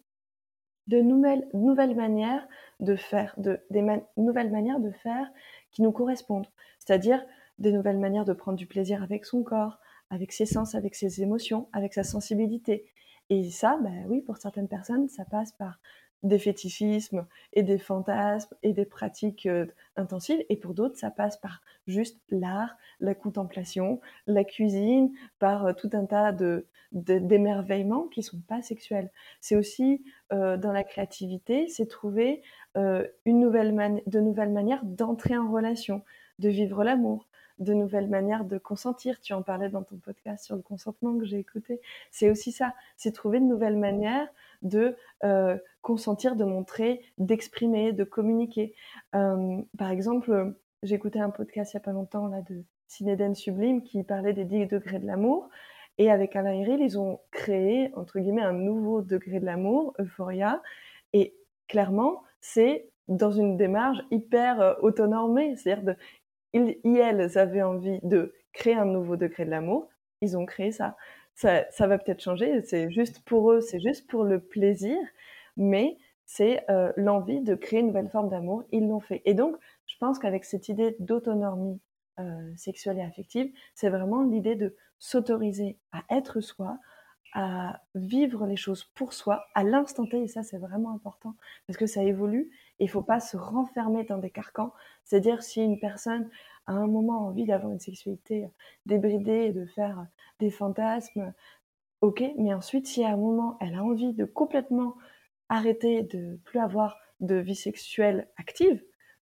de 0.86 1.00
nouvelles, 1.00 1.94
manières 1.94 2.46
de 2.80 2.96
faire, 2.96 3.34
de, 3.38 3.60
des 3.70 3.84
nouvelles 4.16 4.50
manières 4.50 4.80
de 4.80 4.90
faire 4.90 5.28
qui 5.70 5.82
nous 5.82 5.92
correspondent. 5.92 6.48
C'est-à-dire 6.78 7.24
des 7.58 7.72
nouvelles 7.72 7.98
manières 7.98 8.24
de 8.24 8.32
prendre 8.32 8.58
du 8.58 8.66
plaisir 8.66 9.02
avec 9.02 9.24
son 9.24 9.42
corps, 9.42 9.78
avec 10.12 10.30
ses 10.30 10.44
sens, 10.44 10.74
avec 10.74 10.94
ses 10.94 11.22
émotions, 11.22 11.68
avec 11.72 11.94
sa 11.94 12.04
sensibilité. 12.04 12.84
Et 13.30 13.50
ça, 13.50 13.78
bah 13.82 13.88
oui, 14.08 14.20
pour 14.20 14.36
certaines 14.36 14.68
personnes, 14.68 15.08
ça 15.08 15.24
passe 15.24 15.52
par 15.52 15.80
des 16.22 16.38
fétichismes 16.38 17.26
et 17.54 17.62
des 17.62 17.78
fantasmes 17.78 18.54
et 18.62 18.74
des 18.74 18.84
pratiques 18.84 19.46
euh, 19.46 19.66
intensives. 19.96 20.44
Et 20.50 20.56
pour 20.56 20.74
d'autres, 20.74 20.98
ça 20.98 21.10
passe 21.10 21.38
par 21.38 21.62
juste 21.86 22.20
l'art, 22.28 22.76
la 23.00 23.14
contemplation, 23.14 24.00
la 24.26 24.44
cuisine, 24.44 25.12
par 25.38 25.64
euh, 25.64 25.72
tout 25.72 25.88
un 25.94 26.04
tas 26.04 26.30
de, 26.30 26.66
d'émerveillements 26.92 28.06
qui 28.08 28.22
sont 28.22 28.40
pas 28.46 28.60
sexuels. 28.60 29.10
C'est 29.40 29.56
aussi 29.56 30.04
euh, 30.34 30.58
dans 30.58 30.72
la 30.72 30.84
créativité, 30.84 31.68
c'est 31.68 31.86
trouver 31.86 32.42
une 32.74 33.38
nouvelle 33.40 34.02
de 34.06 34.20
nouvelles 34.20 34.52
manières 34.52 34.82
d'entrer 34.82 35.36
en 35.36 35.50
relation, 35.50 36.02
de 36.38 36.48
vivre 36.48 36.84
l'amour, 36.84 37.28
de 37.58 37.74
nouvelles 37.74 38.08
manières 38.08 38.44
de 38.44 38.58
consentir. 38.58 39.20
Tu 39.20 39.32
en 39.32 39.42
parlais 39.42 39.68
dans 39.68 39.82
ton 39.82 39.96
podcast 39.96 40.44
sur 40.44 40.56
le 40.56 40.62
consentement 40.62 41.18
que 41.18 41.24
j'ai 41.24 41.38
écouté. 41.38 41.80
C'est 42.10 42.30
aussi 42.30 42.52
ça, 42.52 42.74
c'est 42.96 43.12
trouver 43.12 43.40
de 43.40 43.44
nouvelles 43.44 43.78
manières 43.78 44.28
de 44.62 44.96
euh, 45.24 45.58
consentir, 45.82 46.36
de 46.36 46.44
montrer, 46.44 47.02
d'exprimer, 47.18 47.92
de 47.92 48.04
communiquer. 48.04 48.74
Euh, 49.14 49.60
par 49.78 49.90
exemple, 49.90 50.54
j'ai 50.82 50.94
écouté 50.94 51.20
un 51.20 51.30
podcast 51.30 51.72
il 51.72 51.76
n'y 51.76 51.82
a 51.82 51.84
pas 51.84 51.92
longtemps 51.92 52.26
là, 52.28 52.42
de 52.42 52.64
Cinéden 52.88 53.34
Sublime 53.34 53.82
qui 53.82 54.02
parlait 54.02 54.32
des 54.32 54.44
10 54.44 54.66
degrés 54.66 54.98
de 54.98 55.06
l'amour. 55.06 55.48
Et 55.98 56.10
avec 56.10 56.36
Alain 56.36 56.52
Héril, 56.52 56.80
ils 56.80 56.98
ont 56.98 57.20
créé, 57.30 57.92
entre 57.94 58.18
guillemets, 58.18 58.42
un 58.42 58.52
nouveau 58.52 59.02
degré 59.02 59.40
de 59.40 59.46
l'amour, 59.46 59.94
Euphoria. 59.98 60.62
Et 61.12 61.34
clairement, 61.68 62.22
c'est 62.40 62.88
dans 63.08 63.30
une 63.30 63.56
démarche 63.56 63.98
hyper 64.10 64.60
euh. 64.60 64.74
C'est-à-dire 65.56 65.96
ils, 66.52 66.78
elles 66.84 67.38
avaient 67.38 67.62
envie 67.62 68.00
de 68.02 68.34
créer 68.52 68.74
un 68.74 68.84
nouveau 68.84 69.16
degré 69.16 69.44
de 69.44 69.50
l'amour, 69.50 69.88
ils 70.20 70.36
ont 70.36 70.46
créé 70.46 70.72
ça. 70.72 70.96
Ça, 71.34 71.64
ça 71.70 71.86
va 71.86 71.98
peut-être 71.98 72.20
changer, 72.20 72.62
c'est 72.62 72.90
juste 72.90 73.20
pour 73.24 73.52
eux, 73.52 73.60
c'est 73.60 73.80
juste 73.80 74.06
pour 74.06 74.24
le 74.24 74.38
plaisir, 74.40 74.98
mais 75.56 75.96
c'est 76.26 76.64
euh, 76.70 76.92
l'envie 76.96 77.40
de 77.40 77.54
créer 77.54 77.80
une 77.80 77.88
nouvelle 77.88 78.08
forme 78.10 78.28
d'amour, 78.28 78.64
ils 78.70 78.86
l'ont 78.86 79.00
fait. 79.00 79.22
Et 79.24 79.34
donc, 79.34 79.56
je 79.86 79.96
pense 79.98 80.18
qu'avec 80.18 80.44
cette 80.44 80.68
idée 80.68 80.96
d'autonomie 80.98 81.80
euh, 82.20 82.52
sexuelle 82.56 82.98
et 82.98 83.02
affective, 83.02 83.50
c'est 83.74 83.88
vraiment 83.88 84.22
l'idée 84.22 84.54
de 84.54 84.76
s'autoriser 84.98 85.78
à 85.90 86.04
être 86.14 86.40
soi, 86.40 86.78
à 87.32 87.80
vivre 87.94 88.46
les 88.46 88.56
choses 88.56 88.84
pour 88.94 89.12
soi 89.12 89.46
à 89.54 89.64
l'instant 89.64 90.06
T, 90.06 90.22
et 90.22 90.28
ça 90.28 90.42
c'est 90.42 90.58
vraiment 90.58 90.92
important 90.92 91.34
parce 91.66 91.78
que 91.78 91.86
ça 91.86 92.02
évolue 92.02 92.50
et 92.78 92.84
il 92.84 92.88
faut 92.88 93.02
pas 93.02 93.20
se 93.20 93.36
renfermer 93.36 94.04
dans 94.04 94.18
des 94.18 94.30
carcans. 94.30 94.72
C'est-à-dire 95.04 95.42
si 95.42 95.62
une 95.62 95.80
personne 95.80 96.28
a 96.66 96.72
un 96.72 96.86
moment 96.86 97.26
envie 97.26 97.44
d'avoir 97.44 97.72
une 97.72 97.80
sexualité 97.80 98.48
débridée 98.86 99.46
et 99.46 99.52
de 99.52 99.66
faire 99.66 100.06
des 100.40 100.50
fantasmes, 100.50 101.32
ok, 102.02 102.22
mais 102.36 102.52
ensuite 102.54 102.86
si 102.86 103.04
à 103.04 103.12
un 103.12 103.16
moment 103.16 103.56
elle 103.60 103.74
a 103.74 103.82
envie 103.82 104.12
de 104.12 104.24
complètement 104.24 104.96
arrêter 105.48 106.02
de 106.02 106.38
plus 106.44 106.60
avoir 106.60 106.98
de 107.20 107.36
vie 107.36 107.54
sexuelle 107.54 108.28
active, 108.36 108.82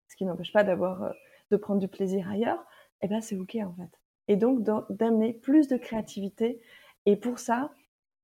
ce 0.09 0.17
qui 0.17 0.25
n'empêche 0.25 0.53
pas 0.53 0.65
d'avoir 0.65 1.13
de 1.51 1.57
prendre 1.57 1.81
du 1.81 1.89
plaisir 1.89 2.29
ailleurs, 2.31 2.65
eh 3.03 3.09
ben 3.09 3.21
c'est 3.21 3.37
ok 3.37 3.57
en 3.63 3.75
fait. 3.75 4.01
Et 4.29 4.37
donc 4.37 4.63
d'amener 4.63 5.33
plus 5.33 5.69
de 5.69 5.77
créativité 5.77 6.61
et 7.07 7.17
pour 7.17 7.39
ça, 7.39 7.73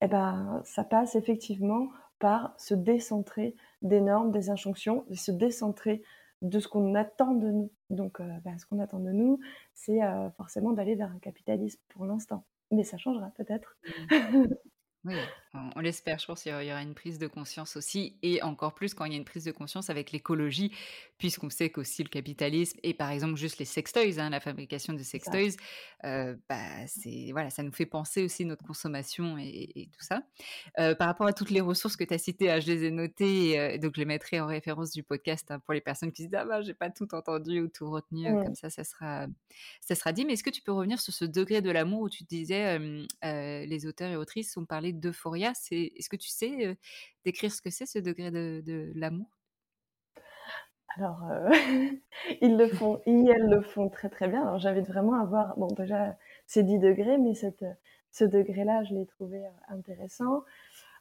eh 0.01 0.09
ben, 0.09 0.61
ça 0.65 0.85
passe 0.85 1.15
effectivement 1.15 1.89
par 2.19 2.55
se 2.59 2.75
décentrer 2.75 3.55
des 3.83 4.01
normes, 4.01 4.31
des 4.31 4.51
injonctions, 4.51 5.05
se 5.13 5.31
décentrer 5.31 6.03
de 6.43 6.59
ce 6.59 6.69
qu'on 6.69 6.95
attend 6.95 7.33
de 7.35 7.51
nous. 7.51 7.71
Donc, 7.91 8.21
euh, 8.21 8.25
bah, 8.45 8.53
ce 8.59 8.67
qu'on 8.67 8.79
attend 8.79 9.01
de 9.01 9.11
nous, 9.13 9.41
c'est 9.75 10.03
euh, 10.03 10.31
forcément 10.33 10.73
d'aller 10.73 10.95
vers 10.95 11.11
un 11.11 11.19
capitalisme 11.19 11.81
pour 11.89 12.05
l'instant. 12.05 12.45
Mais 12.71 12.85
ça 12.85 12.99
changera 12.99 13.31
peut-être. 13.37 13.77
Oui, 15.05 15.17
on, 15.77 15.81
l'espère. 15.81 16.19
Je 16.19 16.27
pense 16.27 16.43
qu'il 16.43 16.53
y 16.53 16.73
aura 16.73 16.83
une 16.83 16.95
prise 16.95 17.19
de 17.19 17.27
conscience 17.27 17.77
aussi, 17.77 18.17
et 18.23 18.43
encore 18.43 18.75
plus 18.75 18.95
quand 18.95 19.05
il 19.05 19.13
y 19.13 19.15
a 19.15 19.19
une 19.19 19.25
prise 19.25 19.45
de 19.45 19.53
conscience 19.53 19.91
avec 19.91 20.13
l'écologie, 20.13 20.73
puisqu'on 21.19 21.51
sait 21.51 21.69
qu'aussi 21.69 22.03
le 22.03 22.09
capitalisme 22.09 22.79
et 22.83 22.95
par 22.95 23.11
exemple 23.11 23.37
juste 23.37 23.59
les 23.59 23.67
sextoys, 23.67 24.19
hein, 24.19 24.31
la 24.31 24.41
fabrication 24.41 24.95
de 24.95 25.03
sextoys, 25.03 25.57
euh, 26.05 26.35
bah, 26.49 26.87
c'est 26.87 27.29
voilà, 27.33 27.51
ça 27.51 27.63
nous 27.63 27.73
fait 27.73 27.87
penser 27.87 28.23
aussi 28.23 28.47
notre 28.47 28.65
consommation 28.65 29.37
et, 29.39 29.91
tout 29.93 30.05
ça. 30.05 30.23
Euh, 30.79 30.95
par 30.95 31.07
rapport 31.07 31.27
à 31.27 31.33
toutes 31.35 31.51
les 31.51 31.61
ressources 31.61 31.97
que 31.97 32.05
tu 32.05 32.15
as 32.15 32.19
citées, 32.19 32.51
hein, 32.51 32.61
je 32.61 32.67
les 32.67 32.85
ai 32.85 32.91
notées, 32.91 33.59
euh, 33.59 33.79
donc 33.79 33.93
je 33.95 34.01
les 34.01 34.07
mettrai 34.07 34.41
en 34.41 34.47
référence 34.47 34.91
du 34.91 35.03
podcast 35.03 35.51
hein, 35.51 35.61
pour 35.61 35.75
les 35.75 35.83
personnes 35.83 36.13
qui 36.13 36.23
se 36.23 36.29
disent 36.29 36.39
ah 36.41 36.47
bah 36.47 36.63
j'ai 36.63 36.75
pas 36.75 36.91
tout 36.91 37.15
entendu 37.15 37.61
ou 37.61 37.69
tout 37.69 37.91
retenu, 37.91 38.25
comme 38.25 38.55
ça 38.55 38.71
ça 38.71 38.85
sera 38.85 39.27
ça 39.83 39.95
sera 39.95 40.13
dit. 40.13 40.25
Mais 40.25 40.33
est-ce 40.33 40.45
que 40.45 40.51
tu 40.51 40.63
peux 40.63 40.73
revenir 40.73 40.99
sur 40.99 41.13
ce 41.13 41.27
degré 41.27 41.61
de 41.61 41.71
l'amour 41.71 42.01
où 42.01 42.09
tu 42.09 42.25
disais 42.25 42.79
les 43.23 43.87
auteurs 43.87 44.11
et 44.11 44.17
autrices 44.17 44.57
ont 44.57 44.65
parlé 44.65 44.94
d'euphoria 45.01 45.53
est-ce 45.71 46.09
que 46.09 46.17
tu 46.17 46.29
sais 46.29 46.77
décrire 47.25 47.53
ce 47.53 47.63
que 47.63 47.71
c'est 47.71 47.87
ce 47.87 47.99
degré 47.99 48.31
de, 48.31 48.93
l'amour? 48.95 49.29
Alors, 50.97 51.23
ils 52.41 52.57
le 52.57 52.69
font, 52.69 53.01
ils, 53.07 53.29
elles 53.29 53.49
le 53.49 53.63
font 53.63 53.89
très 53.89 54.09
très 54.09 54.29
bien. 54.29 54.43
Alors, 54.43 54.59
j'invite 54.59 54.87
vraiment 54.87 55.21
à 55.21 55.25
voir, 55.25 55.57
bon, 55.57 55.67
déjà, 55.69 56.17
c'est 56.47 56.63
10 56.63 56.79
degrés, 56.79 57.19
mais 57.19 57.35
cette, 57.35 57.65
ce 58.13 58.25
degré-là, 58.25 58.85
je 58.85 58.95
l'ai 58.95 59.07
trouvé 59.07 59.43
intéressant. 59.69 60.45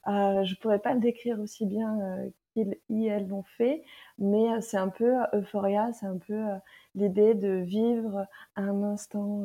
Euh, 0.07 0.43
je 0.43 0.55
pourrais 0.55 0.79
pas 0.79 0.93
le 0.93 0.99
décrire 0.99 1.39
aussi 1.39 1.65
bien 1.65 1.97
qu'ils, 2.53 2.75
ils, 2.89 3.07
elles 3.07 3.27
l'ont 3.27 3.43
fait, 3.43 3.83
mais 4.17 4.61
c'est 4.61 4.77
un 4.77 4.89
peu 4.89 5.13
euphoria, 5.33 5.91
c'est 5.93 6.07
un 6.07 6.17
peu 6.17 6.43
l'idée 6.95 7.35
de 7.35 7.61
vivre 7.61 8.25
un 8.55 8.83
instant 8.83 9.43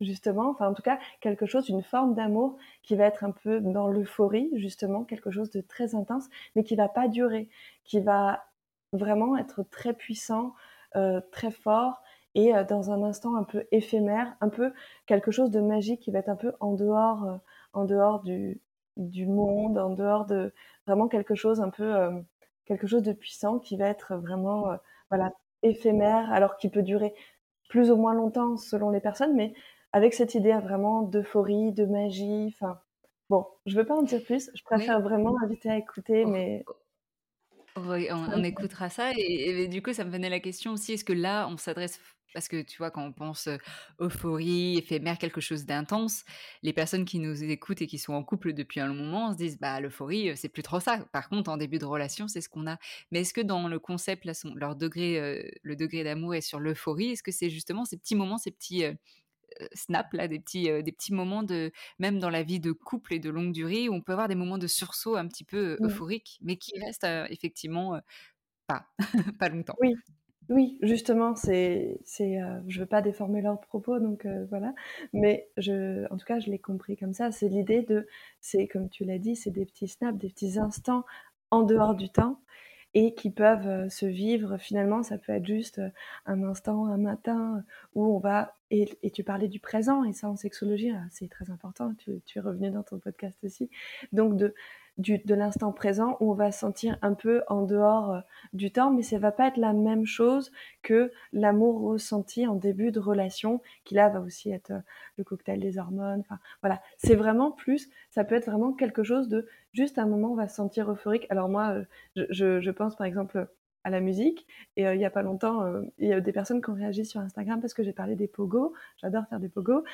justement, 0.00 0.50
enfin 0.50 0.68
en 0.68 0.74
tout 0.74 0.82
cas 0.82 0.98
quelque 1.20 1.46
chose, 1.46 1.68
une 1.68 1.82
forme 1.82 2.14
d'amour 2.14 2.56
qui 2.82 2.96
va 2.96 3.04
être 3.04 3.24
un 3.24 3.30
peu 3.30 3.60
dans 3.60 3.88
l'euphorie, 3.88 4.50
justement, 4.54 5.04
quelque 5.04 5.30
chose 5.30 5.50
de 5.50 5.60
très 5.60 5.94
intense, 5.94 6.28
mais 6.54 6.64
qui 6.64 6.76
va 6.76 6.88
pas 6.88 7.08
durer, 7.08 7.48
qui 7.84 8.00
va 8.00 8.44
vraiment 8.92 9.36
être 9.36 9.62
très 9.70 9.92
puissant, 9.92 10.54
euh, 10.96 11.20
très 11.32 11.50
fort 11.50 12.02
et 12.34 12.54
euh, 12.54 12.64
dans 12.64 12.90
un 12.90 13.02
instant 13.02 13.36
un 13.36 13.44
peu 13.44 13.64
éphémère, 13.72 14.36
un 14.40 14.48
peu 14.48 14.72
quelque 15.06 15.30
chose 15.30 15.50
de 15.50 15.60
magique 15.60 16.00
qui 16.00 16.10
va 16.10 16.20
être 16.20 16.28
un 16.28 16.36
peu 16.36 16.52
en 16.60 16.72
dehors, 16.74 17.24
euh, 17.24 17.36
en 17.72 17.84
dehors 17.84 18.22
du, 18.22 18.60
du 18.96 19.26
monde, 19.26 19.78
en 19.78 19.90
dehors 19.90 20.26
de 20.26 20.52
vraiment 20.86 21.08
quelque 21.08 21.34
chose 21.34 21.60
un 21.60 21.70
peu, 21.70 22.10
quelque 22.64 22.86
chose 22.86 23.02
de 23.02 23.12
puissant 23.12 23.58
qui 23.58 23.76
va 23.76 23.88
être 23.88 24.16
vraiment, 24.16 24.78
voilà, 25.10 25.32
éphémère, 25.62 26.32
alors 26.32 26.56
qu'il 26.56 26.70
peut 26.70 26.82
durer 26.82 27.14
plus 27.68 27.90
ou 27.90 27.96
moins 27.96 28.14
longtemps 28.14 28.56
selon 28.56 28.90
les 28.90 29.00
personnes, 29.00 29.34
mais 29.34 29.54
avec 29.92 30.14
cette 30.14 30.34
idée 30.34 30.52
vraiment 30.52 31.02
d'euphorie, 31.02 31.72
de 31.72 31.84
magie. 31.84 32.54
Enfin, 32.54 32.80
bon, 33.30 33.46
je 33.66 33.76
veux 33.76 33.86
pas 33.86 33.96
en 33.96 34.02
dire 34.02 34.22
plus. 34.22 34.50
Je 34.54 34.62
préfère 34.62 35.00
vraiment 35.00 35.34
inviter 35.42 35.70
à 35.70 35.78
écouter, 35.78 36.24
oh, 36.26 36.30
mais 36.30 36.64
oh, 36.68 36.72
oui, 37.76 38.08
on, 38.10 38.42
écoutera 38.42 38.88
ça. 38.88 39.12
Et, 39.16 39.68
du 39.68 39.82
coup, 39.82 39.92
ça 39.92 40.04
me 40.04 40.10
venait 40.10 40.30
la 40.30 40.40
question 40.40 40.72
aussi 40.72 40.92
est-ce 40.94 41.04
que 41.04 41.12
là, 41.12 41.46
on 41.48 41.56
s'adresse. 41.56 42.00
Parce 42.34 42.48
que 42.48 42.60
tu 42.60 42.76
vois, 42.78 42.90
quand 42.90 43.02
on 43.02 43.12
pense 43.12 43.48
euphorie, 43.98 44.76
éphémère, 44.76 45.16
quelque 45.16 45.40
chose 45.40 45.64
d'intense, 45.64 46.24
les 46.62 46.74
personnes 46.74 47.06
qui 47.06 47.18
nous 47.18 47.42
écoutent 47.42 47.80
et 47.80 47.86
qui 47.86 47.98
sont 47.98 48.12
en 48.12 48.22
couple 48.22 48.52
depuis 48.52 48.78
un 48.80 48.88
long 48.88 48.94
moment 48.94 49.32
se 49.32 49.38
disent 49.38 49.58
bah 49.58 49.80
l'euphorie, 49.80 50.36
c'est 50.36 50.50
plus 50.50 50.62
trop 50.62 50.78
ça. 50.78 50.98
Par 51.12 51.30
contre, 51.30 51.50
en 51.50 51.56
début 51.56 51.78
de 51.78 51.86
relation, 51.86 52.28
c'est 52.28 52.42
ce 52.42 52.50
qu'on 52.50 52.66
a. 52.66 52.76
Mais 53.10 53.20
est-ce 53.20 53.32
que 53.32 53.40
dans 53.40 53.68
le 53.68 53.78
concept, 53.78 54.26
là, 54.26 54.32
leur 54.54 54.76
degré, 54.76 55.50
le 55.62 55.76
degré 55.76 56.04
d'amour 56.04 56.34
est 56.34 56.42
sur 56.42 56.60
l'euphorie 56.60 57.12
Est-ce 57.12 57.22
que 57.22 57.32
c'est 57.32 57.48
justement 57.48 57.86
ces 57.86 57.96
petits 57.96 58.16
moments, 58.16 58.36
ces 58.36 58.50
petits 58.50 58.84
snap 59.72 60.12
là, 60.12 60.28
des 60.28 60.38
petits, 60.38 60.64
des 60.82 60.92
petits 60.92 61.12
moments 61.12 61.42
de 61.42 61.72
même 61.98 62.18
dans 62.18 62.30
la 62.30 62.42
vie 62.42 62.60
de 62.60 62.72
couple 62.72 63.14
et 63.14 63.18
de 63.18 63.30
longue 63.30 63.52
durée 63.52 63.88
où 63.88 63.94
on 63.94 64.00
peut 64.00 64.12
avoir 64.12 64.28
des 64.28 64.34
moments 64.34 64.58
de 64.58 64.66
sursaut 64.66 65.16
un 65.16 65.26
petit 65.26 65.44
peu 65.44 65.76
euphoriques, 65.80 66.38
mais 66.42 66.56
qui 66.56 66.78
restent 66.78 67.06
effectivement 67.30 68.00
pas 68.66 68.86
pas 69.40 69.48
longtemps. 69.48 69.76
Oui. 69.80 69.94
Oui, 70.48 70.78
justement, 70.80 71.34
c'est, 71.34 71.98
c'est, 72.04 72.38
je 72.68 72.78
veux 72.78 72.86
pas 72.86 73.02
déformer 73.02 73.42
leurs 73.42 73.60
propos, 73.60 73.98
donc 73.98 74.28
voilà. 74.48 74.74
Mais 75.12 75.48
je, 75.56 76.06
en 76.12 76.16
tout 76.16 76.24
cas, 76.24 76.38
je 76.38 76.50
l'ai 76.50 76.60
compris 76.60 76.96
comme 76.96 77.12
ça. 77.12 77.32
C'est 77.32 77.48
l'idée 77.48 77.82
de, 77.82 78.06
c'est 78.40 78.68
comme 78.68 78.88
tu 78.88 79.04
l'as 79.04 79.18
dit, 79.18 79.34
c'est 79.34 79.50
des 79.50 79.66
petits 79.66 79.88
snaps, 79.88 80.16
des 80.18 80.28
petits 80.28 80.58
instants 80.60 81.04
en 81.50 81.62
dehors 81.62 81.94
du 81.94 82.10
temps 82.10 82.40
et 82.96 83.12
qui 83.12 83.30
peuvent 83.30 83.90
se 83.90 84.06
vivre. 84.06 84.56
Finalement, 84.56 85.02
ça 85.02 85.18
peut 85.18 85.32
être 85.32 85.44
juste 85.44 85.82
un 86.24 86.42
instant, 86.42 86.86
un 86.86 86.96
matin 86.96 87.62
où 87.94 88.06
on 88.06 88.18
va 88.18 88.56
et, 88.70 89.10
tu 89.12 89.22
parlais 89.22 89.48
du 89.48 89.60
présent, 89.60 90.02
et 90.04 90.12
ça 90.12 90.28
en 90.28 90.36
sexologie, 90.36 90.90
ah, 90.90 91.04
c'est 91.10 91.28
très 91.28 91.50
important, 91.50 91.92
tu, 91.98 92.20
es 92.34 92.40
revenu 92.40 92.70
dans 92.70 92.82
ton 92.82 92.98
podcast 92.98 93.36
aussi. 93.44 93.70
Donc 94.12 94.36
de, 94.36 94.54
de 94.98 95.34
l'instant 95.34 95.72
présent 95.72 96.16
où 96.20 96.32
on 96.32 96.34
va 96.34 96.50
sentir 96.50 96.98
un 97.02 97.14
peu 97.14 97.42
en 97.48 97.62
dehors 97.62 98.12
euh, 98.12 98.20
du 98.54 98.70
temps, 98.72 98.90
mais 98.90 99.02
ça 99.02 99.18
va 99.18 99.30
pas 99.30 99.48
être 99.48 99.56
la 99.58 99.72
même 99.72 100.06
chose 100.06 100.50
que 100.82 101.12
l'amour 101.32 101.80
ressenti 101.80 102.46
en 102.46 102.54
début 102.54 102.90
de 102.90 102.98
relation, 102.98 103.60
qui 103.84 103.94
là 103.94 104.08
va 104.08 104.20
aussi 104.20 104.50
être 104.50 104.72
euh, 104.72 104.80
le 105.18 105.24
cocktail 105.24 105.60
des 105.60 105.78
hormones. 105.78 106.20
Enfin 106.20 106.38
voilà, 106.62 106.82
c'est 106.96 107.14
vraiment 107.14 107.52
plus, 107.52 107.88
ça 108.10 108.24
peut 108.24 108.34
être 108.34 108.46
vraiment 108.46 108.72
quelque 108.72 109.04
chose 109.04 109.28
de 109.28 109.46
juste 109.76 109.98
un 109.98 110.06
moment 110.06 110.32
on 110.32 110.34
va 110.34 110.48
se 110.48 110.56
sentir 110.56 110.90
euphorique. 110.90 111.26
Alors 111.30 111.48
moi, 111.48 111.84
euh, 112.16 112.26
je, 112.30 112.60
je, 112.60 112.70
pense 112.70 112.96
par 112.96 113.06
exemple 113.06 113.48
à 113.84 113.90
la 113.90 114.00
musique. 114.00 114.46
Et 114.76 114.82
il 114.82 115.00
y 115.00 115.04
a 115.04 115.10
pas 115.10 115.22
longtemps, 115.22 115.64
il 115.98 116.08
y 116.08 116.12
a 116.12 116.20
des 116.20 116.32
personnes 116.32 116.60
qui 116.60 116.70
ont 116.70 116.74
réagi 116.74 117.04
sur 117.04 117.20
Instagram 117.20 117.60
parce 117.60 117.74
que 117.74 117.84
j'ai 117.84 117.92
parlé 117.92 118.16
des 118.16 118.26
pogos. 118.26 118.72
J'adore 119.00 119.28
faire 119.28 119.38
des 119.38 119.48
pogos. 119.48 119.84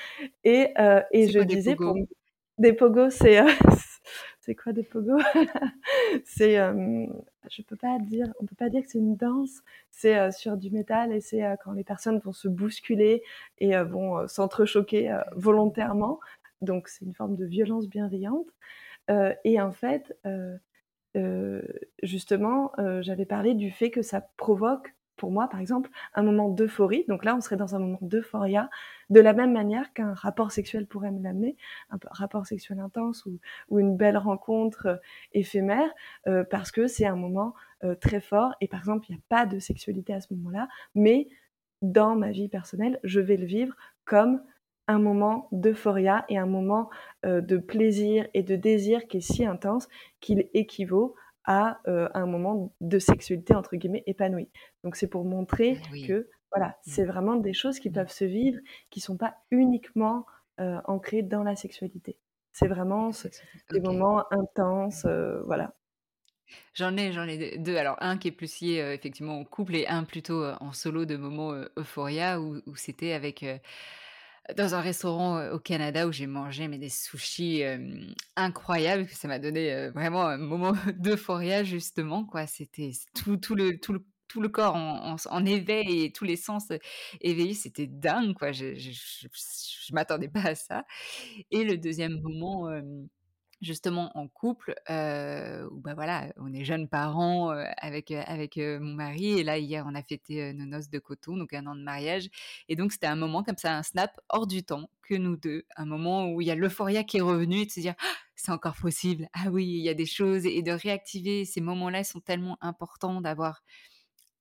Et, 0.45 0.73
et 1.11 1.29
je 1.29 1.41
disais, 1.41 1.77
pour... 1.77 1.95
des 2.57 2.73
pogos, 2.73 3.11
c'est 3.11 3.41
c'est 4.41 4.55
quoi 4.55 4.73
des 4.73 4.83
pogos? 4.83 5.19
C'est, 6.25 6.57
je 6.57 7.63
peux 7.63 7.77
pas 7.77 7.99
dire, 7.99 8.33
on 8.41 8.47
peut 8.47 8.57
pas 8.57 8.69
dire 8.69 8.83
que 8.83 8.89
c'est 8.89 8.99
une 8.99 9.17
danse. 9.17 9.63
C'est 9.91 10.31
sur 10.33 10.57
du 10.57 10.71
métal 10.71 11.13
et 11.13 11.21
c'est 11.21 11.43
quand 11.65 11.73
les 11.73 11.85
personnes 11.85 12.19
vont 12.19 12.33
se 12.33 12.49
bousculer 12.49 13.23
et 13.59 13.77
vont 13.83 14.27
s'entrechoquer 14.27 15.19
volontairement. 15.37 16.19
Donc 16.63 16.89
c'est 16.89 17.05
une 17.05 17.15
forme 17.15 17.37
de 17.37 17.45
violence 17.45 17.89
bienveillante. 17.89 18.47
Et 19.09 19.61
en 19.61 19.73
fait, 19.73 20.17
justement, 22.03 22.73
j'avais 23.01 23.27
parlé 23.27 23.55
du 23.55 23.71
fait 23.71 23.91
que 23.91 24.03
ça 24.03 24.21
provoque 24.37 24.95
pour 25.23 25.31
moi, 25.31 25.49
par 25.49 25.61
exemple, 25.61 25.89
un 26.15 26.23
moment 26.25 26.49
d'euphorie. 26.49 27.05
Donc 27.07 27.25
là, 27.25 27.37
on 27.37 27.41
serait 27.41 27.57
dans 27.57 27.77
un 27.77 27.79
moment 27.79 27.99
d'euphoria, 28.01 28.69
de 29.09 29.21
la 29.21 29.33
même 29.33 29.53
manière 29.53 29.93
qu'un 29.93 30.15
rapport 30.15 30.51
sexuel 30.51 30.87
pourrait 30.87 31.13
me 31.13 31.23
l'amener, 31.23 31.57
un 31.91 31.99
rapport 32.11 32.45
sexuel 32.45 32.81
intense 32.81 33.25
ou, 33.27 33.79
une 33.79 33.97
belle 33.97 34.17
rencontre 34.17 34.87
euh, 34.87 34.97
éphémère, 35.33 35.89
euh, 36.27 36.43
parce 36.43 36.73
que 36.73 36.89
c'est 36.89 37.07
un 37.07 37.15
moment 37.15 37.55
euh, 37.85 37.95
très 37.95 38.21
fort. 38.21 38.55
Et 38.61 38.67
par 38.67 38.81
exemple, 38.81 39.07
il 39.09 39.13
n'y 39.13 39.19
a 39.19 39.23
pas 39.29 39.47
de 39.47 39.61
sexualité 39.61 40.13
à 40.13 40.21
ce 40.21 40.35
moment-là, 40.35 40.67
mais 40.97 41.29
dans 41.83 42.17
ma 42.17 42.33
vie 42.33 42.49
personnelle, 42.49 42.99
je 43.05 43.21
vais 43.21 43.37
le 43.37 43.47
vivre 43.47 43.77
comme 44.05 44.43
un 44.89 44.99
moment 44.99 45.49
d'euphoria 45.53 46.25
et 46.29 46.39
un 46.39 46.47
moment 46.47 46.91
de 47.25 47.57
plaisir 47.57 48.27
et 48.35 48.43
de 48.43 48.57
désir 48.57 49.07
qui 49.07 49.19
est 49.19 49.21
si 49.21 49.47
intense 49.47 49.89
qu'il 50.21 50.49
équivaut 50.55 51.15
à 51.45 51.81
un 51.87 52.27
moment 52.27 52.73
de 52.81 52.99
sexualité 52.99 53.55
entre 53.55 53.77
guillemets 53.77 54.05
épanoui. 54.07 54.49
Donc 54.85 54.97
c'est 54.97 55.09
pour 55.09 55.25
montrer 55.25 55.81
que 56.07 56.29
voilà, 56.55 56.69
mmh. 56.69 56.75
c'est 56.83 57.05
vraiment 57.05 57.37
des 57.37 57.53
choses 57.53 57.79
qui 57.79 57.91
mmh. 57.91 57.95
peuvent 57.95 58.11
se 58.11 58.25
vivre, 58.25 58.59
qui 58.91 59.01
sont 59.01 59.17
pas 59.17 59.37
uniquement 59.51 60.27
ancrées 60.59 61.23
dans 61.23 61.43
la 61.43 61.57
sexualité. 61.57 62.19
C'est 62.53 62.69
vraiment 62.69 63.11
des 63.71 63.81
moments 63.81 64.25
intenses, 64.31 65.07
voilà. 65.47 65.75
J'en 66.75 66.97
ai, 66.99 67.13
j'en 67.13 67.27
ai 67.27 67.57
deux. 67.57 67.77
Alors 67.77 67.97
un 68.01 68.19
qui 68.19 68.29
est 68.29 68.33
plus 68.33 68.61
lié 68.61 68.93
effectivement 68.95 69.41
au 69.41 69.45
couple 69.45 69.75
et 69.75 69.87
un 69.87 70.05
plutôt 70.05 70.45
en 70.61 70.73
solo 70.73 71.07
de 71.07 71.17
moments 71.17 71.55
euphoria 71.79 72.41
où, 72.41 72.61
où 72.67 72.77
c'était 72.77 73.13
avec 73.13 73.43
dans 74.57 74.75
un 74.75 74.81
restaurant 74.81 75.51
au 75.51 75.59
Canada 75.59 76.07
où 76.07 76.13
j'ai 76.13 76.27
mangé 76.27 76.69
mais 76.69 76.79
des 76.79 76.89
sushis 76.89 77.63
incroyables. 78.37 79.07
Ça 79.09 79.29
m'a 79.29 79.39
donné 79.39 79.91
vraiment 79.91 80.27
un 80.27 80.39
moment 80.39 80.73
d'euphoria 80.99 81.65
justement. 81.65 82.25
Quoi. 82.25 82.47
C'était 82.47 82.93
tout, 83.15 83.37
tout, 83.37 83.55
le, 83.55 83.79
tout, 83.79 83.93
le, 83.93 84.05
tout 84.29 84.41
le 84.41 84.49
corps 84.49 84.75
en, 84.75 85.17
en, 85.31 85.47
éveil 85.47 86.05
et 86.05 86.13
tous 86.13 86.25
les 86.25 86.37
sens 86.37 86.69
éveillés. 87.21 87.55
C'était 87.55 87.87
dingue. 87.87 88.35
Quoi. 88.35 88.53
Je 88.53 88.67
ne 88.73 89.95
m'attendais 89.95 90.29
pas 90.29 90.43
à 90.49 90.55
ça. 90.55 90.85
Et 91.51 91.65
le 91.65 91.77
deuxième 91.77 92.21
moment 92.21 92.69
justement 93.63 94.11
en 94.17 94.29
couple 94.29 94.75
où 94.91 95.81
bah 95.81 95.95
voilà 95.95 96.33
on 96.37 96.53
est 96.53 96.65
jeunes 96.65 96.89
parents 96.89 97.51
avec 97.79 98.11
avec 98.11 98.57
mon 98.57 98.95
mari 98.95 99.39
et 99.39 99.45
là 99.45 99.59
hier 99.59 99.85
on 99.89 99.95
a 99.95 100.03
fêté 100.03 100.53
nos 100.53 100.67
noces 100.67 100.91
de 100.91 100.99
coton 100.99 101.37
donc 101.37 101.55
un 101.55 101.67
an 101.67 101.75
de 101.75 101.83
mariage 101.83 102.29
et 102.69 102.77
donc 102.77 102.93
c'était 102.93 103.07
un 103.07 103.17
moment 103.17 103.43
comme 103.43 103.57
ça 103.57 103.77
un 103.77 103.83
snap 103.83 104.21
hors 104.29 104.47
du 104.47 104.65
temps 104.65 104.91
que 105.03 105.15
nous 105.15 105.37
deux 105.37 105.65
un 105.77 105.87
moment 105.87 106.31
où 106.31 106.41
il 106.41 106.47
y 106.47 106.51
a 106.51 106.55
l'euphorie 106.55 107.05
qui 107.07 107.19
est 107.19 107.23
revenue 107.23 107.61
et 107.61 107.67
de 107.67 107.71
se 107.71 107.81
dire 107.81 107.95
«Ah, 107.99 108.17
c'est 108.35 108.53
encore 108.53 108.77
possible 108.77 109.29
ah 109.33 109.51
oui 109.51 109.65
il 109.65 109.83
y 109.83 109.89
a 109.89 109.95
des 109.95 110.07
choses 110.07 110.45
et 110.45 110.63
de 110.63 110.73
réactiver 110.73 111.45
ces 111.45 111.61
moments-là 111.61 112.05
sont 112.05 112.21
tellement 112.21 112.59
importants 112.61 113.21
d'avoir 113.21 113.63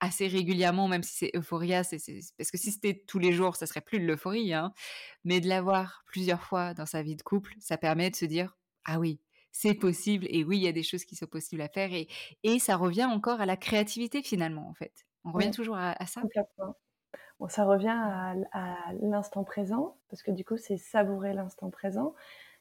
assez 0.01 0.27
régulièrement, 0.27 0.87
même 0.87 1.03
si 1.03 1.15
c'est 1.15 1.31
euphoria, 1.35 1.83
parce 1.83 2.51
que 2.51 2.57
si 2.57 2.71
c'était 2.71 3.03
tous 3.07 3.19
les 3.19 3.31
jours, 3.31 3.55
ça 3.55 3.67
serait 3.67 3.81
plus 3.81 3.99
de 3.99 4.05
l'euphorie, 4.05 4.51
hein, 4.51 4.73
mais 5.23 5.39
de 5.39 5.47
l'avoir 5.47 6.03
plusieurs 6.07 6.41
fois 6.41 6.73
dans 6.73 6.87
sa 6.87 7.03
vie 7.03 7.15
de 7.15 7.21
couple, 7.21 7.53
ça 7.59 7.77
permet 7.77 8.09
de 8.09 8.15
se 8.15 8.25
dire 8.25 8.57
ah 8.85 8.99
oui, 8.99 9.19
c'est 9.51 9.73
possible 9.73 10.25
et 10.29 10.43
oui, 10.43 10.57
il 10.57 10.63
y 10.63 10.67
a 10.67 10.71
des 10.71 10.83
choses 10.83 11.05
qui 11.05 11.15
sont 11.15 11.27
possibles 11.27 11.61
à 11.61 11.67
faire 11.67 11.93
et, 11.93 12.07
et 12.43 12.59
ça 12.59 12.75
revient 12.77 13.05
encore 13.05 13.41
à 13.41 13.45
la 13.45 13.57
créativité 13.57 14.21
finalement 14.23 14.67
en 14.69 14.73
fait. 14.73 15.05
On 15.23 15.31
revient 15.31 15.51
toujours 15.51 15.77
à, 15.77 15.95
ça? 16.07 16.21
Bon, 17.39 17.47
ça 17.47 17.65
revient 17.65 17.89
à, 18.51 18.93
l'instant 19.01 19.43
présent 19.43 19.97
parce 20.09 20.23
que 20.23 20.31
du 20.31 20.45
coup 20.45 20.57
c'est 20.57 20.77
savourer 20.77 21.33
l'instant 21.33 21.69
présent. 21.69 22.15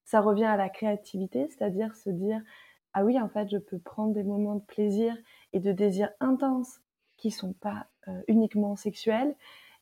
Ça 0.05 0.21
revient 0.21 0.45
à 0.45 0.57
la 0.57 0.69
créativité, 0.69 1.49
c'est-à-dire 1.49 1.95
se 1.95 2.11
dire 2.11 2.41
ah 2.93 3.05
oui 3.05 3.21
en 3.21 3.29
fait 3.29 3.49
je 3.51 3.59
peux 3.59 3.79
prendre 3.79 4.13
des 4.13 4.25
moments 4.25 4.57
de 4.57 4.65
plaisir 4.65 5.17
et 5.53 5.61
de 5.61 5.73
désir 5.73 6.11
intense 6.19 6.81
qui 7.17 7.31
sont 7.31 7.53
pas 7.53 7.87
euh, 8.09 8.23
uniquement 8.29 8.77
sexuels 8.77 9.37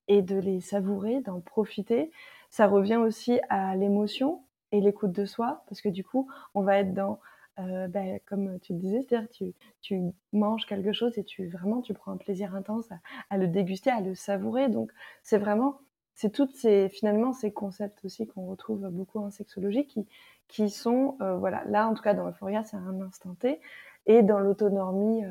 et 0.08 0.22
de 0.22 0.36
les 0.36 0.60
savourer, 0.60 1.20
d'en 1.20 1.40
profiter. 1.40 2.10
Ça 2.50 2.66
revient 2.66 2.96
aussi 2.96 3.38
à 3.48 3.76
l'émotion, 3.76 4.42
et 4.72 4.80
l'écoute 4.80 5.12
de 5.12 5.24
soi, 5.24 5.64
parce 5.68 5.80
que 5.80 5.88
du 5.88 6.04
coup, 6.04 6.30
on 6.54 6.62
va 6.62 6.78
être 6.78 6.94
dans, 6.94 7.20
euh, 7.58 7.88
ben, 7.88 8.20
comme 8.26 8.58
tu 8.60 8.72
le 8.72 8.78
disais, 8.78 9.02
c'est-à-dire 9.02 9.28
tu, 9.30 9.54
tu 9.80 10.00
manges 10.32 10.66
quelque 10.66 10.92
chose 10.92 11.18
et 11.18 11.24
tu 11.24 11.48
vraiment 11.48 11.82
tu 11.82 11.94
prends 11.94 12.12
un 12.12 12.16
plaisir 12.16 12.54
intense 12.54 12.88
à, 13.30 13.38
le 13.38 13.48
déguster, 13.48 13.90
à 13.90 14.00
le 14.00 14.14
savourer. 14.14 14.68
Donc 14.68 14.92
c'est 15.22 15.38
vraiment, 15.38 15.80
c'est 16.14 16.30
toutes 16.30 16.54
ces 16.54 16.88
finalement 16.88 17.32
ces 17.32 17.52
concepts 17.52 18.04
aussi 18.04 18.26
qu'on 18.26 18.46
retrouve 18.46 18.88
beaucoup 18.90 19.18
en 19.18 19.30
sexologie 19.30 19.86
qui, 19.86 20.06
qui 20.46 20.70
sont, 20.70 21.16
euh, 21.20 21.36
voilà, 21.36 21.64
là 21.64 21.88
en 21.88 21.94
tout 21.94 22.02
cas 22.02 22.14
dans 22.14 22.26
l'euphoria 22.26 22.62
c'est 22.64 22.76
un 22.76 23.00
instant 23.00 23.34
T, 23.34 23.60
et 24.06 24.22
dans 24.22 24.38
l'autonomie 24.38 25.24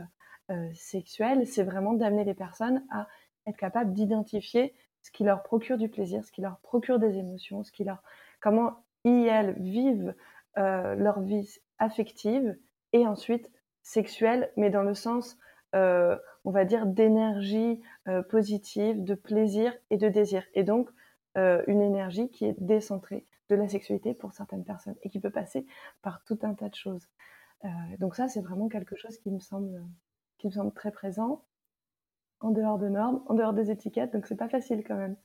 euh, 0.50 0.70
sexuelle, 0.74 1.46
c'est 1.46 1.64
vraiment 1.64 1.94
d'amener 1.94 2.24
les 2.24 2.34
personnes 2.34 2.86
à 2.90 3.08
être 3.48 3.58
capables 3.58 3.94
d'identifier 3.94 4.74
ce 5.02 5.12
qui 5.12 5.24
leur 5.24 5.44
procure 5.44 5.78
du 5.78 5.90
plaisir, 5.90 6.24
ce 6.24 6.32
qui 6.32 6.42
leur 6.42 6.60
procure 6.60 7.00
des 7.00 7.18
émotions, 7.18 7.64
ce 7.64 7.72
qui 7.72 7.84
leur 7.84 8.02
comment 8.40 8.84
elles 9.08 9.54
vivent 9.60 10.14
euh, 10.58 10.96
leur 10.96 11.22
vie 11.22 11.60
affective 11.78 12.58
et 12.94 13.06
ensuite 13.06 13.52
sexuelle, 13.84 14.52
mais 14.58 14.70
dans 14.70 14.82
le 14.82 14.96
sens, 14.96 15.38
euh, 15.76 16.18
on 16.46 16.52
va 16.52 16.66
dire, 16.66 16.86
d'énergie 16.86 17.82
euh, 18.08 18.24
positive, 18.24 19.04
de 19.04 19.14
plaisir 19.14 19.74
et 19.90 19.98
de 19.98 20.10
désir. 20.10 20.44
Et 20.54 20.64
donc, 20.64 20.90
une 21.68 21.84
énergie 21.84 22.32
qui 22.32 22.46
est 22.46 22.60
décentrée 22.60 23.28
de 23.50 23.56
la 23.56 23.68
sexualité 23.68 24.16
pour 24.16 24.34
certaines 24.34 24.64
personnes 24.64 24.96
et 25.04 25.10
qui 25.10 25.20
peut 25.20 25.30
passer 25.30 25.68
par 26.02 26.24
tout 26.24 26.40
un 26.42 26.56
tas 26.56 26.68
de 26.68 26.74
choses. 26.74 27.08
donc 28.00 28.16
ça, 28.16 28.28
c'est 28.28 28.42
vraiment 28.42 28.70
quelque 28.70 28.96
chose 28.96 29.20
qui 29.20 29.30
me 29.30 29.38
semble, 29.38 29.84
qui 30.40 30.48
me 30.48 30.52
semble 30.52 30.74
très 30.74 30.90
présent, 30.90 31.44
en 32.40 32.50
dehors 32.50 32.80
de 32.80 32.88
normes, 32.88 33.22
en 33.28 33.36
dehors 33.36 33.54
des 33.54 33.70
étiquettes, 33.70 34.14
donc 34.14 34.26
c'est 34.26 34.36
pas 34.36 34.50
facile 34.50 34.84
quand 34.84 34.96
même. 34.96 35.16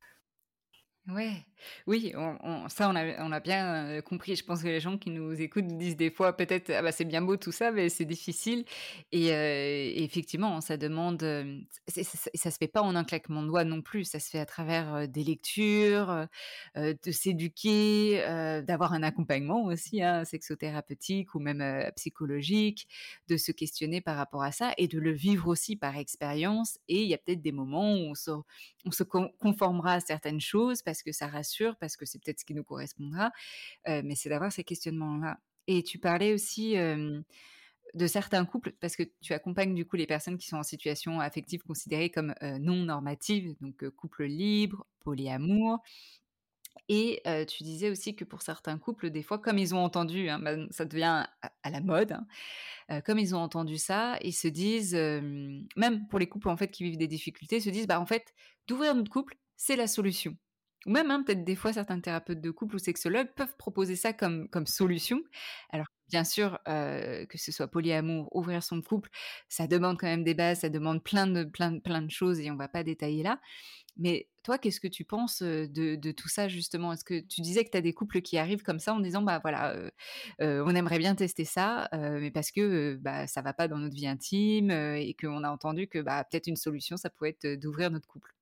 Ouais, 1.08 1.44
oui, 1.88 2.12
ça 2.68 2.88
on 2.88 2.94
a, 3.32 3.40
bien 3.40 4.00
compris. 4.02 4.36
Je 4.36 4.44
pense 4.44 4.62
que 4.62 4.68
les 4.68 4.78
gens 4.78 4.96
qui 4.98 5.10
nous 5.10 5.32
écoutent 5.40 5.66
disent 5.66 5.96
des 5.96 6.12
fois 6.12 6.36
peut-être 6.36 6.70
ah 6.70 6.80
bah 6.80 6.92
c'est 6.92 7.04
bien 7.04 7.20
beau 7.22 7.36
tout 7.36 7.50
ça, 7.50 7.72
mais 7.72 7.88
c'est 7.88 8.04
difficile. 8.04 8.64
Et, 9.10 10.04
effectivement, 10.04 10.60
ça 10.60 10.76
demande, 10.76 11.20
ça, 11.88 12.02
ça, 12.34 12.50
se 12.52 12.56
fait 12.56 12.68
pas 12.68 12.82
en 12.82 12.94
un 12.94 13.02
claquement 13.02 13.42
de 13.42 13.48
doigts 13.48 13.64
non 13.64 13.82
plus. 13.82 14.04
Ça 14.04 14.20
se 14.20 14.30
fait 14.30 14.38
à 14.38 14.46
travers 14.46 15.08
des 15.08 15.24
lectures, 15.24 16.28
de 16.76 17.10
s'éduquer, 17.10 18.18
d'avoir 18.64 18.92
un 18.92 19.02
accompagnement 19.02 19.64
aussi, 19.64 20.02
hein, 20.02 20.24
sexothérapeutique 20.24 21.34
ou 21.34 21.40
même 21.40 21.90
psychologique, 21.96 22.86
de 23.28 23.36
se 23.36 23.50
questionner 23.50 24.00
par 24.00 24.16
rapport 24.16 24.44
à 24.44 24.52
ça 24.52 24.72
et 24.78 24.86
de 24.86 25.00
le 25.00 25.10
vivre 25.10 25.48
aussi 25.48 25.74
par 25.74 25.96
expérience. 25.96 26.78
Et 26.86 27.02
il 27.02 27.08
y 27.08 27.14
a 27.14 27.18
peut-être 27.18 27.42
des 27.42 27.52
moments 27.52 27.92
où 27.92 28.10
on 28.10 28.14
se, 28.14 28.30
on 28.84 28.90
se 28.92 29.02
conformera 29.02 29.94
à 29.94 30.00
certaines 30.00 30.40
choses 30.40 30.80
que 31.00 31.12
ça 31.12 31.28
rassure, 31.28 31.76
parce 31.78 31.96
que 31.96 32.04
c'est 32.04 32.18
peut-être 32.22 32.40
ce 32.40 32.44
qui 32.44 32.54
nous 32.54 32.64
correspondra, 32.64 33.30
mais 33.86 34.14
c'est 34.14 34.28
d'avoir 34.28 34.52
ces 34.52 34.64
questionnements-là. 34.64 35.38
Et 35.68 35.82
tu 35.82 35.98
parlais 35.98 36.34
aussi 36.34 36.74
de 36.74 38.06
certains 38.06 38.44
couples, 38.44 38.74
parce 38.80 38.96
que 38.96 39.04
tu 39.20 39.32
accompagnes 39.32 39.74
du 39.74 39.86
coup 39.86 39.96
les 39.96 40.06
personnes 40.06 40.38
qui 40.38 40.48
sont 40.48 40.56
en 40.56 40.62
situation 40.62 41.20
affective 41.20 41.62
considérée 41.62 42.10
comme 42.10 42.34
non 42.60 42.84
normative, 42.84 43.54
donc 43.60 43.88
couple 43.90 44.24
libre, 44.24 44.86
polyamour. 45.00 45.78
Et 46.88 47.22
tu 47.48 47.62
disais 47.62 47.90
aussi 47.90 48.16
que 48.16 48.24
pour 48.24 48.42
certains 48.42 48.78
couples, 48.78 49.10
des 49.10 49.22
fois, 49.22 49.38
comme 49.38 49.58
ils 49.58 49.74
ont 49.74 49.78
entendu, 49.84 50.28
hein, 50.28 50.66
ça 50.70 50.84
devient 50.84 51.26
à, 51.62 51.70
la 51.70 51.80
mode, 51.80 52.12
hein, 52.88 53.00
comme 53.02 53.18
ils 53.18 53.34
ont 53.34 53.38
entendu 53.38 53.78
ça, 53.78 54.18
ils 54.22 54.32
se 54.32 54.48
disent, 54.48 54.94
même 54.94 56.06
pour 56.08 56.18
les 56.18 56.28
couples 56.28 56.48
en 56.48 56.56
fait 56.56 56.70
qui 56.70 56.84
vivent 56.84 56.98
des 56.98 57.08
difficultés, 57.08 57.60
se 57.60 57.70
disent, 57.70 57.86
bah 57.86 58.00
en 58.00 58.06
fait, 58.06 58.34
d'ouvrir 58.66 58.94
notre 58.94 59.10
couple, 59.10 59.36
c'est 59.56 59.76
la 59.76 59.86
solution. 59.86 60.36
Ou 60.86 60.90
même, 60.90 61.10
hein, 61.10 61.22
peut-être 61.22 61.44
des 61.44 61.54
fois, 61.54 61.72
certains 61.72 62.00
thérapeutes 62.00 62.40
de 62.40 62.50
couple 62.50 62.76
ou 62.76 62.78
sexologues 62.78 63.32
peuvent 63.36 63.56
proposer 63.56 63.96
ça 63.96 64.12
comme, 64.12 64.48
solution. 64.66 65.22
Alors, 65.70 65.86
bien 66.08 66.24
sûr, 66.24 66.58
que 66.66 67.38
ce 67.38 67.52
soit 67.52 67.68
polyamour, 67.68 68.34
ouvrir 68.34 68.62
son 68.62 68.82
couple, 68.82 69.10
ça 69.48 69.66
demande 69.66 69.98
quand 69.98 70.08
même 70.08 70.24
des 70.24 70.34
bases, 70.34 70.60
ça 70.60 70.68
demande 70.68 71.02
plein 71.02 71.26
de, 71.26 72.10
choses 72.10 72.40
et 72.40 72.50
on 72.50 72.56
va 72.56 72.68
pas 72.68 72.82
détailler 72.82 73.22
là. 73.22 73.40
Mais 73.98 74.28
toi, 74.42 74.58
qu'est-ce 74.58 74.80
que 74.80 74.88
tu 74.88 75.04
penses 75.04 75.42
de, 75.42 76.12
tout 76.12 76.28
ça 76.28 76.48
justement? 76.48 76.92
Est-ce 76.92 77.04
que 77.04 77.20
tu 77.20 77.42
disais 77.42 77.64
que 77.64 77.70
tu 77.70 77.76
as 77.78 77.82
des 77.82 77.94
couples 77.94 78.22
qui 78.22 78.38
arrivent 78.38 78.62
comme 78.62 78.80
ça 78.80 78.94
en 78.94 79.00
disant 79.00 79.22
bah 79.22 79.38
voilà, 79.42 79.76
on 80.40 80.74
aimerait 80.74 80.98
bien 80.98 81.14
tester 81.14 81.44
ça, 81.44 81.88
mais 81.92 82.30
parce 82.30 82.50
que 82.50 82.96
bah 83.00 83.26
ça 83.26 83.42
va 83.42 83.52
pas 83.54 83.68
dans 83.68 83.78
notre 83.78 83.94
vie 83.94 84.08
intime 84.08 84.70
et 84.70 85.14
qu'on 85.20 85.44
a 85.44 85.50
entendu 85.50 85.88
que 85.88 86.00
bah 86.00 86.24
peut-être 86.24 86.48
une 86.48 86.56
solution 86.56 86.96
ça 86.96 87.10
pourrait 87.10 87.36
être 87.40 87.60
d'ouvrir 87.60 87.90
notre 87.90 88.08
couple? 88.08 88.34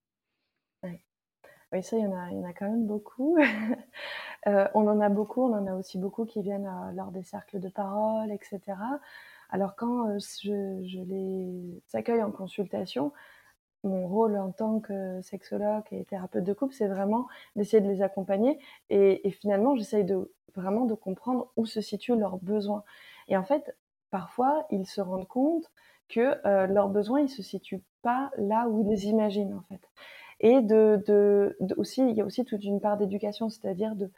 Oui, 1.73 1.83
ça, 1.83 1.97
il 1.97 2.03
y 2.03 2.07
en 2.07 2.13
a, 2.17 2.31
il 2.31 2.39
y 2.39 2.41
en 2.41 2.45
a 2.49 2.53
quand 2.53 2.69
même 2.69 2.87
beaucoup. 2.87 3.39
on 4.47 4.89
en 4.89 5.01
a 5.01 5.09
beaucoup, 5.09 5.43
on 5.43 5.55
en 5.55 5.67
a 5.67 5.75
aussi 5.75 5.99
beaucoup 5.99 6.25
qui 6.25 6.43
viennent 6.43 6.69
lors 6.95 7.13
des 7.13 7.23
cercles 7.23 7.61
de 7.61 7.69
parole, 7.69 8.33
etc. 8.33 8.61
Alors 9.51 9.77
quand 9.77 10.19
je, 10.19 10.83
je 10.85 11.01
les 11.01 11.83
accueille 11.95 12.23
en 12.23 12.31
consultation, 12.33 13.13
mon 13.85 14.07
rôle 14.09 14.37
en 14.37 14.53
tant 14.53 14.81
que 14.81 15.21
sexologue 15.23 15.85
et 15.93 16.05
thérapeute 16.05 16.45
de 16.45 16.53
couple, 16.53 16.75
c'est 16.75 16.89
vraiment 16.89 17.27
d'essayer 17.57 17.81
de 17.83 17.89
les 17.89 18.03
accompagner 18.03 18.59
et, 18.91 19.31
finalement, 19.31 19.77
j'essaye 19.77 20.05
de 20.05 20.33
vraiment 20.55 20.85
de 20.85 20.95
comprendre 20.95 21.51
où 21.57 21.67
se 21.67 21.81
situent 21.81 22.17
leurs 22.17 22.39
besoins. 22.39 22.85
Et 23.29 23.37
en 23.37 23.45
fait, 23.45 23.75
parfois, 24.11 24.67
ils 24.71 24.87
se 24.87 25.01
rendent 25.01 25.29
compte 25.29 25.71
que 26.09 26.37
euh, 26.47 26.67
leurs 26.67 26.89
besoins, 26.89 27.21
ils 27.21 27.29
se 27.29 27.43
situent 27.43 27.83
pas 28.03 28.31
là 28.37 28.69
où 28.69 28.81
ils 28.81 28.89
les 28.89 29.07
imaginent 29.07 29.55
en 29.55 29.63
fait. 29.69 29.81
Et 30.41 30.63
de, 30.63 31.03
de, 31.07 31.57
aussi, 31.77 32.03
il 32.09 32.17
y 32.17 32.21
a 32.21 32.25
aussi 32.25 32.45
toute 32.45 32.65
une 32.65 32.81
part 32.81 32.97
d'éducation, 32.97 33.51
c'est-à-dire 33.51 33.95
de, 33.95 34.11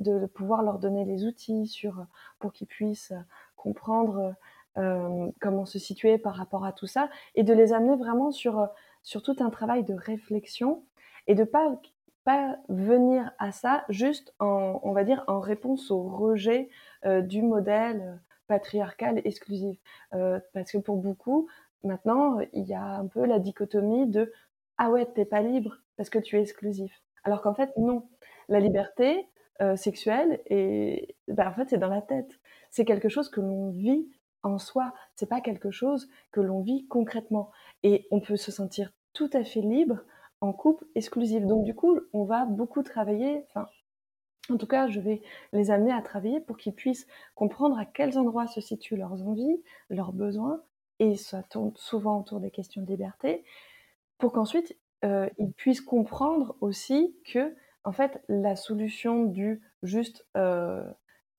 de 0.00 0.26
pouvoir 0.26 0.62
leur 0.62 0.78
donner 0.78 1.04
les 1.04 1.24
outils 1.24 1.66
sur, 1.66 2.04
pour 2.38 2.52
qu'ils 2.52 2.66
puissent 2.66 3.14
comprendre 3.56 4.34
euh, 4.78 5.30
comment 5.40 5.66
se 5.66 5.78
situer 5.78 6.18
par 6.18 6.34
rapport 6.34 6.64
à 6.64 6.72
tout 6.72 6.86
ça 6.86 7.10
et 7.34 7.42
de 7.42 7.52
les 7.52 7.72
amener 7.72 7.96
vraiment 7.96 8.30
sur 8.30 8.68
sur 9.02 9.22
tout 9.22 9.36
un 9.40 9.50
travail 9.50 9.84
de 9.84 9.94
réflexion 9.94 10.84
et 11.26 11.34
de 11.34 11.44
pas 11.44 11.78
pas 12.24 12.56
venir 12.68 13.32
à 13.38 13.52
ça 13.52 13.84
juste 13.88 14.32
en, 14.38 14.80
on 14.82 14.92
va 14.92 15.04
dire, 15.04 15.24
en 15.26 15.40
réponse 15.40 15.90
au 15.90 16.02
rejet 16.02 16.68
euh, 17.04 17.20
du 17.20 17.42
modèle 17.42 18.20
patriarcal 18.46 19.20
exclusif. 19.24 19.78
Euh, 20.14 20.38
parce 20.52 20.70
que 20.70 20.78
pour 20.78 20.96
beaucoup, 20.96 21.48
maintenant, 21.82 22.38
il 22.52 22.64
y 22.64 22.74
a 22.74 22.84
un 22.84 23.06
peu 23.06 23.26
la 23.26 23.40
dichotomie 23.40 24.06
de 24.06 24.32
ah 24.78 24.90
ouais, 24.90 25.06
t'es 25.06 25.24
pas 25.24 25.42
libre 25.42 25.78
parce 25.96 26.10
que 26.10 26.18
tu 26.18 26.36
es 26.36 26.42
exclusif. 26.42 27.02
Alors 27.24 27.42
qu'en 27.42 27.54
fait, 27.54 27.70
non. 27.76 28.08
La 28.48 28.60
liberté 28.60 29.28
sexuelle, 29.76 30.40
et, 30.46 31.14
ben, 31.28 31.48
en 31.48 31.52
fait, 31.52 31.70
c'est 31.70 31.78
dans 31.78 31.88
la 31.88 32.02
tête. 32.02 32.40
C'est 32.70 32.84
quelque 32.84 33.08
chose 33.08 33.28
que 33.28 33.40
l'on 33.40 33.70
vit 33.70 34.10
en 34.42 34.58
soi. 34.58 34.92
C'est 35.14 35.28
pas 35.28 35.40
quelque 35.40 35.70
chose 35.70 36.08
que 36.32 36.40
l'on 36.40 36.62
vit 36.62 36.88
concrètement. 36.88 37.52
Et 37.84 38.08
on 38.10 38.18
peut 38.20 38.36
se 38.36 38.50
sentir 38.50 38.92
tout 39.12 39.30
à 39.32 39.44
fait 39.44 39.60
libre 39.60 40.00
en 40.40 40.52
couple 40.52 40.84
exclusif. 40.94 41.46
Donc 41.46 41.64
du 41.64 41.74
coup, 41.74 41.98
on 42.12 42.24
va 42.24 42.44
beaucoup 42.44 42.82
travailler, 42.82 43.44
enfin, 43.48 43.68
en 44.50 44.56
tout 44.56 44.66
cas, 44.66 44.88
je 44.88 44.98
vais 44.98 45.22
les 45.52 45.70
amener 45.70 45.92
à 45.92 46.02
travailler 46.02 46.40
pour 46.40 46.56
qu'ils 46.56 46.74
puissent 46.74 47.06
comprendre 47.36 47.78
à 47.78 47.84
quels 47.84 48.18
endroits 48.18 48.48
se 48.48 48.60
situent 48.60 48.96
leurs 48.96 49.22
envies, 49.22 49.62
leurs 49.88 50.12
besoins, 50.12 50.62
et 50.98 51.16
ça 51.16 51.44
tourne 51.44 51.72
souvent 51.76 52.20
autour 52.20 52.40
des 52.40 52.50
questions 52.50 52.82
de 52.82 52.88
liberté, 52.88 53.44
pour 54.22 54.30
qu'ensuite 54.30 54.78
euh, 55.04 55.28
ils 55.36 55.52
puissent 55.52 55.80
comprendre 55.80 56.54
aussi 56.60 57.16
que, 57.26 57.56
en 57.82 57.90
fait, 57.90 58.22
la 58.28 58.54
solution 58.54 59.24
du 59.24 59.60
juste 59.82 60.24
euh, 60.36 60.88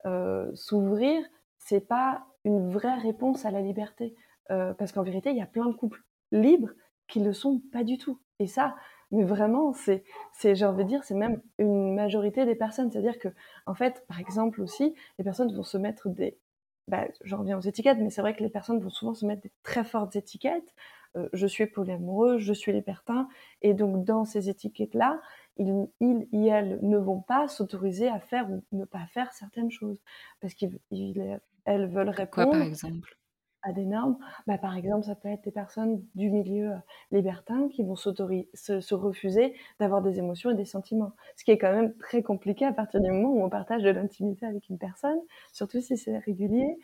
euh, 0.05 0.53
s'ouvrir, 0.53 1.23
c'est 1.59 1.87
pas 1.87 2.25
une 2.43 2.69
vraie 2.69 2.97
réponse 2.97 3.45
à 3.45 3.51
la 3.51 3.61
liberté. 3.61 4.15
Parce 4.49 4.91
qu'en 4.91 5.01
vérité, 5.01 5.31
il 5.31 5.37
y 5.37 5.41
a 5.41 5.47
plein 5.47 5.65
de 5.65 5.73
couples 5.73 6.03
libres 6.31 6.71
qui 7.07 7.21
le 7.21 7.33
sont 7.33 7.59
pas 7.71 7.83
du 7.83 7.97
tout. 7.97 8.19
Et 8.37 8.45
ça, 8.45 8.75
mais 9.09 9.23
vraiment, 9.23 9.73
c'est, 9.73 10.03
c'est, 10.33 10.53
j'ai 10.53 10.65
envie 10.65 10.83
de 10.83 10.89
dire, 10.89 11.03
c'est 11.05 11.15
même 11.15 11.41
une 11.57 11.95
majorité 11.95 12.45
des 12.45 12.53
personnes. 12.53 12.91
C'est-à-dire 12.91 13.17
que, 13.17 13.29
en 13.65 13.73
fait, 13.73 14.05
par 14.07 14.19
exemple 14.19 14.61
aussi, 14.61 14.93
les 15.17 15.23
personnes 15.23 15.55
vont 15.55 15.63
se 15.63 15.77
mettre 15.77 16.09
des, 16.09 16.37
bah, 16.87 17.07
j'en 17.23 17.39
reviens 17.39 17.57
aux 17.57 17.61
étiquettes, 17.61 17.99
mais 17.99 18.09
c'est 18.09 18.21
vrai 18.21 18.35
que 18.35 18.43
les 18.43 18.49
personnes 18.49 18.79
vont 18.79 18.89
souvent 18.89 19.13
se 19.13 19.25
mettre 19.25 19.41
des 19.41 19.51
très 19.63 19.83
fortes 19.83 20.15
étiquettes. 20.15 20.73
Euh, 21.15 21.29
je 21.33 21.47
suis 21.47 21.67
polyamoureux, 21.67 22.39
je 22.39 22.53
suis 22.53 22.73
libertin, 22.73 23.27
et 23.61 23.73
donc 23.73 24.03
dans 24.03 24.25
ces 24.25 24.49
étiquettes-là, 24.49 25.21
ils, 25.57 25.87
ils 25.99 26.27
et 26.33 26.47
elles 26.47 26.79
ne 26.81 26.97
vont 26.97 27.21
pas 27.21 27.47
s'autoriser 27.47 28.09
à 28.09 28.19
faire 28.19 28.49
ou 28.49 28.63
ne 28.71 28.85
pas 28.85 29.05
faire 29.07 29.31
certaines 29.33 29.71
choses 29.71 30.01
parce 30.41 30.55
qu'ils 30.55 30.79
elles 31.65 31.87
veulent 31.87 32.09
répondre. 32.09 32.49
Quoi, 32.49 32.57
par 32.59 32.61
exemple? 32.61 33.17
À 33.63 33.71
des 33.71 33.85
normes, 33.85 34.17
bah, 34.45 34.57
par 34.57 34.75
exemple, 34.75 35.05
ça 35.05 35.15
peut 35.15 35.29
être 35.29 35.43
des 35.43 35.51
personnes 35.51 36.03
du 36.15 36.29
milieu 36.29 36.71
euh, 36.71 36.77
libertin 37.11 37.69
qui 37.69 37.83
vont 37.83 37.95
se, 37.95 38.09
se, 38.53 38.93
refuser 38.93 39.55
d'avoir 39.79 40.01
des 40.01 40.19
émotions 40.19 40.51
et 40.51 40.55
des 40.55 40.65
sentiments. 40.65 41.13
Ce 41.35 41.43
qui 41.43 41.51
est 41.51 41.57
quand 41.57 41.71
même 41.71 41.95
très 41.95 42.21
compliqué 42.21 42.65
à 42.65 42.73
partir 42.73 43.01
du 43.01 43.09
moment 43.09 43.29
où 43.29 43.43
on 43.43 43.49
partage 43.49 43.81
de 43.83 43.89
l'intimité 43.89 44.45
avec 44.45 44.69
une 44.69 44.77
personne, 44.77 45.19
surtout 45.51 45.81
si 45.81 45.97
c'est 45.97 46.17
régulier. 46.17 46.77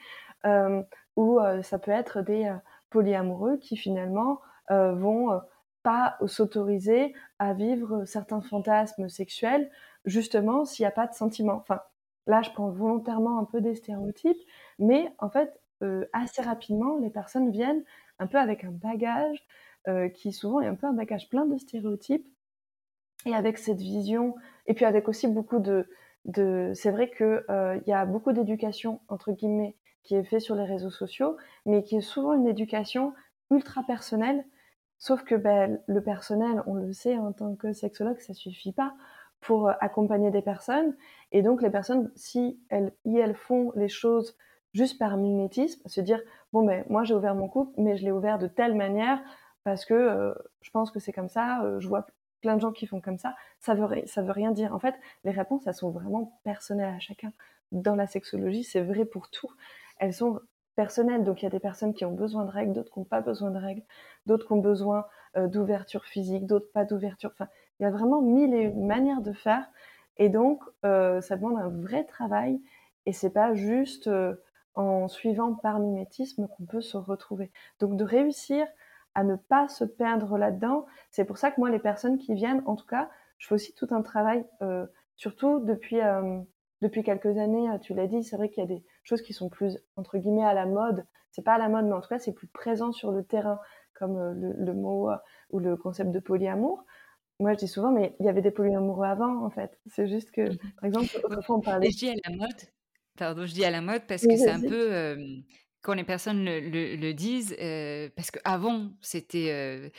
Euh, 0.45 0.81
ou 1.15 1.39
euh, 1.39 1.61
ça 1.61 1.79
peut 1.79 1.91
être 1.91 2.21
des 2.21 2.51
polyamoureux 2.89 3.57
qui 3.57 3.75
finalement 3.77 4.39
vont 4.69 5.41
pas 5.81 6.17
s'autoriser 6.27 7.13
à 7.39 7.53
vivre 7.53 8.05
certains 8.05 8.41
fantasmes 8.41 9.09
sexuels, 9.09 9.71
justement 10.05 10.63
s'il 10.63 10.83
n'y 10.83 10.87
a 10.87 10.91
pas 10.91 11.07
de 11.07 11.13
sentiments. 11.13 11.55
Enfin, 11.55 11.81
là, 12.27 12.41
je 12.41 12.51
prends 12.51 12.69
volontairement 12.69 13.39
un 13.39 13.45
peu 13.45 13.61
des 13.61 13.75
stéréotypes, 13.75 14.41
mais 14.77 15.11
en 15.17 15.29
fait, 15.29 15.59
assez 16.13 16.41
rapidement, 16.41 16.97
les 16.97 17.09
personnes 17.09 17.51
viennent 17.51 17.83
un 18.19 18.27
peu 18.27 18.37
avec 18.37 18.63
un 18.63 18.71
bagage 18.71 19.45
euh, 19.87 20.09
qui 20.09 20.33
souvent 20.33 20.59
est 20.59 20.67
un 20.67 20.75
peu 20.75 20.87
un 20.87 20.93
bagage 20.93 21.29
plein 21.29 21.45
de 21.45 21.57
stéréotypes 21.57 22.27
et 23.25 23.33
avec 23.33 23.57
cette 23.57 23.79
vision 23.79 24.35
et 24.67 24.73
puis 24.73 24.83
avec 24.83 25.07
aussi 25.07 25.27
beaucoup 25.27 25.59
de, 25.59 25.87
c'est 26.75 26.91
vrai 26.91 27.09
que 27.09 27.45
euh, 27.49 27.79
y 27.87 27.93
a 27.93 28.05
beaucoup 28.05 28.33
d'éducation 28.33 28.99
entre 29.07 29.31
guillemets 29.31 29.77
qui 30.03 30.15
est 30.15 30.23
fait 30.23 30.41
sur 30.41 30.55
les 30.55 30.65
réseaux 30.65 30.91
sociaux, 30.91 31.37
mais 31.65 31.83
qui 31.83 31.95
est 31.95 32.01
souvent 32.01 32.33
une 32.33 32.47
éducation 32.47 33.13
ultra 33.51 33.83
personnelle. 33.83 34.45
Sauf 34.97 35.23
que 35.23 35.35
ben, 35.35 35.79
le 35.87 36.03
personnel, 36.03 36.61
on 36.67 36.73
le 36.73 36.91
sait 36.91 37.17
en 37.17 37.31
tant 37.31 37.55
que 37.55 37.71
sexologue, 37.71 38.19
ça 38.19 38.33
suffit 38.33 38.73
pas 38.73 38.93
pour 39.39 39.69
accompagner 39.79 40.29
des 40.29 40.41
personnes. 40.41 40.95
Et 41.31 41.41
donc 41.41 41.61
les 41.61 41.69
personnes, 41.69 42.11
si 42.15 42.59
elles, 42.69 42.93
elles 43.05 43.35
font 43.35 43.71
les 43.75 43.89
choses 43.89 44.35
juste 44.73 44.97
par 44.99 45.17
mimétisme, 45.17 45.81
se 45.87 46.01
dire 46.01 46.21
bon 46.53 46.63
ben 46.63 46.85
moi 46.89 47.03
j'ai 47.03 47.13
ouvert 47.13 47.35
mon 47.35 47.47
couple, 47.47 47.73
mais 47.77 47.97
je 47.97 48.03
l'ai 48.03 48.11
ouvert 48.11 48.37
de 48.39 48.47
telle 48.47 48.75
manière 48.75 49.19
parce 49.63 49.85
que 49.85 49.93
euh, 49.93 50.33
je 50.61 50.71
pense 50.71 50.91
que 50.91 50.99
c'est 50.99 51.11
comme 51.11 51.29
ça. 51.29 51.63
Euh, 51.63 51.79
je 51.79 51.87
vois 51.87 52.07
plein 52.41 52.55
de 52.55 52.61
gens 52.61 52.71
qui 52.71 52.87
font 52.87 53.01
comme 53.01 53.17
ça. 53.17 53.35
Ça 53.59 53.73
veut 53.73 53.87
ça 54.05 54.21
veut 54.21 54.31
rien 54.31 54.51
dire. 54.51 54.73
En 54.73 54.79
fait, 54.79 54.95
les 55.23 55.31
réponses 55.31 55.67
elles 55.67 55.73
sont 55.73 55.91
vraiment 55.91 56.39
personnelles 56.43 56.93
à 56.95 56.99
chacun. 56.99 57.33
Dans 57.71 57.95
la 57.95 58.07
sexologie, 58.07 58.63
c'est 58.63 58.81
vrai 58.81 59.05
pour 59.05 59.29
tout. 59.29 59.49
Elles 59.99 60.13
sont 60.13 60.39
personnelles. 60.75 61.23
Donc 61.23 61.41
il 61.41 61.45
y 61.45 61.47
a 61.47 61.51
des 61.51 61.59
personnes 61.59 61.93
qui 61.93 62.05
ont 62.05 62.13
besoin 62.13 62.45
de 62.45 62.51
règles, 62.51 62.73
d'autres 62.73 62.91
qui 62.91 62.99
n'ont 62.99 63.05
pas 63.05 63.21
besoin 63.21 63.51
de 63.51 63.59
règles, 63.59 63.83
d'autres 64.25 64.47
qui 64.47 64.53
ont 64.53 64.61
besoin 64.61 65.05
euh, 65.37 65.47
d'ouverture 65.47 66.05
physique, 66.05 66.45
d'autres 66.45 66.71
pas 66.71 66.85
d'ouverture. 66.85 67.31
Enfin, 67.33 67.49
il 67.79 67.83
y 67.83 67.85
a 67.85 67.91
vraiment 67.91 68.21
mille 68.21 68.53
et 68.53 68.63
une 68.63 68.87
manières 68.87 69.21
de 69.21 69.33
faire. 69.33 69.69
Et 70.17 70.27
donc, 70.27 70.61
ça 70.83 71.37
demande 71.37 71.57
un 71.57 71.69
vrai 71.69 72.03
travail. 72.03 72.59
Et 73.05 73.13
c'est 73.13 73.29
pas 73.29 73.53
juste 73.53 74.09
en 74.75 75.07
suivant 75.07 75.53
par 75.53 75.79
mimétisme 75.79 76.47
qu'on 76.47 76.65
peut 76.65 76.81
se 76.81 76.97
retrouver. 76.97 77.51
Donc 77.79 77.95
de 77.95 78.03
réussir 78.03 78.67
à 79.15 79.23
ne 79.23 79.35
pas 79.35 79.67
se 79.67 79.83
perdre 79.83 80.37
là-dedans, 80.37 80.85
c'est 81.11 81.25
pour 81.25 81.37
ça 81.37 81.51
que 81.51 81.59
moi, 81.59 81.69
les 81.69 81.79
personnes 81.79 82.17
qui 82.17 82.33
viennent, 82.33 82.63
en 82.65 82.75
tout 82.75 82.85
cas, 82.85 83.09
je 83.37 83.47
fais 83.47 83.55
aussi 83.55 83.73
tout 83.73 83.87
un 83.91 84.01
travail, 84.01 84.45
euh, 84.61 84.85
surtout 85.15 85.59
depuis, 85.59 86.01
euh, 86.01 86.39
depuis 86.81 87.03
quelques 87.03 87.37
années, 87.37 87.69
euh, 87.69 87.77
tu 87.79 87.93
l'as 87.93 88.07
dit, 88.07 88.23
c'est 88.23 88.37
vrai 88.37 88.49
qu'il 88.49 88.63
y 88.63 88.65
a 88.65 88.69
des 88.69 88.83
choses 89.03 89.21
qui 89.21 89.33
sont 89.33 89.49
plus, 89.49 89.77
entre 89.95 90.17
guillemets, 90.17 90.45
à 90.45 90.53
la 90.53 90.65
mode. 90.65 91.05
C'est 91.31 91.41
pas 91.43 91.53
à 91.53 91.57
la 91.57 91.69
mode, 91.69 91.85
mais 91.85 91.93
en 91.93 92.01
tout 92.01 92.09
cas, 92.09 92.19
c'est 92.19 92.33
plus 92.33 92.47
présent 92.47 92.91
sur 92.91 93.11
le 93.11 93.23
terrain, 93.23 93.59
comme 93.93 94.17
le, 94.33 94.73
mot 94.73 95.09
ou 95.51 95.59
le 95.59 95.75
concept 95.75 96.11
de 96.11 96.19
polyamour. 96.19 96.85
Moi, 97.39 97.53
je 97.53 97.57
dis 97.57 97.67
souvent, 97.67 97.91
mais 97.91 98.15
il 98.19 98.25
y 98.25 98.29
avait 98.29 98.41
des 98.41 98.51
polyamoureux 98.51 99.05
avant, 99.05 99.45
en 99.45 99.49
fait. 99.49 99.77
C'est 99.87 100.07
juste 100.07 100.31
que, 100.31 100.53
mmh 100.53 100.57
par 100.77 100.85
exemple, 100.85 101.07
autrefois, 101.23 101.57
on 101.57 101.61
parlait... 101.61 101.87
Et 101.87 101.91
je 101.91 101.97
dis 101.97 102.09
à 102.09 102.29
la 102.29 102.35
mode, 102.35 102.61
Pardon, 103.19 103.45
je 103.45 103.53
dis 103.53 103.65
à 103.65 103.69
la 103.69 103.81
mode 103.81 104.03
parce 104.07 104.25
que 104.25 104.37
c'est 104.37 104.49
un 104.49 104.61
peu 104.61 105.17
quand 105.81 105.93
les 105.93 106.05
personnes 106.05 106.45
le, 106.45 107.11
disent, 107.11 107.53
parce 108.15 108.31
qu'avant 108.31 108.93
c'était, 109.01 109.91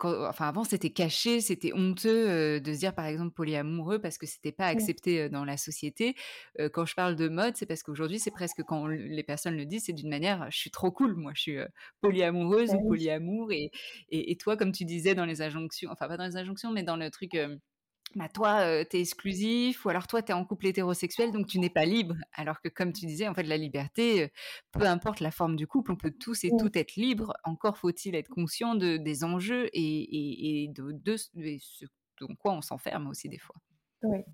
enfin 0.00 0.48
avant 0.48 0.64
c'était 0.64 0.90
caché, 0.90 1.40
c'était 1.40 1.72
honteux 1.72 2.60
de 2.60 2.72
se 2.74 2.78
dire 2.78 2.94
par 2.94 3.06
exemple 3.06 3.32
polyamoureux 3.32 4.00
parce 4.00 4.18
que 4.18 4.26
c'était 4.26 4.52
pas 4.52 4.66
accepté 4.66 5.30
dans 5.30 5.46
la 5.46 5.56
société. 5.56 6.14
quand 6.74 6.84
je 6.84 6.94
parle 6.94 7.16
de 7.16 7.28
mode, 7.28 7.56
c'est 7.56 7.64
parce 7.64 7.82
qu'aujourd'hui 7.82 8.18
c'est 8.18 8.30
presque 8.30 8.62
quand 8.64 8.86
les 8.86 9.22
personnes 9.22 9.56
le 9.56 9.64
disent, 9.64 9.84
c'est 9.86 9.94
d'une 9.94 10.10
manière, 10.10 10.46
je 10.50 10.58
suis 10.58 10.70
trop 10.70 10.90
cool, 10.90 11.14
moi 11.14 11.32
je 11.34 11.40
suis 11.40 11.58
polyamoureuse 12.02 12.74
ou 12.74 12.86
polyamour 12.86 13.50
et, 13.50 13.70
et, 14.10 14.30
et, 14.30 14.36
toi 14.36 14.58
comme 14.58 14.72
tu 14.72 14.84
disais 14.84 15.14
dans 15.14 15.24
les 15.24 15.40
injonctions, 15.40 15.90
enfin 15.90 16.06
pas 16.06 16.18
dans 16.18 16.26
les 16.26 16.36
injonctions 16.36 16.70
mais 16.70 16.82
dans 16.82 16.96
le 16.96 17.10
truc 17.10 17.34
bah, 18.16 18.28
toi, 18.28 18.64
heu, 18.66 18.84
tu 18.90 18.96
es 18.96 19.00
exclusif 19.00 19.84
ou 19.84 19.88
alors 19.90 20.06
toi, 20.06 20.22
tu 20.22 20.30
es 20.32 20.34
en 20.34 20.44
couple 20.44 20.66
hétérosexuel, 20.66 21.32
donc 21.32 21.46
tu 21.46 21.58
n'es 21.58 21.70
pas 21.70 21.84
libre. 21.84 22.16
Alors 22.32 22.60
que 22.60 22.68
comme 22.68 22.92
tu 22.92 23.06
disais, 23.06 23.28
en 23.28 23.34
fait, 23.34 23.42
la 23.44 23.56
liberté, 23.56 24.32
peu 24.72 24.84
importe 24.86 25.20
la 25.20 25.30
forme 25.30 25.56
du 25.56 25.66
couple, 25.66 25.92
on 25.92 25.96
peut 25.96 26.12
tous 26.18 26.44
et 26.44 26.54
toutes 26.56 26.76
être 26.76 26.96
libres. 26.96 27.32
Encore 27.44 27.78
faut-il 27.78 28.14
être 28.14 28.28
conscient 28.28 28.74
de 28.74 28.96
des 28.96 29.24
enjeux 29.24 29.68
et 29.72 29.80
et 29.82 30.64
et 30.64 30.68
de 30.68 30.92
de 30.92 31.16
ce 31.16 31.28
dans 32.20 32.34
quoi 32.36 32.52
on 32.52 32.62
s'enferme 32.62 33.06
aussi 33.08 33.28
des 33.28 33.38
fois. 33.38 33.54
Oui. 34.02 34.24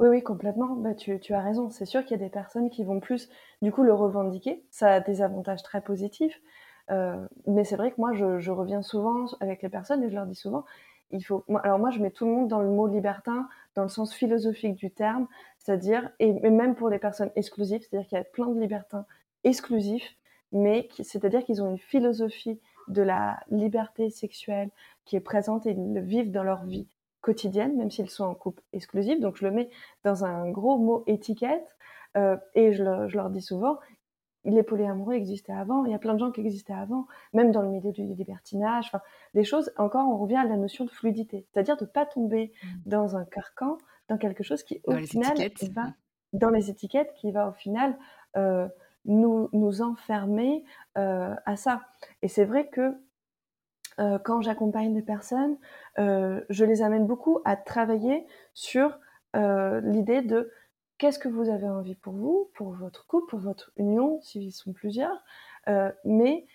Oui, 0.00 0.08
oui, 0.08 0.22
complètement. 0.22 0.76
Bah, 0.76 0.94
tu 0.94 1.18
tu 1.20 1.34
as 1.34 1.42
raison. 1.42 1.70
C'est 1.70 1.86
sûr 1.86 2.02
qu'il 2.04 2.12
y 2.12 2.22
a 2.22 2.24
des 2.24 2.30
personnes 2.30 2.70
qui 2.70 2.84
vont 2.84 3.00
plus, 3.00 3.28
du 3.62 3.72
coup, 3.72 3.82
le 3.84 3.94
revendiquer. 3.94 4.66
Ça 4.70 4.94
a 4.94 5.00
des 5.00 5.22
avantages 5.22 5.62
très 5.62 5.80
positifs, 5.82 6.40
mais 7.46 7.64
c'est 7.64 7.76
vrai 7.76 7.90
que 7.92 7.96
moi, 8.00 8.12
je 8.12 8.38
je 8.38 8.50
reviens 8.50 8.82
souvent 8.82 9.26
avec 9.40 9.62
les 9.62 9.68
personnes 9.68 10.02
et 10.02 10.10
je 10.10 10.14
leur 10.14 10.26
dis 10.26 10.34
souvent: 10.34 10.64
«Il 11.10 11.24
faut» 11.24 11.44
alors 11.62 11.78
moi, 11.78 11.90
je 11.90 12.00
mets 12.00 12.10
tout 12.10 12.26
le 12.26 12.32
monde 12.32 12.48
dans 12.48 12.60
le 12.60 12.68
mot 12.68 12.86
libertin, 12.86 13.48
dans 13.74 13.82
le 13.82 13.88
sens 13.88 14.14
philosophique 14.14 14.74
du 14.74 14.90
terme, 14.90 15.26
c'est-à-dire 15.58 16.10
et 16.18 16.32
même 16.32 16.74
pour 16.74 16.88
les 16.88 16.98
personnes 16.98 17.30
exclusives, 17.36 17.82
c'est-à-dire 17.82 18.08
qu'il 18.08 18.18
y 18.18 18.20
a 18.20 18.24
plein 18.24 18.46
de 18.46 18.60
libertins 18.60 19.06
exclusifs, 19.44 20.16
mais 20.52 20.88
c'est-à-dire 21.00 21.44
qu'ils 21.44 21.62
ont 21.62 21.70
une 21.70 21.78
philosophie 21.78 22.60
de 22.88 23.02
la 23.02 23.40
liberté 23.50 24.10
sexuelle 24.10 24.70
qui 25.04 25.16
est 25.16 25.20
présente 25.20 25.66
et 25.66 25.72
ils 25.72 25.94
le 25.94 26.00
vivent 26.00 26.30
dans 26.30 26.42
leur 26.42 26.64
vie 26.64 26.88
quotidienne, 27.20 27.76
même 27.76 27.90
s'ils 27.90 28.10
sont 28.10 28.24
en 28.24 28.34
couple 28.34 28.62
exclusif. 28.72 29.20
Donc 29.20 29.36
je 29.36 29.44
le 29.44 29.50
mets 29.50 29.70
dans 30.04 30.24
un 30.24 30.50
gros 30.50 30.78
mot 30.78 31.04
étiquette 31.06 31.76
euh, 32.16 32.36
et 32.54 32.72
je, 32.72 32.84
je, 33.08 33.16
leur 33.16 33.30
dis 33.30 33.42
souvent, 33.42 33.78
les 34.44 34.62
polyamoureux 34.62 35.14
existaient 35.14 35.52
avant, 35.52 35.84
il 35.84 35.92
y 35.92 35.94
a 35.94 35.98
plein 35.98 36.14
de 36.14 36.18
gens 36.18 36.30
qui 36.30 36.40
existaient 36.40 36.72
avant, 36.72 37.06
même 37.32 37.50
dans 37.50 37.62
le 37.62 37.68
milieu 37.68 37.92
du 37.92 38.02
libertinage, 38.02 38.86
enfin, 38.86 39.00
des 39.34 39.44
choses, 39.44 39.72
encore 39.76 40.08
on 40.08 40.16
revient 40.16 40.36
à 40.36 40.44
la 40.44 40.56
notion 40.56 40.84
de 40.84 40.90
fluidité, 40.90 41.46
c'est-à-dire 41.52 41.76
de 41.76 41.84
ne 41.84 41.90
pas 41.90 42.06
tomber 42.06 42.52
mmh. 42.62 42.68
dans 42.86 43.16
un 43.16 43.24
carcan, 43.24 43.78
dans 44.08 44.16
quelque 44.16 44.42
chose 44.42 44.62
qui 44.62 44.80
au 44.84 44.92
dans 44.92 45.00
final 45.00 45.36
va 45.74 45.92
dans 46.32 46.50
les 46.50 46.70
étiquettes, 46.70 47.12
qui 47.14 47.30
va 47.32 47.48
au 47.48 47.52
final 47.52 47.96
euh, 48.36 48.68
nous, 49.04 49.48
nous 49.52 49.82
enfermer 49.82 50.64
euh, 50.96 51.34
à 51.46 51.56
ça. 51.56 51.82
Et 52.22 52.28
c'est 52.28 52.44
vrai 52.44 52.68
que 52.68 52.94
euh, 53.98 54.18
quand 54.18 54.42
j'accompagne 54.42 54.94
des 54.94 55.02
personnes, 55.02 55.56
je 55.96 56.64
les 56.64 56.82
amène 56.82 57.06
beaucoup 57.06 57.40
à 57.44 57.56
travailler 57.56 58.26
sur 58.54 58.98
l'idée 59.34 60.22
de 60.22 60.50
qu'est-ce 60.98 61.18
que 61.18 61.28
vous 61.28 61.48
avez 61.48 61.68
envie 61.68 61.94
pour 61.94 62.14
vous, 62.14 62.50
pour 62.54 62.72
votre 62.72 63.06
couple, 63.06 63.30
pour 63.30 63.38
votre 63.38 63.72
union, 63.76 64.20
s'ils 64.20 64.52
sont 64.52 64.72
plusieurs, 64.72 65.24
euh, 65.68 65.90
mais 66.04 66.46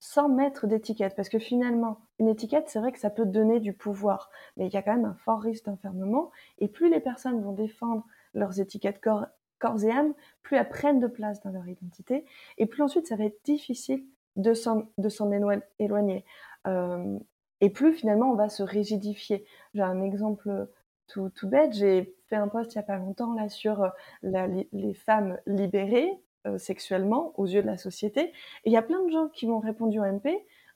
sans 0.00 0.28
mettre 0.28 0.66
d'étiquette. 0.66 1.14
Parce 1.16 1.28
que 1.28 1.38
finalement, 1.38 2.00
une 2.18 2.28
étiquette, 2.28 2.68
c'est 2.68 2.80
vrai 2.80 2.92
que 2.92 2.98
ça 2.98 3.10
peut 3.10 3.24
donner 3.24 3.60
du 3.60 3.72
pouvoir, 3.72 4.30
mais 4.56 4.66
il 4.66 4.72
y 4.72 4.76
a 4.76 4.82
quand 4.82 4.94
même 4.94 5.06
un 5.06 5.16
fort 5.24 5.40
risque 5.40 5.64
d'enfermement. 5.64 6.30
Et 6.58 6.68
plus 6.68 6.90
les 6.90 7.00
personnes 7.00 7.40
vont 7.42 7.52
défendre 7.52 8.04
leurs 8.34 8.60
étiquettes 8.60 9.00
corps, 9.00 9.26
corps 9.58 9.82
et 9.82 9.90
âme, 9.90 10.12
plus 10.42 10.56
elles 10.56 10.68
prennent 10.68 11.00
de 11.00 11.06
place 11.06 11.40
dans 11.42 11.50
leur 11.50 11.66
identité, 11.66 12.26
et 12.58 12.66
plus 12.66 12.82
ensuite 12.82 13.06
ça 13.06 13.16
va 13.16 13.24
être 13.24 13.42
difficile 13.44 14.04
de 14.36 14.52
s'en 14.52 14.90
éloigner. 15.78 16.24
Euh, 16.66 17.18
et 17.60 17.70
plus 17.70 17.94
finalement 17.94 18.32
on 18.32 18.34
va 18.34 18.48
se 18.48 18.62
rigidifier. 18.62 19.46
J'ai 19.74 19.82
un 19.82 20.02
exemple 20.02 20.68
tout, 21.06 21.30
tout 21.30 21.48
bête, 21.48 21.72
j'ai 21.72 22.14
un 22.36 22.48
post 22.48 22.74
il 22.74 22.78
n'y 22.78 22.84
a 22.84 22.86
pas 22.86 22.96
longtemps 22.96 23.34
là 23.34 23.48
sur 23.48 23.90
la, 24.22 24.46
les 24.46 24.94
femmes 24.94 25.38
libérées 25.46 26.20
euh, 26.46 26.58
sexuellement 26.58 27.32
aux 27.38 27.46
yeux 27.46 27.62
de 27.62 27.66
la 27.66 27.78
société. 27.78 28.20
Et 28.20 28.32
il 28.66 28.72
y 28.72 28.76
a 28.76 28.82
plein 28.82 29.02
de 29.02 29.10
gens 29.10 29.28
qui 29.28 29.46
m'ont 29.46 29.60
répondu 29.60 29.98
en 29.98 30.04
MP, 30.04 30.28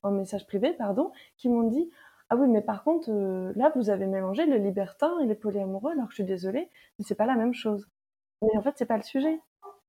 en 0.02 0.10
message 0.10 0.46
privé, 0.46 0.72
pardon, 0.72 1.12
qui 1.36 1.50
m'ont 1.50 1.64
dit 1.64 1.90
ah 2.30 2.36
oui, 2.36 2.48
mais 2.48 2.62
par 2.62 2.84
contre, 2.84 3.10
euh, 3.10 3.52
là, 3.54 3.70
vous 3.74 3.90
avez 3.90 4.06
mélangé 4.06 4.46
le 4.46 4.56
libertin 4.56 5.18
et 5.20 5.26
les 5.26 5.34
polyamoureux, 5.34 5.92
alors 5.92 6.06
que 6.06 6.12
je 6.12 6.16
suis 6.16 6.24
désolée, 6.24 6.70
mais 6.98 7.04
c'est 7.06 7.14
pas 7.14 7.26
la 7.26 7.34
même 7.36 7.52
chose. 7.52 7.86
Mais 8.40 8.56
en 8.56 8.62
fait, 8.62 8.74
c'est 8.76 8.86
pas 8.86 8.96
le 8.96 9.02
sujet. 9.02 9.40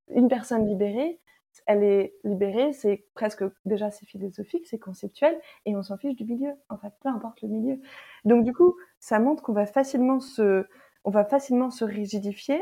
Une 0.09 0.27
personne 0.27 0.67
libérée, 0.67 1.21
elle 1.65 1.83
est 1.83 2.13
libérée, 2.25 2.73
c'est 2.73 3.05
presque 3.13 3.43
déjà 3.63 3.89
c'est 3.89 4.05
philosophique, 4.05 4.67
c'est 4.67 4.79
conceptuel, 4.79 5.39
et 5.65 5.77
on 5.77 5.83
s'en 5.83 5.97
fiche 5.97 6.15
du 6.15 6.25
milieu. 6.25 6.51
En 6.67 6.77
fait, 6.77 6.91
peu 7.01 7.09
importe 7.09 7.41
le 7.41 7.47
milieu. 7.47 7.79
Donc 8.25 8.43
du 8.43 8.53
coup, 8.53 8.75
ça 8.99 9.19
montre 9.19 9.43
qu'on 9.43 9.53
va 9.53 9.65
facilement 9.65 10.19
se, 10.19 10.65
on 11.03 11.11
va 11.11 11.25
facilement 11.25 11.69
se 11.69 11.85
rigidifier. 11.85 12.61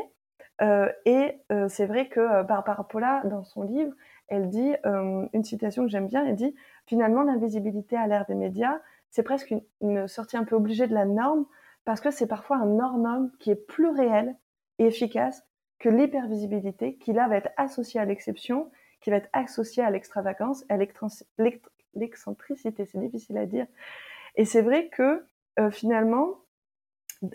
Euh, 0.60 0.90
et 1.04 1.38
euh, 1.52 1.68
c'est 1.68 1.86
vrai 1.86 2.08
que 2.08 2.20
euh, 2.20 2.42
Barbara 2.42 2.86
Pola, 2.88 3.22
dans 3.24 3.44
son 3.44 3.62
livre, 3.62 3.92
elle 4.28 4.50
dit 4.50 4.74
une 4.84 5.44
citation 5.44 5.84
que 5.84 5.90
j'aime 5.90 6.06
bien. 6.06 6.26
Elle 6.26 6.36
dit 6.36 6.54
finalement 6.86 7.22
l'invisibilité 7.22 7.96
à 7.96 8.06
l'ère 8.06 8.26
des 8.26 8.34
médias, 8.34 8.78
c'est 9.08 9.22
presque 9.22 9.54
une, 9.80 10.06
sortie 10.06 10.36
un 10.36 10.44
peu 10.44 10.54
obligée 10.54 10.86
de 10.86 10.92
la 10.92 11.06
norme 11.06 11.46
parce 11.86 12.02
que 12.02 12.10
c'est 12.10 12.26
parfois 12.26 12.58
un 12.58 12.78
hors-norme 12.78 13.30
qui 13.38 13.50
est 13.50 13.54
plus 13.54 13.88
réel 13.88 14.36
et 14.78 14.84
efficace 14.84 15.46
que 15.78 15.88
l'hypervisibilité, 15.88 16.96
qui 16.96 17.14
là 17.14 17.26
va 17.26 17.36
être 17.36 17.48
associée 17.56 18.00
à 18.00 18.04
l'exception, 18.04 18.70
qui 19.00 19.08
va 19.08 19.16
être 19.16 19.30
associée 19.32 19.82
à 19.82 19.90
l'extravagance, 19.90 20.66
à 20.68 20.76
l'excentricité, 21.94 22.84
c'est 22.84 22.98
difficile 22.98 23.38
à 23.38 23.46
dire. 23.46 23.66
Et 24.34 24.44
c'est 24.44 24.60
vrai 24.60 24.88
que 24.88 25.24
finalement, 25.70 26.34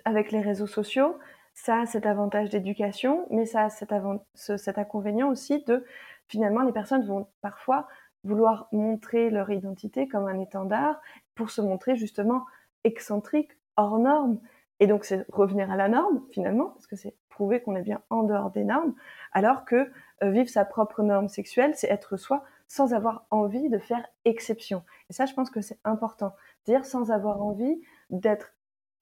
avec 0.05 0.31
les 0.31 0.41
réseaux 0.41 0.67
sociaux, 0.67 1.17
ça 1.53 1.81
a 1.81 1.85
cet 1.85 2.05
avantage 2.05 2.49
d'éducation, 2.49 3.27
mais 3.29 3.45
ça 3.45 3.65
a 3.65 3.69
cet, 3.69 3.93
cet 4.35 4.77
inconvénient 4.77 5.29
aussi 5.29 5.63
de 5.65 5.85
finalement 6.27 6.61
les 6.63 6.71
personnes 6.71 7.05
vont 7.05 7.27
parfois 7.41 7.87
vouloir 8.23 8.67
montrer 8.71 9.29
leur 9.29 9.49
identité 9.51 10.07
comme 10.07 10.27
un 10.27 10.39
étendard 10.39 10.99
pour 11.35 11.49
se 11.49 11.61
montrer 11.61 11.95
justement 11.95 12.45
excentrique, 12.83 13.51
hors 13.75 13.99
norme. 13.99 14.39
Et 14.79 14.87
donc 14.87 15.05
c'est 15.05 15.25
revenir 15.31 15.71
à 15.71 15.75
la 15.75 15.89
norme 15.89 16.21
finalement, 16.31 16.69
parce 16.69 16.87
que 16.87 16.95
c'est 16.95 17.15
prouver 17.29 17.61
qu'on 17.61 17.75
est 17.75 17.81
bien 17.83 18.01
en 18.09 18.23
dehors 18.23 18.51
des 18.51 18.63
normes, 18.63 18.93
alors 19.31 19.65
que 19.65 19.91
euh, 20.23 20.29
vivre 20.29 20.49
sa 20.49 20.65
propre 20.65 21.01
norme 21.03 21.27
sexuelle, 21.27 21.73
c'est 21.75 21.89
être 21.89 22.17
soi 22.17 22.43
sans 22.67 22.93
avoir 22.93 23.25
envie 23.29 23.69
de 23.69 23.77
faire 23.77 24.05
exception. 24.25 24.83
Et 25.09 25.13
ça, 25.13 25.25
je 25.25 25.33
pense 25.33 25.49
que 25.49 25.61
c'est 25.61 25.79
important. 25.83 26.33
Dire 26.65 26.85
sans 26.85 27.11
avoir 27.11 27.41
envie 27.41 27.81
d'être 28.09 28.53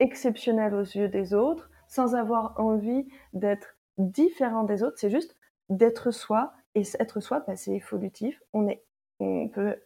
exceptionnel 0.02 0.74
aux 0.74 0.82
yeux 0.82 1.08
des 1.08 1.32
autres, 1.32 1.70
sans 1.86 2.14
avoir 2.14 2.58
envie 2.58 3.06
d'être 3.32 3.76
différent 3.98 4.64
des 4.64 4.82
autres, 4.82 4.98
c'est 4.98 5.10
juste 5.10 5.36
d'être 5.68 6.10
soi. 6.10 6.52
Et 6.74 6.82
être 6.98 7.20
soi, 7.20 7.44
bah, 7.46 7.54
c'est 7.54 7.72
évolutif. 7.72 8.42
On, 8.52 8.66
est, 8.66 8.82
on 9.20 9.48
peut 9.48 9.76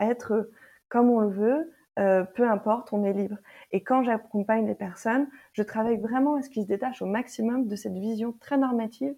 être 0.00 0.48
comme 0.88 1.10
on 1.10 1.20
le 1.20 1.28
veut, 1.28 1.72
euh, 1.98 2.24
peu 2.24 2.48
importe, 2.48 2.92
on 2.92 3.04
est 3.04 3.12
libre. 3.12 3.36
Et 3.72 3.82
quand 3.82 4.02
j'accompagne 4.02 4.66
les 4.66 4.74
personnes, 4.74 5.28
je 5.52 5.62
travaille 5.62 5.98
vraiment 5.98 6.36
à 6.36 6.42
ce 6.42 6.48
qu'ils 6.48 6.62
se 6.62 6.68
détachent 6.68 7.02
au 7.02 7.06
maximum 7.06 7.66
de 7.66 7.76
cette 7.76 7.94
vision 7.94 8.32
très 8.40 8.56
normative 8.56 9.14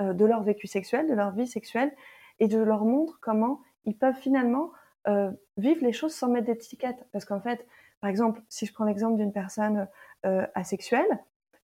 euh, 0.00 0.12
de 0.12 0.24
leur 0.24 0.42
vécu 0.42 0.66
sexuel, 0.66 1.08
de 1.08 1.14
leur 1.14 1.32
vie 1.32 1.46
sexuelle, 1.46 1.92
et 2.40 2.50
je 2.50 2.58
leur 2.58 2.84
montre 2.84 3.18
comment 3.20 3.60
ils 3.84 3.96
peuvent 3.96 4.18
finalement 4.18 4.72
euh, 5.08 5.30
vivre 5.56 5.84
les 5.84 5.92
choses 5.92 6.14
sans 6.14 6.28
mettre 6.28 6.46
d'étiquette. 6.46 7.06
Parce 7.12 7.24
qu'en 7.24 7.40
fait, 7.40 7.66
par 8.02 8.10
exemple, 8.10 8.42
si 8.48 8.66
je 8.66 8.74
prends 8.74 8.84
l'exemple 8.84 9.16
d'une 9.16 9.32
personne 9.32 9.88
euh, 10.26 10.44
asexuelle, 10.56 11.06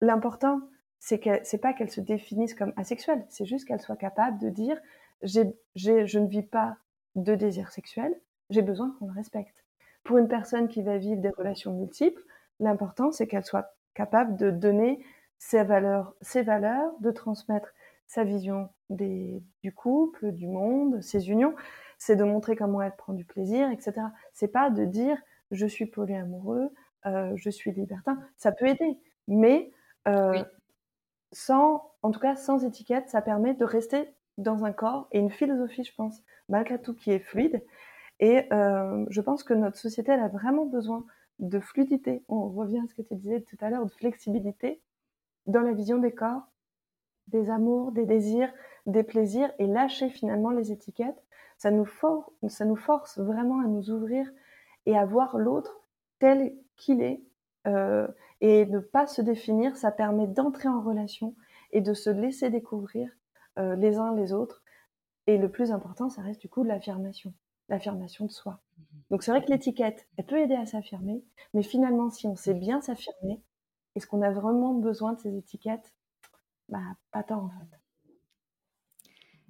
l'important, 0.02 0.62
c'est 1.00 1.20
que 1.20 1.40
c'est 1.44 1.58
pas 1.58 1.74
qu'elle 1.74 1.90
se 1.90 2.00
définisse 2.00 2.54
comme 2.54 2.74
asexuelle, 2.78 3.26
c'est 3.28 3.46
juste 3.46 3.68
qu'elle 3.68 3.82
soit 3.82 3.98
capable 3.98 4.38
de 4.38 4.50
dire 4.50 4.78
j'ai, 5.24 5.52
j'ai, 5.74 6.06
je 6.06 6.20
ne 6.20 6.28
vis 6.28 6.44
pas 6.44 6.78
de 7.16 7.34
désir 7.34 7.72
sexuel, 7.72 8.16
j'ai 8.52 8.62
besoin 8.62 8.96
qu'on 9.00 9.08
le 9.08 9.14
respecte. 9.14 9.66
Pour 10.04 10.20
une 10.20 10.28
personne 10.28 10.68
qui 10.68 10.84
va 10.84 11.00
vivre 11.00 11.20
des 11.22 11.32
relations 11.32 11.74
multiples, 11.74 12.22
l'important, 12.60 13.12
c'est 13.12 13.26
qu'elle 13.26 13.44
soit 13.44 13.74
capable 13.96 14.36
de 14.36 14.52
donner 14.52 15.04
ses 15.40 15.64
valeurs, 15.64 16.14
ses 16.22 16.44
valeurs, 16.44 16.94
de 17.00 17.10
transmettre 17.10 17.74
sa 18.06 18.24
vision 18.24 18.70
des, 18.92 19.42
du 19.64 19.74
couple, 19.74 20.32
du 20.32 20.46
monde, 20.46 21.02
ses 21.02 21.32
unions. 21.32 21.56
C'est 21.98 22.16
de 22.16 22.24
montrer 22.24 22.56
comment 22.56 22.80
elle 22.80 22.96
prend 22.96 23.14
du 23.14 23.26
plaisir, 23.26 23.72
etc. 23.72 23.94
C'est 24.34 24.50
pas 24.50 24.70
de 24.70 24.86
dire 24.86 25.18
je 25.52 25.66
suis 25.66 25.86
polyamoureux, 25.86 26.70
euh, 27.06 27.34
je 27.36 27.50
suis 27.50 27.72
libertin. 27.72 28.20
Ça 28.36 28.52
peut 28.52 28.68
aider, 28.68 29.00
mais 29.28 29.72
euh, 30.08 30.32
oui. 30.32 30.40
sans, 31.32 31.92
en 32.02 32.12
tout 32.12 32.20
cas, 32.20 32.36
sans 32.36 32.64
étiquette, 32.66 33.10
ça 33.10 33.22
permet 33.22 33.54
de 33.54 33.66
rester 33.66 34.10
dans 34.38 34.66
un 34.66 34.72
corps 34.72 35.08
et 35.12 35.20
une 35.20 35.32
philosophie, 35.32 35.84
je 35.84 35.94
pense, 35.96 36.22
malgré 36.50 36.80
tout, 36.82 36.94
qui 36.94 37.12
est 37.12 37.20
fluide. 37.20 37.64
Et 38.20 38.52
euh, 38.52 39.06
je 39.10 39.22
pense 39.22 39.44
que 39.44 39.54
notre 39.54 39.78
société, 39.78 40.12
elle 40.12 40.20
a 40.20 40.28
vraiment 40.28 40.66
besoin 40.66 41.06
de 41.40 41.60
fluidité. 41.60 42.24
On 42.30 42.50
revient 42.50 42.80
à 42.80 42.88
ce 42.88 42.96
que 42.96 43.02
tu 43.02 43.16
disais 43.16 43.42
tout 43.42 43.58
à 43.62 43.70
l'heure, 43.70 43.86
de 43.86 43.92
flexibilité 43.92 44.82
dans 45.46 45.62
la 45.62 45.72
vision 45.72 45.98
des 45.98 46.12
corps, 46.12 46.48
des 47.28 47.50
amours, 47.50 47.92
des 47.92 48.06
désirs, 48.06 48.52
des 48.86 49.04
plaisirs, 49.04 49.52
et 49.60 49.68
lâcher 49.68 50.10
finalement 50.10 50.50
les 50.50 50.72
étiquettes. 50.72 51.24
Ça 51.58 51.72
nous, 51.72 51.86
for 51.86 52.32
ça 52.48 52.66
nous 52.66 52.76
force 52.76 53.20
vraiment 53.20 53.60
à 53.62 53.68
nous 53.68 53.90
ouvrir 53.90 54.30
et 54.88 54.98
à 54.98 55.06
voir 55.06 55.38
l'autre 55.38 55.82
tel 56.20 56.56
qu'il 56.78 57.04
est. 57.04 57.22
Euh, 57.68 58.08
et 58.42 58.66
ne 58.68 58.80
pas 58.80 59.08
se 59.08 59.22
définir, 59.22 59.78
ça 59.78 59.92
permet 59.92 60.28
d'entrer 60.28 60.70
en 60.70 60.82
relation 60.82 61.36
et 61.72 61.82
de 61.82 61.94
se 61.94 62.10
laisser 62.10 62.50
découvrir 62.50 63.12
euh, 63.60 63.76
les 63.76 63.98
uns 63.98 64.16
les 64.16 64.34
autres. 64.34 64.64
Et 65.28 65.38
le 65.38 65.50
plus 65.52 65.72
important, 65.72 66.10
ça 66.10 66.22
reste 66.24 66.42
du 66.42 66.50
coup 66.50 66.64
l'affirmation, 66.64 67.34
l'affirmation 67.70 68.26
de 68.26 68.32
soi. 68.32 68.62
Donc 69.12 69.24
c'est 69.24 69.32
vrai 69.32 69.44
que 69.46 69.52
l'étiquette, 69.52 70.08
elle 70.18 70.26
peut 70.26 70.40
aider 70.40 70.56
à 70.56 70.66
s'affirmer, 70.66 71.24
mais 71.54 71.64
finalement, 71.64 72.10
si 72.10 72.28
on 72.28 72.36
sait 72.36 72.54
bien 72.56 72.82
s'affirmer, 72.82 73.42
Est-ce 73.96 74.08
qu'on 74.08 74.22
a 74.22 74.32
vraiment 74.32 74.74
besoin 74.76 75.14
de 75.14 75.20
ces 75.20 75.36
étiquettes? 75.38 75.94
Bah, 76.70 76.80
pas 77.12 77.24
tant 77.24 77.46
en 77.46 77.50
fait. 77.50 77.80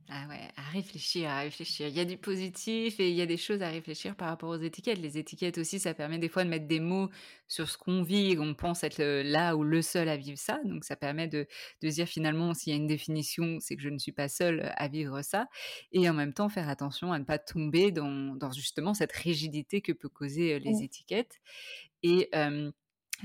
Ah 0.10 0.26
ouais, 0.30 0.39
à 0.55 0.62
réfléchir, 0.72 1.30
à 1.30 1.41
réfléchir. 1.41 1.89
Il 1.89 1.93
y 1.93 1.99
a 1.99 2.05
du 2.05 2.16
positif 2.18 2.97
et 3.01 3.10
il 3.10 3.16
y 3.16 3.22
a 3.22 3.26
des 3.26 3.36
choses 3.36 3.62
à 3.62 3.68
réfléchir 3.70 4.16
par 4.16 4.30
rapport 4.30 4.47
aux 4.49 4.62
étiquettes. 4.62 4.99
Les 4.99 5.18
étiquettes 5.18 5.58
aussi, 5.58 5.82
ça 5.82 5.93
permet 5.93 6.18
des 6.18 6.30
fois 6.30 6.45
de 6.45 6.49
mettre 6.49 6.66
des 6.66 6.80
mots 6.80 7.10
sur 7.49 7.68
ce 7.70 7.78
qu'on 7.78 8.03
vit 8.03 8.32
et 8.32 8.39
on 8.39 8.53
pense 8.53 8.86
être 8.86 9.03
là 9.03 9.58
ou 9.58 9.64
le 9.64 9.82
seul 9.82 10.08
à 10.08 10.16
vivre 10.16 10.38
ça. 10.39 10.60
Donc 10.64 10.86
ça 10.86 10.95
permet 10.95 11.28
de, 11.28 11.45
de 11.82 11.89
dire 11.89 12.08
finalement, 12.08 12.53
s'il 12.53 12.72
y 12.72 12.76
a 12.78 12.80
une 12.80 12.88
définition, 12.88 13.58
c'est 13.60 13.76
que 13.76 13.82
je 13.82 13.89
ne 13.89 13.97
suis 13.97 14.14
pas 14.14 14.30
seule 14.30 14.72
à 14.78 14.88
vivre 14.88 15.22
ça. 15.24 15.47
Et 15.91 16.10
en 16.10 16.14
même 16.14 16.34
temps, 16.34 16.47
faire 16.47 16.70
attention 16.70 17.12
à 17.12 17.20
ne 17.20 17.26
pas 17.26 17.38
tomber 17.38 17.91
dans, 17.91 18.34
dans 18.38 18.51
justement 18.53 18.93
cette 18.93 19.12
rigidité 19.12 19.82
que 19.82 19.91
peut 19.91 20.08
causer 20.10 20.58
les 20.60 20.84
étiquettes. 20.84 21.41
Et 22.01 22.30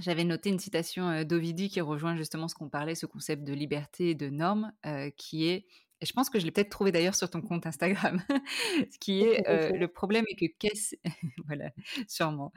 j'avais 0.01 0.24
noté 0.24 0.51
une 0.51 0.59
citation 0.59 1.22
d'Ovidie 1.22 1.68
qui 1.68 1.80
rejoint 1.80 2.16
justement 2.16 2.49
ce 2.49 2.57
qu'on 2.57 2.70
parlait, 2.70 2.97
ce 2.97 3.07
concept 3.07 3.45
de 3.45 3.53
liberté 3.53 4.11
et 4.11 4.14
de 4.16 4.30
normes, 4.30 4.72
qui 5.16 5.47
est 5.47 5.66
et 6.03 6.07
je 6.07 6.12
pense 6.12 6.28
que 6.28 6.40
je 6.40 6.44
l'ai 6.44 6.50
peut-être 6.50 6.68
trouvé 6.68 6.90
d'ailleurs 6.90 7.14
sur 7.14 7.30
ton 7.30 7.40
compte 7.40 7.64
Instagram, 7.64 8.20
ce 8.90 8.98
qui 8.98 9.22
est 9.22 9.72
le 9.72 9.86
problème 9.86 10.24
est 10.28 10.34
que 10.34 10.53
casser, 10.59 11.00
voilà, 11.46 11.70
sûrement. 12.09 12.53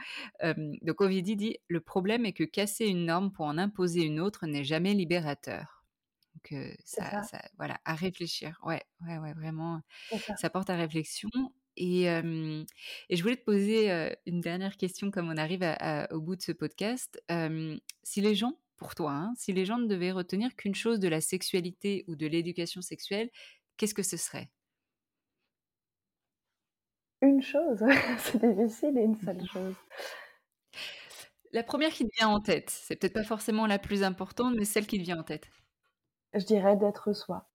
donc 0.82 1.02
Ovidie 1.02 1.36
dit 1.36 1.58
le 1.68 1.80
problème 1.80 2.26
est 2.26 2.34
que 2.34 2.44
casser 2.44 2.88
une 2.88 3.06
norme 3.06 3.32
pour 3.32 3.46
en 3.46 3.60
imposer 3.60 4.02
une 4.02 4.20
autre 4.20 4.48
n'est 4.48 4.64
jamais 4.64 4.96
libérateur. 4.96 5.86
Donc 6.34 6.60
ça, 6.84 7.24
ça. 7.24 7.42
voilà, 7.58 7.80
à 7.86 7.94
réfléchir. 7.94 8.60
Ouais, 8.64 8.82
ouais, 9.08 9.20
ouais, 9.20 9.34
vraiment, 9.34 9.80
ça. 10.38 10.50
porte 10.50 10.70
à 10.72 10.76
réflexion. 10.76 11.30
Et, 11.78 12.04
et, 12.06 13.16
je 13.16 13.22
voulais 13.22 13.36
te 13.36 13.44
poser 13.44 13.92
une 14.26 14.42
dernière 14.42 14.76
question, 14.76 15.12
comme 15.12 15.30
on 15.30 15.38
arrive 15.38 15.64
au 16.12 16.20
bout 16.20 16.36
de 16.36 16.42
ce 16.42 16.52
podcast. 16.52 17.22
si 18.04 18.22
les 18.22 18.36
gens 18.36 18.58
pour 18.78 18.96
toi, 18.96 19.12
hein, 19.12 19.34
si 19.38 19.54
les 19.54 19.66
gens 19.66 19.78
ne 19.78 19.88
devaient 19.88 20.12
retenir 20.12 20.56
qu'une 20.56 20.76
chose 20.76 21.00
de 21.00 21.08
la 21.08 21.22
sexualité 21.22 22.04
ou 22.08 22.16
de 22.16 22.28
l'éducation 22.28 22.82
sexuelle, 22.82 23.30
qu'est-ce 23.78 23.94
que 23.94 24.04
ce 24.04 24.18
serait? 24.18 24.52
Une 27.22 27.42
chose, 27.42 27.84
c'est 28.20 28.44
difficile, 28.46 28.98
une 28.98 29.16
seule 29.16 29.46
chose. 29.52 29.76
La 31.52 31.64
première 31.64 31.92
qui 31.92 32.06
te 32.06 32.16
vient 32.18 32.30
en 32.30 32.42
tête, 32.42 32.70
c'est 32.70 32.98
peut-être 32.98 33.14
pas 33.14 33.24
forcément 33.24 33.66
la 33.66 33.80
plus 33.80 34.04
importante, 34.04 34.56
mais 34.58 34.66
celle 34.66 34.86
qui 34.86 34.98
te 34.98 35.04
vient 35.04 35.20
en 35.20 35.24
tête. 35.24 35.48
Je 36.34 36.46
dirais 36.46 36.76
d'être 36.76 37.14
soi, 37.14 37.48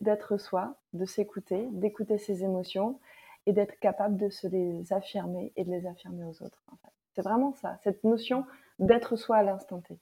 d'être 0.00 0.38
soi, 0.38 0.80
de 0.94 1.04
s'écouter, 1.04 1.68
d'écouter 1.72 2.16
ses 2.16 2.44
émotions 2.44 2.98
et 3.46 3.52
d'être 3.52 3.78
capable 3.78 4.16
de 4.16 4.30
se 4.30 4.46
les 4.46 4.92
affirmer 4.92 5.52
et 5.56 5.64
de 5.64 5.70
les 5.70 5.86
affirmer 5.86 6.24
aux 6.24 6.42
autres. 6.42 6.62
C'est 7.14 7.22
vraiment 7.22 7.52
ça, 7.52 7.76
cette 7.84 8.04
notion 8.04 8.46
d'être 8.78 9.16
soi 9.16 9.36
à 9.36 9.42
l'instant 9.42 9.80
T. 9.80 9.98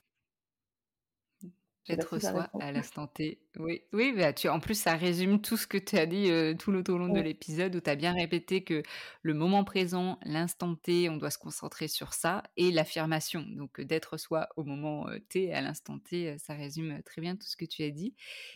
Être 1.89 2.19
soi 2.19 2.49
à 2.59 2.71
l'instant 2.71 3.07
T. 3.07 3.39
Oui, 3.57 3.81
oui 3.91 4.13
bah, 4.15 4.33
tu, 4.33 4.47
en 4.47 4.59
plus, 4.59 4.79
ça 4.79 4.95
résume 4.95 5.41
tout 5.41 5.57
ce 5.57 5.67
que 5.67 5.77
tu 5.77 5.97
as 5.97 6.05
dit 6.05 6.29
tout 6.57 6.71
le 6.71 6.83
long 6.87 7.09
de 7.09 7.19
l'épisode 7.19 7.75
où 7.75 7.81
tu 7.81 7.89
as 7.89 7.95
bien 7.95 8.13
répété 8.13 8.63
que 8.63 8.83
le 9.23 9.33
moment 9.33 9.63
présent, 9.63 10.19
l'instant 10.23 10.75
T, 10.75 11.09
on 11.09 11.17
doit 11.17 11.31
se 11.31 11.37
concentrer 11.37 11.87
sur 11.87 12.13
ça 12.13 12.43
et 12.55 12.71
l'affirmation. 12.71 13.45
Donc, 13.49 13.81
d'être 13.81 14.17
soi 14.17 14.47
au 14.55 14.63
moment 14.63 15.07
T, 15.29 15.53
à 15.53 15.61
l'instant 15.61 15.99
T, 15.99 16.37
ça 16.37 16.53
résume 16.53 17.01
très 17.03 17.21
bien 17.21 17.35
tout 17.35 17.47
ce 17.47 17.57
que 17.57 17.65
tu 17.65 17.83
as 17.83 17.89
dit. 17.89 18.13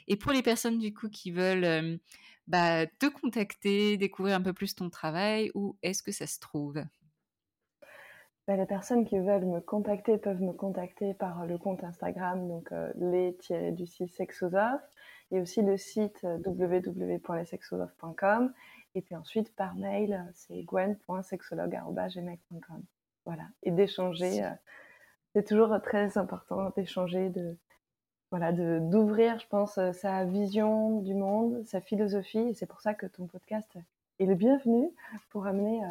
Et 0.08 0.16
pour 0.16 0.32
les 0.32 0.44
personnes, 0.44 0.78
du 0.78 0.94
coup, 0.94 1.10
qui 1.10 1.32
veulent 1.32 2.00
bah, 2.48 2.86
te 2.86 3.08
contacter, 3.08 3.98
découvrir 3.98 4.36
un 4.36 4.42
peu 4.42 4.54
plus 4.54 4.76
ton 4.76 4.90
travail, 4.90 5.52
où 5.56 5.76
est-ce 5.82 6.04
que 6.04 6.12
ça 6.12 6.28
se 6.28 6.40
trouve? 6.40 6.84
Bah, 8.48 8.56
les 8.56 8.66
personnes 8.68 9.06
qui 9.06 9.18
veulent 9.18 9.46
me 9.46 9.60
contacter 9.60 10.20
peuvent 10.20 10.42
me 10.42 10.54
contacter 10.54 11.16
par 11.16 11.48
le 11.48 11.58
compte 11.58 11.84
Instagram, 11.84 12.48
donc 12.48 12.72
euh, 12.72 12.92
les-du-6 12.96 14.10
sexosoph, 14.10 14.84
et 15.32 15.42
aussi 15.42 15.64
le 15.64 15.78
site 15.78 16.24
euh, 16.24 16.38
www.lesexosoph.com, 16.46 18.54
et 18.94 19.02
puis 19.02 19.16
ensuite 19.16 19.56
par 19.56 19.74
mail, 19.76 20.24
c'est 20.34 20.62
gwen.sexologue.gmail.com. 20.62 22.84
Voilà, 23.26 23.46
et 23.64 23.72
d'échanger, 23.72 24.44
euh, 24.44 24.52
c'est 25.34 25.48
toujours 25.48 25.82
très 25.82 26.20
important 26.20 26.70
d'échanger, 26.78 27.30
de 27.30 27.58
voilà, 28.30 28.52
d'ouvrir, 28.52 29.40
je 29.40 29.48
pense, 29.48 29.80
sa 29.94 30.24
vision 30.26 31.00
du 31.00 31.16
monde, 31.16 31.66
sa 31.66 31.82
philosophie, 31.82 32.50
et 32.50 32.54
c'est 32.54 32.68
pour 32.68 32.82
ça 32.82 32.94
que 32.94 33.08
ton 33.08 33.26
podcast 33.28 33.80
est 34.20 34.26
le 34.26 34.36
bienvenu 34.36 34.92
pour 35.30 35.48
amener 35.48 35.82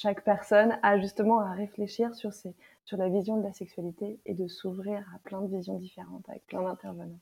chaque 0.00 0.22
personne 0.22 0.78
a 0.84 0.96
justement 1.00 1.40
à 1.40 1.50
réfléchir 1.54 2.14
sur, 2.14 2.32
sur 2.32 2.96
la 2.96 3.08
vision 3.08 3.36
de 3.36 3.42
la 3.42 3.52
sexualité 3.52 4.20
et 4.26 4.34
de 4.34 4.46
s'ouvrir 4.46 5.04
à 5.12 5.18
plein 5.24 5.40
de 5.40 5.48
visions 5.48 5.76
différentes 5.76 6.28
avec 6.28 6.46
plein 6.46 6.62
d'intervenants. 6.62 7.18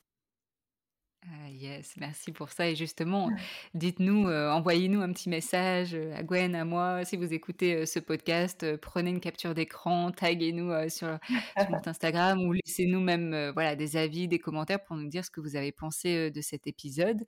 Ah, 1.28 1.50
yes, 1.50 1.94
merci 1.96 2.30
pour 2.30 2.50
ça. 2.50 2.68
Et 2.68 2.76
justement, 2.76 3.30
dites-nous, 3.74 4.28
euh, 4.28 4.48
envoyez-nous 4.50 5.00
un 5.00 5.12
petit 5.12 5.28
message 5.28 5.94
euh, 5.94 6.14
à 6.14 6.22
Gwen, 6.22 6.54
à 6.54 6.64
moi, 6.64 7.04
si 7.04 7.16
vous 7.16 7.32
écoutez 7.32 7.74
euh, 7.74 7.86
ce 7.86 7.98
podcast, 7.98 8.76
prenez 8.76 9.10
une 9.10 9.18
capture 9.18 9.52
d'écran, 9.52 10.12
taguez-nous 10.12 10.70
sur, 10.88 11.18
sur, 11.58 11.70
notre 11.70 11.88
Instagram 11.88 12.40
ou 12.42 12.52
laissez-nous 12.52 13.00
même 13.00 13.50
voilà, 13.54 13.74
des 13.74 13.96
avis, 13.96 14.28
des 14.28 14.38
commentaires 14.38 14.84
pour 14.84 14.96
nous 14.96 15.08
dire 15.08 15.24
ce 15.24 15.30
que 15.30 15.40
vous 15.40 15.56
avez 15.56 15.72
pensé 15.72 16.30
de 16.30 16.40
cet 16.40 16.68
épisode. 16.68 17.24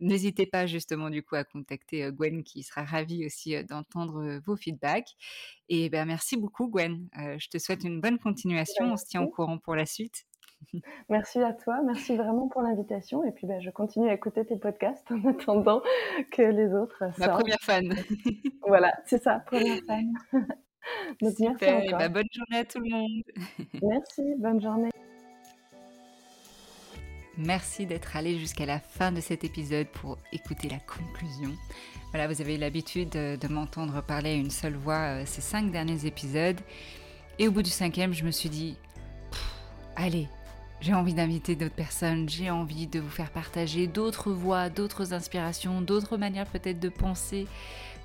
N'hésitez 0.00 0.46
pas 0.46 0.66
justement 0.66 1.08
du 1.08 1.22
coup 1.22 1.36
à 1.36 1.44
contacter 1.44 2.10
Gwen 2.12 2.44
qui 2.44 2.62
sera 2.62 2.84
ravie 2.84 3.24
aussi 3.24 3.64
d'entendre 3.64 4.40
vos 4.44 4.56
feedbacks. 4.56 5.16
Et 5.68 5.88
ben 5.88 6.04
merci 6.04 6.36
beaucoup 6.36 6.68
Gwen. 6.68 7.08
je 7.16 7.48
te 7.48 7.58
souhaite 7.58 7.82
une 7.82 8.00
bonne 8.00 8.18
continuation. 8.18 8.92
On 8.92 8.96
se 8.96 9.06
tient 9.06 9.22
au 9.22 9.28
courant 9.28 9.58
pour 9.58 9.74
la 9.74 9.86
suite. 9.86 10.26
Merci 11.08 11.40
à 11.40 11.52
toi, 11.52 11.80
merci 11.84 12.16
vraiment 12.16 12.48
pour 12.48 12.62
l'invitation. 12.62 13.24
Et 13.24 13.32
puis 13.32 13.46
ben, 13.46 13.60
je 13.60 13.70
continue 13.70 14.08
à 14.08 14.14
écouter 14.14 14.44
tes 14.44 14.56
podcasts 14.56 15.10
en 15.10 15.28
attendant 15.28 15.82
que 16.30 16.42
les 16.42 16.74
autres. 16.74 17.04
Ma 17.18 17.28
première 17.28 17.60
fan. 17.60 17.94
voilà, 18.66 18.92
c'est 19.06 19.22
ça, 19.22 19.40
première 19.46 19.82
fan. 19.86 20.12
Donc, 21.20 21.34
merci 21.38 21.48
encore. 21.48 21.98
Bah, 21.98 22.08
bonne 22.08 22.28
journée 22.32 22.58
à 22.58 22.64
tout 22.64 22.80
le 22.80 22.90
monde. 22.90 23.22
merci, 23.82 24.22
bonne 24.38 24.60
journée. 24.60 24.90
Merci 27.36 27.86
d'être 27.86 28.16
allé 28.16 28.36
jusqu'à 28.36 28.66
la 28.66 28.80
fin 28.80 29.12
de 29.12 29.20
cet 29.20 29.44
épisode 29.44 29.86
pour 29.86 30.18
écouter 30.32 30.68
la 30.68 30.80
conclusion. 30.80 31.54
Voilà, 32.10 32.26
vous 32.26 32.40
avez 32.40 32.56
l'habitude 32.56 33.10
de, 33.10 33.48
m'entendre 33.48 34.02
parler 34.02 34.30
à 34.30 34.34
une 34.34 34.50
seule 34.50 34.74
voix 34.74 35.20
euh, 35.20 35.22
ces 35.24 35.40
cinq 35.40 35.70
derniers 35.70 36.04
épisodes. 36.04 36.58
Et 37.38 37.46
au 37.46 37.52
bout 37.52 37.62
du 37.62 37.70
cinquième, 37.70 38.12
je 38.12 38.24
me 38.24 38.32
suis 38.32 38.48
dit, 38.48 38.76
allez, 39.94 40.26
j'ai 40.80 40.94
envie 40.94 41.14
d'inviter 41.14 41.56
d'autres 41.56 41.74
personnes, 41.74 42.28
j'ai 42.28 42.50
envie 42.50 42.86
de 42.86 43.00
vous 43.00 43.10
faire 43.10 43.30
partager 43.30 43.86
d'autres 43.86 44.30
voix, 44.30 44.68
d'autres 44.68 45.12
inspirations, 45.12 45.80
d'autres 45.80 46.16
manières 46.16 46.46
peut-être 46.46 46.78
de 46.78 46.88
penser, 46.88 47.46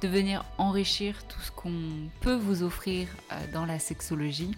de 0.01 0.07
venir 0.07 0.43
enrichir 0.57 1.23
tout 1.27 1.39
ce 1.39 1.51
qu'on 1.51 2.09
peut 2.21 2.35
vous 2.35 2.63
offrir 2.63 3.07
euh, 3.31 3.35
dans 3.53 3.65
la 3.65 3.79
sexologie. 3.79 4.51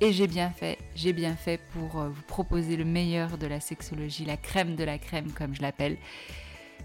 Et 0.00 0.12
j'ai 0.12 0.26
bien 0.26 0.50
fait, 0.50 0.78
j'ai 0.96 1.12
bien 1.12 1.36
fait 1.36 1.60
pour 1.72 2.00
euh, 2.00 2.08
vous 2.08 2.22
proposer 2.22 2.76
le 2.76 2.84
meilleur 2.84 3.38
de 3.38 3.46
la 3.46 3.60
sexologie, 3.60 4.24
la 4.24 4.36
crème 4.36 4.74
de 4.74 4.82
la 4.82 4.98
crème 4.98 5.30
comme 5.30 5.54
je 5.54 5.62
l'appelle. 5.62 5.96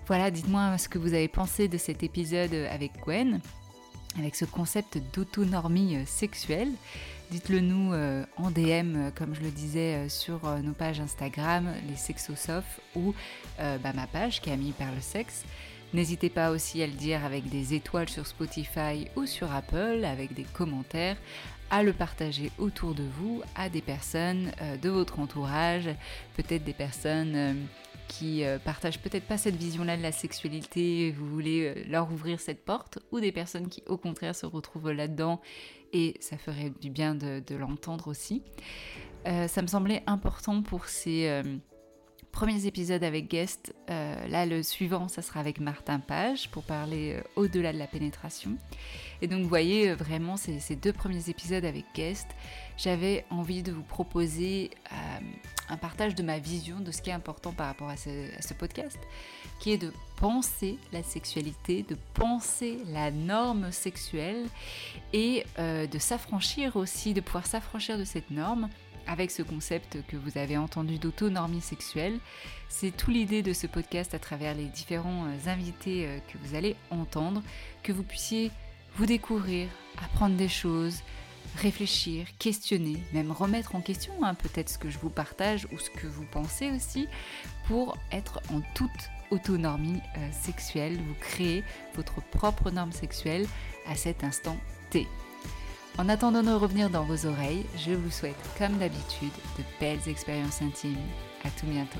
Voilà, 0.06 0.30
dites-moi 0.30 0.78
ce 0.78 0.88
que 0.88 1.00
vous 1.00 1.16
avez 1.16 1.28
pensé 1.28 1.68
de 1.68 1.78
cet 1.80 2.04
épisode 2.04 2.54
avec 2.54 2.92
Gwen, 3.04 3.42
avec 4.20 4.36
ce 4.36 4.46
concept 4.46 5.00
d'autonomie 5.14 5.98
euh, 5.98 6.06
sexuelle. 6.06 6.70
Dites-le 7.32 7.60
nous 7.60 7.94
euh, 7.94 8.24
en 8.38 8.52
DM, 8.52 9.12
comme 9.16 9.36
je 9.36 9.42
le 9.42 9.52
disais, 9.52 10.08
sur 10.10 10.42
nos 10.64 10.74
pages 10.74 11.00
Instagram, 11.00 11.74
les 11.90 11.96
Sexosoph, 11.96 12.80
ou 12.96 13.14
bah, 13.58 13.94
ma 13.94 14.08
page, 14.08 14.42
Camille 14.42 14.72
par 14.72 14.92
le 14.94 15.02
sexe. 15.02 15.44
N'hésitez 15.94 16.30
pas 16.30 16.52
aussi 16.52 16.84
à 16.84 16.88
le 16.88 16.94
dire 16.94 17.24
avec 17.24 17.50
des 17.50 17.74
étoiles 17.74 18.10
sur 18.10 18.28
Spotify 18.28 19.08
ou 19.16 19.26
sur 19.26 19.54
Apple, 19.54 20.04
avec 20.04 20.34
des 20.34 20.44
commentaires, 20.44 21.16
à 21.70 21.82
le 21.82 21.94
partager 21.94 22.52
autour 22.58 22.94
de 22.94 23.04
vous, 23.04 23.42
à 23.56 23.70
des 23.70 23.82
personnes 23.82 24.52
euh, 24.62 24.76
de 24.78 24.90
votre 24.90 25.20
entourage, 25.20 25.90
peut-être 26.36 26.64
des 26.64 26.74
personnes 26.74 27.36
euh, 27.36 27.54
qui 28.10 28.44
euh, 28.44 28.58
partagent 28.60 29.00
peut-être 29.00 29.26
pas 29.26 29.38
cette 29.38 29.56
vision-là 29.56 29.96
de 29.96 30.02
la 30.02 30.12
sexualité, 30.12 31.12
vous 31.12 31.26
voulez 31.26 31.86
leur 31.86 32.12
ouvrir 32.12 32.40
cette 32.40 32.64
porte, 32.66 33.00
ou 33.12 33.20
des 33.20 33.32
personnes 33.32 33.70
qui 33.70 33.84
au 33.88 33.98
contraire 33.98 34.36
se 34.36 34.46
retrouvent 34.46 34.92
là-dedans 34.92 35.42
et 35.94 36.16
ça 36.20 36.38
ferait 36.38 36.72
du 36.82 36.90
bien 36.90 37.16
de, 37.16 37.56
l'entendre 37.56 38.08
aussi. 38.08 38.44
ça 39.26 39.62
me 39.62 39.68
semblait 39.68 40.04
important 40.08 40.62
pour 40.62 40.86
ces 40.86 41.44
premiers 42.32 42.66
épisodes 42.66 43.04
avec 43.04 43.30
guest. 43.30 43.74
là, 43.88 44.46
le 44.46 44.64
suivant, 44.64 45.08
ça 45.08 45.22
sera 45.22 45.40
avec 45.40 45.60
Martin 45.60 46.00
Page 46.00 46.50
pour 46.50 46.64
parler 46.64 47.22
au-delà 47.36 47.74
de 47.74 47.78
la 47.78 47.88
pénétration. 47.88 48.58
Et 49.22 49.28
donc 49.28 49.42
vous 49.42 49.50
voyez 49.50 49.90
euh, 49.90 49.96
vraiment 49.96 50.38
ces, 50.38 50.76
deux 50.76 50.94
premiers 50.94 51.30
épisodes 51.30 51.66
avec 51.66 51.86
Guest, 51.96 52.28
j'avais 52.78 53.26
envie 53.30 53.64
de 53.64 53.72
vous 53.72 53.84
proposer 53.84 54.72
euh, 54.92 54.96
un 55.70 55.78
partage 55.78 56.16
de 56.16 56.24
ma 56.24 56.40
vision 56.40 56.80
de 56.80 56.92
ce 56.92 57.02
qui 57.02 57.10
est 57.10 57.14
important 57.14 57.52
par 57.52 57.68
rapport 57.68 57.90
à 57.90 57.98
ce, 57.98 58.54
podcast, 58.54 59.00
qui 59.60 59.72
est 59.72 59.78
de 59.78 59.92
penser 60.18 60.78
la 60.92 61.04
sexualité, 61.04 61.84
de 61.88 61.96
penser 62.14 62.80
la 62.88 63.12
norme 63.12 63.72
sexuelle 63.72 64.46
et 65.14 65.46
euh, 65.60 65.88
de 65.88 66.00
s'affranchir 66.00 66.76
aussi, 66.76 67.14
de 67.14 67.22
pouvoir 67.22 67.46
s'affranchir 67.46 67.98
de 67.98 68.04
cette 68.04 68.32
norme 68.32 68.70
avec 69.08 69.32
ce 69.32 69.42
concept 69.42 70.00
que 70.08 70.18
vous 70.18 70.38
avez 70.38 70.58
entendu 70.58 70.98
d'autonomie 70.98 71.62
sexuelle. 71.62 72.20
C'est 72.68 72.96
tout 72.96 73.12
l'idée 73.12 73.42
de 73.42 73.54
ce 73.54 73.68
podcast 73.68 74.14
à 74.14 74.20
travers 74.20 74.54
les 74.54 74.66
différents 74.66 75.26
euh, 75.26 75.50
invités 75.50 76.06
euh, 76.06 76.20
que 76.32 76.38
vous 76.44 76.56
allez 76.56 76.76
entendre, 76.90 77.42
que 77.84 77.92
vous 77.92 78.04
puissiez 78.04 78.52
vous 78.98 79.06
découvrir, 79.06 79.70
apprendre 80.04 80.36
des 80.36 80.50
choses, 80.50 81.02
réfléchir, 81.56 82.28
questionner, 82.40 82.98
même 83.14 83.32
remettre 83.32 83.76
en 83.76 83.82
question 83.82 84.14
hein, 84.24 84.34
peut-être 84.34 84.70
ce 84.70 84.78
que 84.78 84.90
je 84.90 84.98
vous 84.98 85.10
partage 85.10 85.68
ou 85.72 85.78
ce 85.78 85.90
que 85.90 86.08
vous 86.08 86.26
pensez 86.26 86.72
aussi, 86.72 87.08
pour 87.68 87.98
être 88.12 88.42
en 88.52 88.62
toute 88.74 89.10
autonomie 89.32 90.02
euh, 90.18 90.30
sexuelle, 90.32 90.98
vous 90.98 91.16
créez 91.20 91.64
votre 91.96 92.22
propre 92.22 92.72
norme 92.72 92.92
sexuelle 92.92 93.46
à 93.88 93.96
cet 93.96 94.24
instant 94.24 94.58
T. 94.90 95.08
En 95.98 96.10
attendant 96.10 96.44
de 96.44 96.52
revenir 96.52 96.90
dans 96.90 97.04
vos 97.04 97.26
oreilles, 97.26 97.66
je 97.76 97.92
vous 97.92 98.12
souhaite 98.12 98.36
comme 98.58 98.78
d'habitude 98.78 99.34
de 99.58 99.64
belles 99.80 100.08
expériences 100.08 100.62
intimes. 100.62 100.98
À 101.44 101.50
tout 101.50 101.66
bientôt. 101.66 102.00